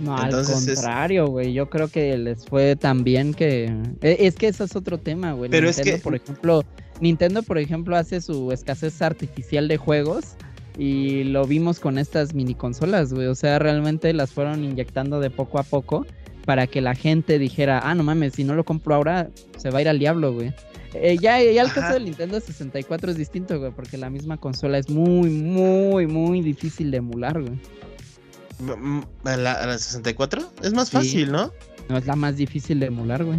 No, 0.00 0.22
Entonces 0.22 0.56
al 0.56 0.64
contrario, 0.74 1.26
güey. 1.26 1.52
Yo 1.52 1.68
creo 1.68 1.88
que 1.88 2.16
les 2.18 2.46
fue 2.46 2.76
tan 2.76 3.02
bien 3.04 3.34
que. 3.34 3.64
e- 4.00 4.16
Es 4.20 4.36
que 4.36 4.48
ese 4.48 4.64
es 4.64 4.76
otro 4.76 4.98
tema, 4.98 5.32
güey. 5.32 5.50
Pero 5.50 5.68
es 5.68 5.76
Nintendo, 5.78 5.96
que- 5.98 6.02
por 6.02 6.14
ejemplo, 6.14 6.64
Nintendo, 7.00 7.42
por 7.42 7.58
ejemplo, 7.58 7.96
hace 7.96 8.20
su 8.20 8.52
escasez 8.52 9.00
artificial 9.02 9.66
de 9.68 9.76
juegos. 9.76 10.36
Y 10.76 11.24
lo 11.24 11.44
vimos 11.44 11.80
con 11.80 11.98
estas 11.98 12.34
mini 12.34 12.54
consolas, 12.54 13.12
güey. 13.12 13.26
O 13.26 13.34
sea, 13.34 13.58
realmente 13.58 14.12
las 14.12 14.30
fueron 14.30 14.62
inyectando 14.62 15.18
de 15.18 15.30
poco 15.30 15.58
a 15.58 15.64
poco 15.64 16.06
para 16.44 16.68
que 16.68 16.80
la 16.80 16.94
gente 16.94 17.38
dijera, 17.40 17.80
ah, 17.82 17.94
no 17.96 18.04
mames, 18.04 18.34
si 18.34 18.44
no 18.44 18.54
lo 18.54 18.64
compro 18.64 18.94
ahora, 18.94 19.28
se 19.56 19.70
va 19.70 19.80
a 19.80 19.82
ir 19.82 19.88
al 19.88 19.98
diablo, 19.98 20.32
güey. 20.32 20.52
Eh, 20.94 21.18
ya, 21.20 21.42
ya 21.42 21.62
el 21.62 21.72
caso 21.72 21.92
del 21.94 22.04
Nintendo 22.06 22.40
64 22.40 23.10
es 23.10 23.16
distinto, 23.18 23.58
güey, 23.58 23.72
porque 23.72 23.98
la 23.98 24.08
misma 24.08 24.38
consola 24.38 24.78
es 24.78 24.88
muy, 24.88 25.28
muy, 25.28 26.06
muy 26.06 26.40
difícil 26.40 26.90
de 26.90 26.98
emular, 26.98 27.38
güey. 27.42 27.58
¿A 29.24 29.36
la, 29.36 29.52
a 29.52 29.66
la 29.66 29.78
64? 29.78 30.52
Es 30.62 30.72
más 30.72 30.88
Sí. 30.88 30.96
fácil, 30.96 31.32
¿no? 31.32 31.52
No 31.88 31.96
es 31.98 32.06
la 32.06 32.16
más 32.16 32.36
difícil 32.36 32.80
de 32.80 32.86
emular, 32.86 33.24
güey. 33.24 33.38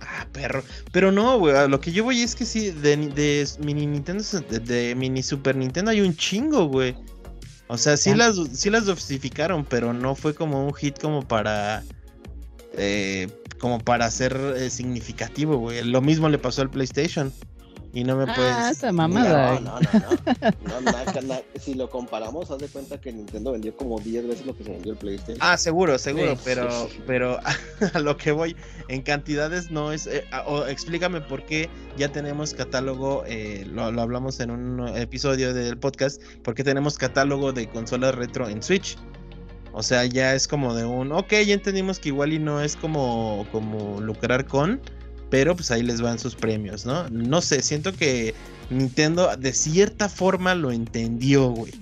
Ah, 0.00 0.26
perro. 0.32 0.62
Pero 0.92 1.10
no, 1.12 1.38
güey, 1.38 1.68
lo 1.68 1.80
que 1.80 1.92
yo 1.92 2.04
voy 2.04 2.20
es 2.22 2.34
que 2.34 2.44
sí, 2.44 2.70
de, 2.70 2.96
de 2.96 3.48
mini 3.60 3.86
Nintendo, 3.86 4.24
de, 4.48 4.58
de 4.60 4.94
mini 4.94 5.22
Super 5.22 5.56
Nintendo 5.56 5.90
hay 5.90 6.00
un 6.00 6.14
chingo, 6.16 6.66
güey. 6.66 6.94
O 7.68 7.76
sea, 7.78 7.96
sí 7.96 8.10
Ya. 8.10 8.16
las, 8.16 8.36
sí 8.52 8.70
las 8.70 8.84
dosificaron, 8.86 9.64
pero 9.64 9.92
no 9.92 10.14
fue 10.14 10.34
como 10.34 10.66
un 10.66 10.74
hit 10.74 10.98
como 11.00 11.26
para... 11.26 11.82
eh, 12.74 13.28
como 13.58 13.78
para 13.78 14.10
ser 14.10 14.36
eh, 14.56 14.70
significativo, 14.70 15.56
güey. 15.56 15.84
Lo 15.84 16.00
mismo 16.00 16.28
le 16.28 16.38
pasó 16.38 16.62
al 16.62 16.70
PlayStation. 16.70 17.32
Y 17.94 18.04
no 18.04 18.16
me 18.16 18.24
Ah, 18.26 18.32
puedes... 18.34 18.70
esa 18.78 18.90
mamada. 18.90 19.60
No, 19.60 19.78
no, 19.78 19.80
no, 19.80 20.80
no. 20.80 20.80
No, 20.80 20.80
na- 20.80 21.20
na- 21.34 21.40
si 21.60 21.74
lo 21.74 21.90
comparamos, 21.90 22.50
haz 22.50 22.58
de 22.58 22.68
cuenta 22.68 22.98
que 22.98 23.12
Nintendo 23.12 23.52
vendió 23.52 23.76
como 23.76 23.98
10 24.00 24.26
veces 24.28 24.46
lo 24.46 24.56
que 24.56 24.64
se 24.64 24.70
vendió 24.70 24.92
el 24.92 24.98
PlayStation. 24.98 25.36
Ah, 25.40 25.58
seguro, 25.58 25.98
seguro, 25.98 26.34
Sí, 26.36 26.40
pero, 26.44 26.70
sí, 26.70 26.92
sí. 26.96 27.02
pero 27.06 27.38
a 27.92 27.98
lo 27.98 28.16
que 28.16 28.32
voy, 28.32 28.56
en 28.88 29.02
cantidades 29.02 29.70
no 29.70 29.92
es, 29.92 30.06
eh, 30.06 30.24
o 30.46 30.64
explícame 30.64 31.20
por 31.20 31.44
qué 31.44 31.68
ya 31.98 32.10
tenemos 32.10 32.54
catálogo, 32.54 33.24
eh, 33.26 33.66
lo, 33.70 33.92
lo 33.92 34.00
hablamos 34.00 34.40
en 34.40 34.50
un 34.50 34.88
episodio 34.96 35.52
del 35.52 35.76
podcast, 35.76 36.22
por 36.42 36.54
qué 36.54 36.64
tenemos 36.64 36.96
catálogo 36.96 37.52
de 37.52 37.68
consolas 37.68 38.14
retro 38.14 38.48
en 38.48 38.62
Switch. 38.62 38.96
O 39.74 39.82
sea, 39.82 40.04
ya 40.06 40.34
es 40.34 40.48
como 40.48 40.74
de 40.74 40.84
un, 40.86 41.12
ok, 41.12 41.30
ya 41.46 41.54
entendimos 41.54 41.98
que 41.98 42.08
igual 42.10 42.32
y 42.32 42.38
no 42.38 42.60
es 42.62 42.74
como, 42.76 43.46
como 43.52 44.00
lucrar 44.00 44.46
con, 44.46 44.80
pero 45.32 45.56
pues 45.56 45.70
ahí 45.70 45.82
les 45.82 46.02
van 46.02 46.18
sus 46.18 46.34
premios, 46.34 46.84
¿no? 46.84 47.08
No 47.08 47.40
sé, 47.40 47.62
siento 47.62 47.94
que 47.94 48.34
Nintendo 48.68 49.34
de 49.34 49.54
cierta 49.54 50.10
forma 50.10 50.54
lo 50.54 50.70
entendió, 50.70 51.48
güey. 51.48 51.72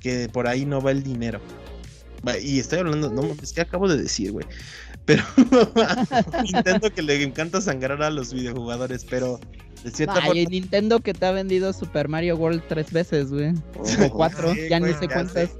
Que 0.00 0.28
por 0.28 0.46
ahí 0.46 0.66
no 0.66 0.82
va 0.82 0.90
el 0.90 1.02
dinero. 1.02 1.40
Y 2.42 2.58
estoy 2.58 2.80
hablando, 2.80 3.08
no, 3.10 3.22
es 3.42 3.54
que 3.54 3.62
acabo 3.62 3.88
de 3.88 3.96
decir, 3.96 4.32
güey. 4.32 4.44
Pero 5.04 5.22
Nintendo 6.42 6.90
que 6.92 7.02
le 7.02 7.22
encanta 7.22 7.60
sangrar 7.60 8.02
a 8.02 8.10
los 8.10 8.32
videojugadores, 8.32 9.04
pero 9.04 9.38
de 9.82 9.90
cierta 9.90 10.14
Ay, 10.16 10.26
forma. 10.26 10.42
Nintendo 10.50 11.00
que 11.00 11.12
te 11.12 11.26
ha 11.26 11.32
vendido 11.32 11.72
Super 11.72 12.08
Mario 12.08 12.36
World 12.36 12.62
tres 12.68 12.90
veces, 12.90 13.30
güey. 13.30 13.52
Ojo. 13.78 14.06
O 14.06 14.10
cuatro, 14.10 14.54
Sí, 14.54 14.68
ya 14.70 14.80
ni 14.80 14.94
sé 14.94 15.08
cuántas. 15.08 15.50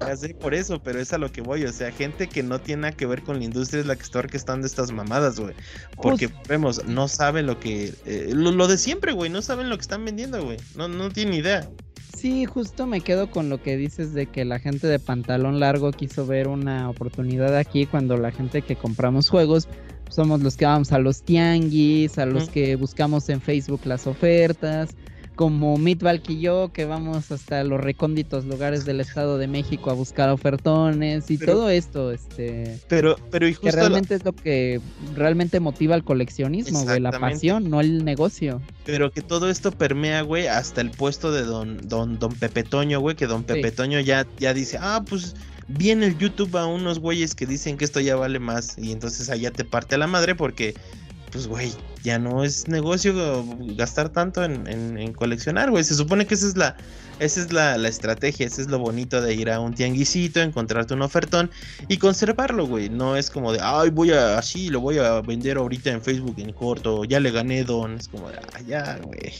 Ya 0.00 0.16
sé 0.16 0.30
por 0.34 0.54
eso, 0.54 0.82
pero 0.82 0.98
es 0.98 1.12
a 1.12 1.18
lo 1.18 1.30
que 1.30 1.42
voy. 1.42 1.64
O 1.64 1.72
sea, 1.72 1.92
gente 1.92 2.26
que 2.28 2.42
no 2.42 2.58
tiene 2.58 2.82
nada 2.82 2.96
que 2.96 3.04
ver 3.04 3.22
con 3.22 3.38
la 3.38 3.44
industria 3.44 3.80
es 3.80 3.86
la 3.86 3.96
que 3.96 4.02
está 4.02 4.20
orquestando 4.20 4.66
estas 4.66 4.90
mamadas, 4.92 5.38
güey. 5.38 5.54
Porque 6.00 6.30
vemos, 6.48 6.82
no 6.86 7.08
saben 7.08 7.44
lo 7.46 7.60
que. 7.60 7.92
eh, 8.06 8.30
lo, 8.32 8.50
lo 8.52 8.66
de 8.68 8.78
siempre, 8.78 9.12
güey. 9.12 9.28
No 9.30 9.42
saben 9.42 9.68
lo 9.68 9.76
que 9.76 9.82
están 9.82 10.04
vendiendo, 10.06 10.42
güey. 10.42 10.56
No, 10.74 10.88
no 10.88 11.10
tienen 11.10 11.34
idea. 11.34 11.68
Sí, 12.16 12.46
justo 12.46 12.86
me 12.86 13.02
quedo 13.02 13.30
con 13.30 13.50
lo 13.50 13.62
que 13.62 13.76
dices 13.76 14.14
de 14.14 14.24
que 14.24 14.46
la 14.46 14.58
gente 14.58 14.86
de 14.86 14.98
pantalón 14.98 15.60
largo 15.60 15.92
quiso 15.92 16.26
ver 16.26 16.48
una 16.48 16.88
oportunidad 16.88 17.54
aquí 17.54 17.84
cuando 17.84 18.16
la 18.16 18.32
gente 18.32 18.62
que 18.62 18.74
compramos 18.74 19.28
juegos, 19.28 19.68
somos 20.08 20.40
los 20.40 20.56
que 20.56 20.64
vamos 20.64 20.92
a 20.92 20.98
los 20.98 21.22
tianguis, 21.22 22.16
a 22.16 22.24
los 22.24 22.48
que 22.48 22.74
buscamos 22.76 23.28
en 23.28 23.42
Facebook 23.42 23.82
las 23.84 24.06
ofertas, 24.06 24.96
como 25.36 25.76
Mitvalk 25.76 26.28
y 26.30 26.40
yo, 26.40 26.72
que 26.72 26.86
vamos 26.86 27.30
hasta 27.30 27.62
los 27.62 27.80
recónditos 27.80 28.46
lugares 28.46 28.84
del 28.86 29.00
Estado 29.00 29.36
de 29.38 29.46
México 29.46 29.90
a 29.90 29.92
buscar 29.92 30.30
ofertones 30.30 31.30
y 31.30 31.36
Pero- 31.38 31.52
todo 31.52 31.70
esto, 31.70 32.10
este, 32.10 32.78
Pero, 32.88 33.16
pero 33.30 33.46
y 33.46 33.52
que 33.52 33.56
justo 33.58 33.76
lo- 33.76 33.82
realmente 33.82 34.14
es 34.14 34.24
lo 34.24 34.32
que 34.32 34.80
realmente 35.14 35.60
motiva 35.60 35.94
el 35.94 36.02
coleccionismo, 36.04 36.82
güey, 36.84 37.00
la 37.00 37.12
pasión, 37.12 37.70
no 37.70 37.80
el 37.80 38.04
negocio. 38.04 38.60
Pero 38.84 39.12
que 39.12 39.20
todo 39.22 39.50
esto 39.50 39.70
permea, 39.72 40.22
güey, 40.22 40.46
hasta 40.46 40.80
el 40.80 40.90
puesto 40.90 41.30
de 41.30 41.42
don, 41.44 41.86
don, 41.86 42.18
don 42.18 42.32
Pepe 42.32 42.64
Toño, 42.64 43.00
güey, 43.00 43.14
que 43.14 43.26
don 43.26 43.44
Pepe 43.44 43.70
Toño 43.72 44.00
ya, 44.00 44.26
ya 44.38 44.54
dice, 44.54 44.78
ah, 44.80 45.04
pues 45.08 45.34
viene 45.68 46.06
el 46.06 46.16
YouTube 46.18 46.56
a 46.56 46.64
unos 46.66 46.98
güeyes 46.98 47.34
que 47.34 47.44
dicen 47.44 47.76
que 47.76 47.84
esto 47.84 48.00
ya 48.00 48.16
vale 48.16 48.38
más. 48.38 48.78
Y 48.78 48.90
entonces 48.92 49.28
allá 49.28 49.50
te 49.50 49.64
parte 49.64 49.98
la 49.98 50.06
madre 50.06 50.34
porque, 50.34 50.74
pues, 51.32 51.46
güey, 51.46 51.72
ya 52.06 52.18
no 52.20 52.44
es 52.44 52.68
negocio 52.68 53.44
gastar 53.76 54.08
tanto 54.10 54.44
en, 54.44 54.66
en- 54.68 54.96
en 54.96 55.12
coleccionar, 55.12 55.70
güey. 55.70 55.82
Se 55.84 55.94
supone 55.94 56.24
que 56.26 56.34
esa 56.34 56.46
es 56.46 56.56
la, 56.56 56.76
esa 57.18 57.40
es 57.40 57.52
la, 57.52 57.76
la 57.76 57.88
estrategia, 57.88 58.46
ese 58.46 58.62
es 58.62 58.68
lo 58.68 58.78
bonito 58.78 59.20
de 59.20 59.34
ir 59.34 59.50
a 59.50 59.58
un 59.58 59.74
tianguisito, 59.74 60.40
encontrarte 60.40 60.94
un 60.94 61.02
ofertón 61.02 61.50
y 61.88 61.96
conservarlo, 61.98 62.66
güey. 62.66 62.88
No 62.88 63.16
es 63.16 63.28
como 63.28 63.52
de, 63.52 63.58
ay, 63.60 63.90
voy 63.90 64.12
a, 64.12 64.38
así, 64.38 64.68
lo 64.70 64.80
voy 64.80 64.98
a 64.98 65.20
vender 65.20 65.56
ahorita 65.56 65.90
en 65.90 66.00
Facebook 66.00 66.36
en 66.38 66.52
corto, 66.52 67.04
ya 67.04 67.18
le 67.18 67.32
gané 67.32 67.64
don. 67.64 67.96
Es 67.96 68.06
como 68.08 68.30
de, 68.30 68.36
ah, 68.38 68.60
ya, 68.66 68.98
güey. 69.02 69.32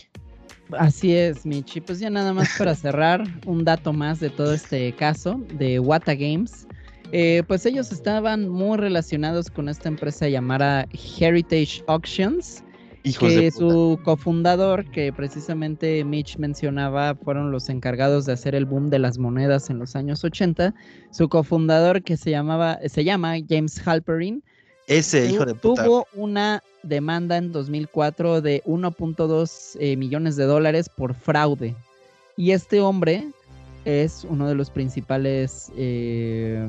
Así 0.77 1.15
es, 1.15 1.47
Michi. 1.47 1.81
Pues 1.81 2.01
ya 2.01 2.11
nada 2.11 2.33
más 2.33 2.49
para 2.59 2.75
cerrar, 2.85 3.23
un 3.47 3.65
dato 3.65 3.93
más 3.93 4.19
de 4.19 4.31
todo 4.31 4.53
este 4.53 4.93
caso 4.93 5.41
de 5.55 5.79
Wata 5.79 6.15
Games. 6.17 6.66
Eh, 7.13 7.43
pues 7.47 7.65
ellos 7.67 7.93
estaban 7.93 8.49
muy 8.49 8.77
relacionados 8.79 9.51
con 9.51 9.69
esta 9.69 9.89
empresa 9.89 10.29
llamada 10.29 10.87
Heritage 11.19 11.83
Auctions, 11.87 12.65
Hijos 13.07 13.33
que 13.33 13.51
su 13.53 14.01
cofundador, 14.03 14.85
que 14.91 15.13
precisamente 15.13 16.03
Mitch 16.03 16.39
mencionaba, 16.39 17.15
fueron 17.15 17.53
los 17.53 17.69
encargados 17.69 18.27
de 18.27 18.33
hacer 18.33 18.57
el 18.57 18.65
boom 18.65 18.91
de 18.91 18.99
las 18.99 19.17
monedas 19.17 19.71
en 19.71 19.79
los 19.79 19.95
años 19.95 20.25
80. 20.25 20.75
Su 21.13 21.29
cofundador, 21.29 22.03
que 22.03 22.17
se 22.17 22.33
llamaba, 22.33 22.81
se 22.89 23.05
llama 23.05 23.37
James 23.49 23.81
Halperin, 23.87 24.43
Ese 24.89 25.31
hijo 25.31 25.45
de 25.45 25.55
puta. 25.55 25.85
tuvo 25.85 26.07
una 26.15 26.65
demanda 26.83 27.37
en 27.37 27.53
2004 27.53 28.41
de 28.41 28.61
1.2 28.67 29.77
eh, 29.79 29.97
millones 29.97 30.35
de 30.35 30.45
dólares 30.45 30.89
por 30.89 31.15
fraude. 31.15 31.77
Y 32.37 32.51
este 32.51 32.81
hombre 32.81 33.29
es 33.87 34.27
uno 34.29 34.47
de 34.47 34.55
los 34.55 34.69
principales... 34.69 35.73
eh, 35.77 36.69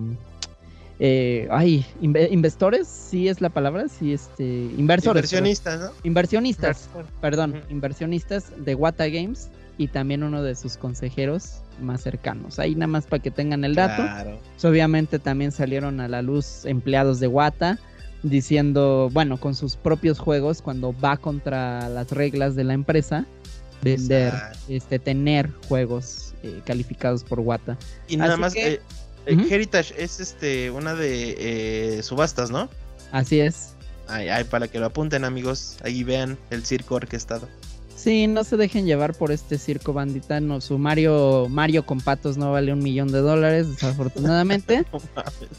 eh, 0.99 1.47
ay, 1.51 1.85
inve- 2.01 2.31
investores, 2.31 2.87
sí 2.87 3.27
es 3.27 3.39
la 3.39 3.49
palabra, 3.49 3.87
sí, 3.87 4.13
este, 4.13 4.43
inversores. 4.77 5.25
Inversionistas, 5.25 5.79
¿no? 5.79 5.91
Inversionistas, 6.03 6.89
perdón, 7.21 7.61
inversionistas 7.69 8.51
de 8.65 8.73
Wata 8.73 9.07
Games 9.07 9.49
y 9.77 9.89
también 9.89 10.23
uno 10.23 10.41
de 10.41 10.55
sus 10.55 10.75
consejeros 10.75 11.61
más 11.79 12.01
cercanos. 12.01 12.57
Ahí 12.57 12.73
nada 12.73 12.87
más 12.87 13.05
para 13.05 13.21
que 13.21 13.29
tengan 13.29 13.63
el 13.63 13.75
dato. 13.75 14.01
Claro. 14.01 14.39
Pues, 14.53 14.65
obviamente 14.65 15.19
también 15.19 15.51
salieron 15.51 15.99
a 15.99 16.07
la 16.07 16.23
luz 16.23 16.65
empleados 16.65 17.19
de 17.19 17.27
Wata 17.27 17.77
diciendo, 18.23 19.11
bueno, 19.13 19.39
con 19.39 19.53
sus 19.53 19.75
propios 19.75 20.17
juegos, 20.17 20.63
cuando 20.63 20.95
va 20.99 21.17
contra 21.17 21.89
las 21.89 22.11
reglas 22.11 22.55
de 22.55 22.63
la 22.63 22.73
empresa, 22.73 23.27
vender, 23.83 24.33
Exacto. 24.33 24.59
este, 24.69 24.97
tener 24.97 25.51
juegos 25.67 26.26
eh, 26.43 26.61
calificados 26.65 27.23
por 27.23 27.39
Wata. 27.39 27.77
Y 28.07 28.17
nada 28.17 28.33
Así 28.33 28.41
más, 28.41 28.53
que- 28.53 28.73
eh, 28.73 28.81
eh. 29.25 29.47
Heritage 29.49 29.93
es 29.97 30.19
este 30.19 30.71
una 30.71 30.95
de 30.95 31.35
eh, 31.97 32.03
subastas, 32.03 32.49
¿no? 32.49 32.69
Así 33.11 33.39
es. 33.39 33.73
Ay, 34.07 34.29
ay, 34.29 34.45
para 34.45 34.67
que 34.67 34.79
lo 34.79 34.85
apunten, 34.85 35.23
amigos. 35.25 35.77
Ahí 35.83 36.03
vean 36.03 36.37
el 36.49 36.65
circo 36.65 36.95
orquestado. 36.95 37.47
Sí, 37.95 38.27
no 38.27 38.43
se 38.43 38.57
dejen 38.57 38.85
llevar 38.85 39.15
por 39.15 39.31
este 39.31 39.57
circo 39.57 39.91
bandita. 39.91 40.39
No, 40.39 40.61
su 40.61 40.77
Mario, 40.77 41.47
Mario 41.49 41.85
con 41.85 41.99
patos 41.99 42.37
no 42.37 42.51
vale 42.51 42.71
un 42.71 42.79
millón 42.79 43.11
de 43.11 43.19
dólares, 43.19 43.67
desafortunadamente. 43.69 44.85
No. 44.93 44.99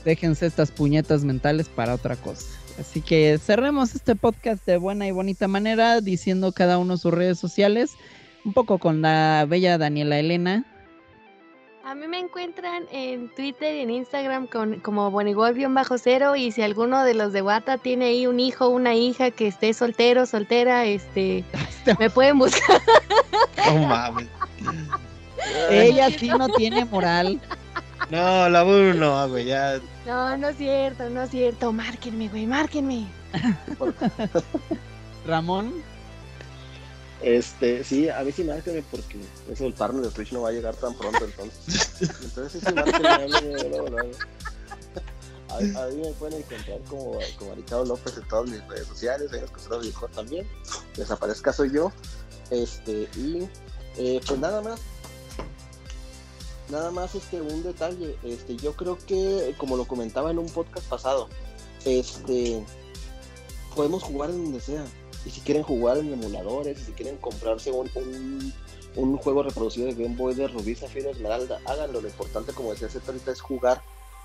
Déjense 0.04 0.46
estas 0.46 0.70
puñetas 0.70 1.24
mentales 1.24 1.68
para 1.68 1.94
otra 1.94 2.16
cosa. 2.16 2.46
Así 2.78 3.00
que 3.00 3.38
cerremos 3.44 3.94
este 3.96 4.14
podcast 4.14 4.64
de 4.64 4.76
buena 4.78 5.06
y 5.06 5.10
bonita 5.10 5.48
manera, 5.48 6.00
diciendo 6.00 6.52
cada 6.52 6.78
uno 6.78 6.96
sus 6.96 7.12
redes 7.12 7.38
sociales. 7.38 7.90
Un 8.49 8.55
poco 8.55 8.78
con 8.78 9.03
la 9.03 9.44
bella 9.46 9.76
Daniela 9.76 10.18
Elena. 10.18 10.64
A 11.84 11.94
mí 11.94 12.09
me 12.09 12.18
encuentran 12.18 12.84
en 12.90 13.28
Twitter 13.34 13.74
y 13.74 13.80
en 13.80 13.90
Instagram 13.90 14.46
con, 14.46 14.80
como 14.80 15.11
Bonigol-cero 15.11 16.34
y 16.34 16.51
si 16.51 16.62
alguno 16.62 17.05
de 17.05 17.12
los 17.12 17.34
de 17.34 17.42
Wata 17.42 17.76
tiene 17.76 18.07
ahí 18.07 18.26
un 18.26 18.40
hijo 18.40 18.68
o 18.68 18.70
una 18.70 18.94
hija 18.94 19.30
que 19.32 19.49
esté 19.49 19.74
soltero, 19.74 20.24
soltera, 20.24 20.86
este, 20.86 21.44
me 21.99 22.09
pueden 22.09 22.38
buscar. 22.38 22.80
No 23.66 23.86
mames. 23.86 24.28
Ella 25.68 26.09
sí 26.09 26.28
no 26.30 26.49
tiene 26.49 26.86
moral. 26.86 27.38
No, 28.09 28.49
la 28.49 28.62
burro 28.62 28.94
no, 28.94 29.28
güey, 29.28 29.44
ya. 29.44 29.78
No, 30.07 30.38
no 30.38 30.49
es 30.49 30.57
cierto, 30.57 31.11
no 31.11 31.24
es 31.24 31.30
cierto. 31.30 31.70
Márquenme, 31.70 32.30
güey, 32.30 32.46
márquenme. 32.46 33.05
Ramón. 35.26 35.97
Este, 37.20 37.82
sí, 37.82 38.08
a 38.08 38.22
mí 38.22 38.30
sí 38.30 38.44
márquenme 38.44 38.84
porque 38.90 39.18
eso 39.50 39.66
el 39.66 39.74
partner 39.74 40.04
de 40.04 40.10
Twitch 40.10 40.32
no 40.32 40.42
va 40.42 40.50
a 40.50 40.52
llegar 40.52 40.76
tan 40.76 40.96
pronto 40.96 41.24
entonces. 41.24 41.90
Entonces 42.22 42.62
sí, 42.64 42.74
márquenme, 42.74 43.62
luego, 43.68 43.88
luego. 43.88 44.18
Ahí, 45.50 45.72
ahí 45.76 45.96
me 45.96 46.12
pueden 46.12 46.38
encontrar 46.40 46.80
como, 46.88 47.18
como 47.38 47.54
Ricardo 47.54 47.84
López 47.86 48.16
en 48.18 48.28
todas 48.28 48.50
mis 48.50 48.66
redes 48.68 48.86
sociales, 48.86 49.32
en 49.32 49.44
Escosero 49.44 49.80
Viejo 49.80 50.06
también. 50.08 50.46
Desaparezca 50.96 51.52
soy 51.52 51.72
yo. 51.72 51.90
Este, 52.50 53.08
y 53.16 53.48
eh, 53.96 54.20
pues 54.26 54.38
nada 54.38 54.60
más. 54.62 54.80
Nada 56.70 56.90
más 56.90 57.14
este 57.14 57.40
un 57.40 57.62
detalle. 57.62 58.16
Este, 58.22 58.56
yo 58.56 58.74
creo 58.74 58.98
que, 58.98 59.54
como 59.58 59.76
lo 59.76 59.86
comentaba 59.86 60.30
en 60.30 60.38
un 60.38 60.48
podcast 60.50 60.86
pasado, 60.86 61.28
este 61.84 62.64
podemos 63.74 64.02
jugar 64.02 64.30
en 64.30 64.44
donde 64.44 64.60
sea. 64.60 64.84
Y 65.28 65.30
si 65.30 65.42
quieren 65.42 65.62
jugar 65.62 65.98
en 65.98 66.10
emuladores, 66.10 66.80
y 66.80 66.84
si 66.84 66.92
quieren 66.92 67.18
comprarse 67.18 67.70
un, 67.70 67.90
un, 67.96 68.54
un 68.96 69.18
juego 69.18 69.42
reproducido 69.42 69.86
de 69.86 69.92
Game 69.92 70.16
Boy 70.16 70.34
de 70.34 70.48
Rubí, 70.48 70.74
Zafiro, 70.74 71.10
Esmeralda, 71.10 71.60
háganlo. 71.66 72.00
Lo 72.00 72.08
importante, 72.08 72.54
como 72.54 72.70
decía 72.70 72.88
Zeta 72.88 73.12
ahorita, 73.12 73.32
es 73.32 73.42
jugar, 73.42 73.82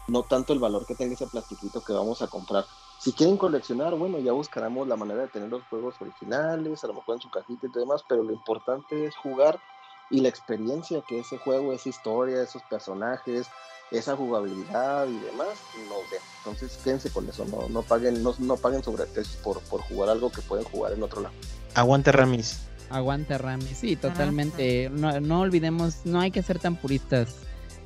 no 0.07 0.23
tanto 0.23 0.53
el 0.53 0.59
valor 0.59 0.85
que 0.85 0.95
tenga 0.95 1.13
ese 1.13 1.27
plastiquito 1.27 1.83
que 1.83 1.91
vamos 1.91 2.21
a 2.21 2.27
comprar. 2.27 2.63
Si 2.99 3.11
quieren 3.11 3.35
coleccionar, 3.35 3.95
bueno, 3.95 4.17
ya 4.19 4.31
buscaremos 4.31 4.87
la 4.87 4.95
manera 4.95 5.23
de 5.23 5.27
tener 5.27 5.49
los 5.49 5.61
juegos 5.65 5.95
originales, 5.99 6.81
a 6.85 6.87
lo 6.87 6.93
mejor 6.93 7.15
en 7.15 7.21
su 7.21 7.29
cajita 7.29 7.67
y 7.67 7.69
todo 7.69 7.83
demás, 7.83 8.01
pero 8.07 8.23
lo 8.23 8.31
importante 8.31 9.05
es 9.05 9.13
jugar 9.17 9.59
y 10.09 10.21
la 10.21 10.29
experiencia 10.29 11.03
que 11.05 11.19
ese 11.19 11.37
juego, 11.37 11.73
esa 11.73 11.89
historia, 11.89 12.41
esos 12.41 12.61
personajes, 12.69 13.47
esa 13.91 14.15
jugabilidad 14.15 15.07
y 15.07 15.19
demás 15.19 15.49
den. 16.11 16.21
Entonces 16.39 16.79
quédense 16.83 17.09
con 17.09 17.27
eso, 17.29 17.45
no, 17.45 17.69
no 17.69 17.81
paguen, 17.83 18.23
no, 18.23 18.35
no 18.39 18.57
paguen 18.57 18.83
sobreprecios 18.83 19.35
por, 19.37 19.61
por 19.61 19.81
jugar 19.81 20.09
algo 20.09 20.31
que 20.31 20.41
pueden 20.41 20.65
jugar 20.65 20.93
en 20.93 21.03
otro 21.03 21.21
lado. 21.21 21.35
Aguante 21.75 22.11
Ramis. 22.11 22.59
Aguanta 22.89 23.37
Rami, 23.39 23.73
sí, 23.73 23.95
totalmente. 23.95 24.89
No, 24.91 25.19
no 25.19 25.41
olvidemos, 25.41 26.05
no 26.05 26.19
hay 26.19 26.29
que 26.29 26.43
ser 26.43 26.59
tan 26.59 26.75
puristas. 26.75 27.37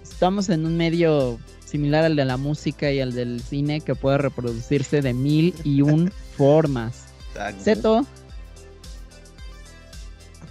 Estamos 0.04 0.50
en 0.50 0.66
un 0.66 0.76
medio 0.76 1.40
similar 1.64 2.04
al 2.04 2.16
de 2.16 2.26
la 2.26 2.38
música 2.38 2.92
y 2.92 3.00
al 3.00 3.14
del 3.14 3.42
cine 3.42 3.82
que 3.82 3.96
puede 3.96 4.18
reproducirse 4.18 5.02
de 5.02 5.14
mil 5.14 5.54
y 5.64 5.82
un 5.82 6.12
formas. 6.38 7.06
Zeto, 7.62 8.06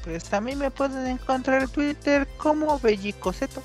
Pues 0.04 0.24
también 0.24 0.58
me 0.58 0.70
pueden 0.70 1.06
encontrar 1.06 1.62
en 1.62 1.68
Twitter 1.68 2.28
como 2.38 2.78
Bellicoseto. 2.78 3.62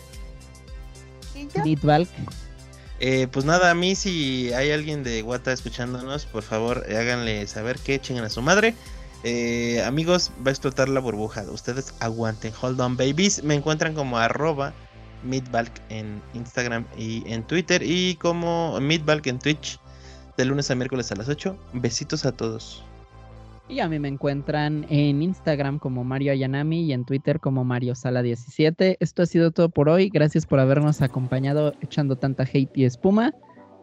Eh, 2.99 3.27
pues 3.31 3.45
nada, 3.45 3.71
a 3.71 3.73
mí 3.73 3.95
si 3.95 4.53
hay 4.53 4.71
alguien 4.71 5.03
de 5.03 5.23
Guata 5.23 5.51
escuchándonos, 5.51 6.27
por 6.27 6.43
favor 6.43 6.85
eh, 6.87 6.97
háganle 6.97 7.47
saber 7.47 7.79
que 7.79 7.99
chingan 7.99 8.25
a 8.25 8.29
su 8.29 8.43
madre. 8.43 8.75
Eh, 9.23 9.83
amigos, 9.85 10.31
va 10.45 10.49
a 10.49 10.51
explotar 10.51 10.89
la 10.89 10.99
burbuja. 10.99 11.43
Ustedes 11.51 11.93
aguanten. 11.99 12.53
Hold 12.61 12.79
on, 12.81 12.97
babies. 12.97 13.43
Me 13.43 13.55
encuentran 13.55 13.93
como 13.93 14.17
arroba 14.17 14.73
Midbalk 15.23 15.71
en 15.89 16.21
Instagram 16.33 16.85
y 16.97 17.23
en 17.31 17.43
Twitter. 17.43 17.83
Y 17.83 18.15
como 18.15 18.79
Midbalk 18.79 19.27
en 19.27 19.39
Twitch. 19.39 19.79
De 20.37 20.45
lunes 20.45 20.71
a 20.71 20.75
miércoles 20.75 21.11
a 21.11 21.15
las 21.15 21.29
8. 21.29 21.57
Besitos 21.73 22.25
a 22.25 22.31
todos. 22.31 22.83
Y 23.71 23.79
a 23.79 23.87
mí 23.87 23.99
me 23.99 24.09
encuentran 24.09 24.85
en 24.89 25.21
Instagram 25.21 25.79
como 25.79 26.03
Mario 26.03 26.33
Ayanami 26.33 26.83
y 26.83 26.91
en 26.91 27.05
Twitter 27.05 27.39
como 27.39 27.63
Mario 27.63 27.95
Sala 27.95 28.21
17. 28.21 28.97
Esto 28.99 29.23
ha 29.23 29.25
sido 29.25 29.51
todo 29.51 29.69
por 29.69 29.87
hoy. 29.87 30.09
Gracias 30.09 30.45
por 30.45 30.59
habernos 30.59 31.01
acompañado 31.01 31.73
echando 31.79 32.17
tanta 32.17 32.43
hate 32.43 32.69
y 32.75 32.83
espuma. 32.83 33.33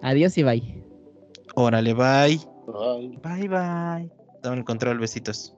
Adiós 0.02 0.36
y 0.36 0.42
bye. 0.42 0.84
Órale, 1.54 1.94
bye. 1.94 2.04
Ay. 2.04 3.18
Bye 3.22 3.48
bye. 3.48 4.12
Dame 4.42 4.58
el 4.58 4.64
control, 4.64 4.98
besitos. 4.98 5.56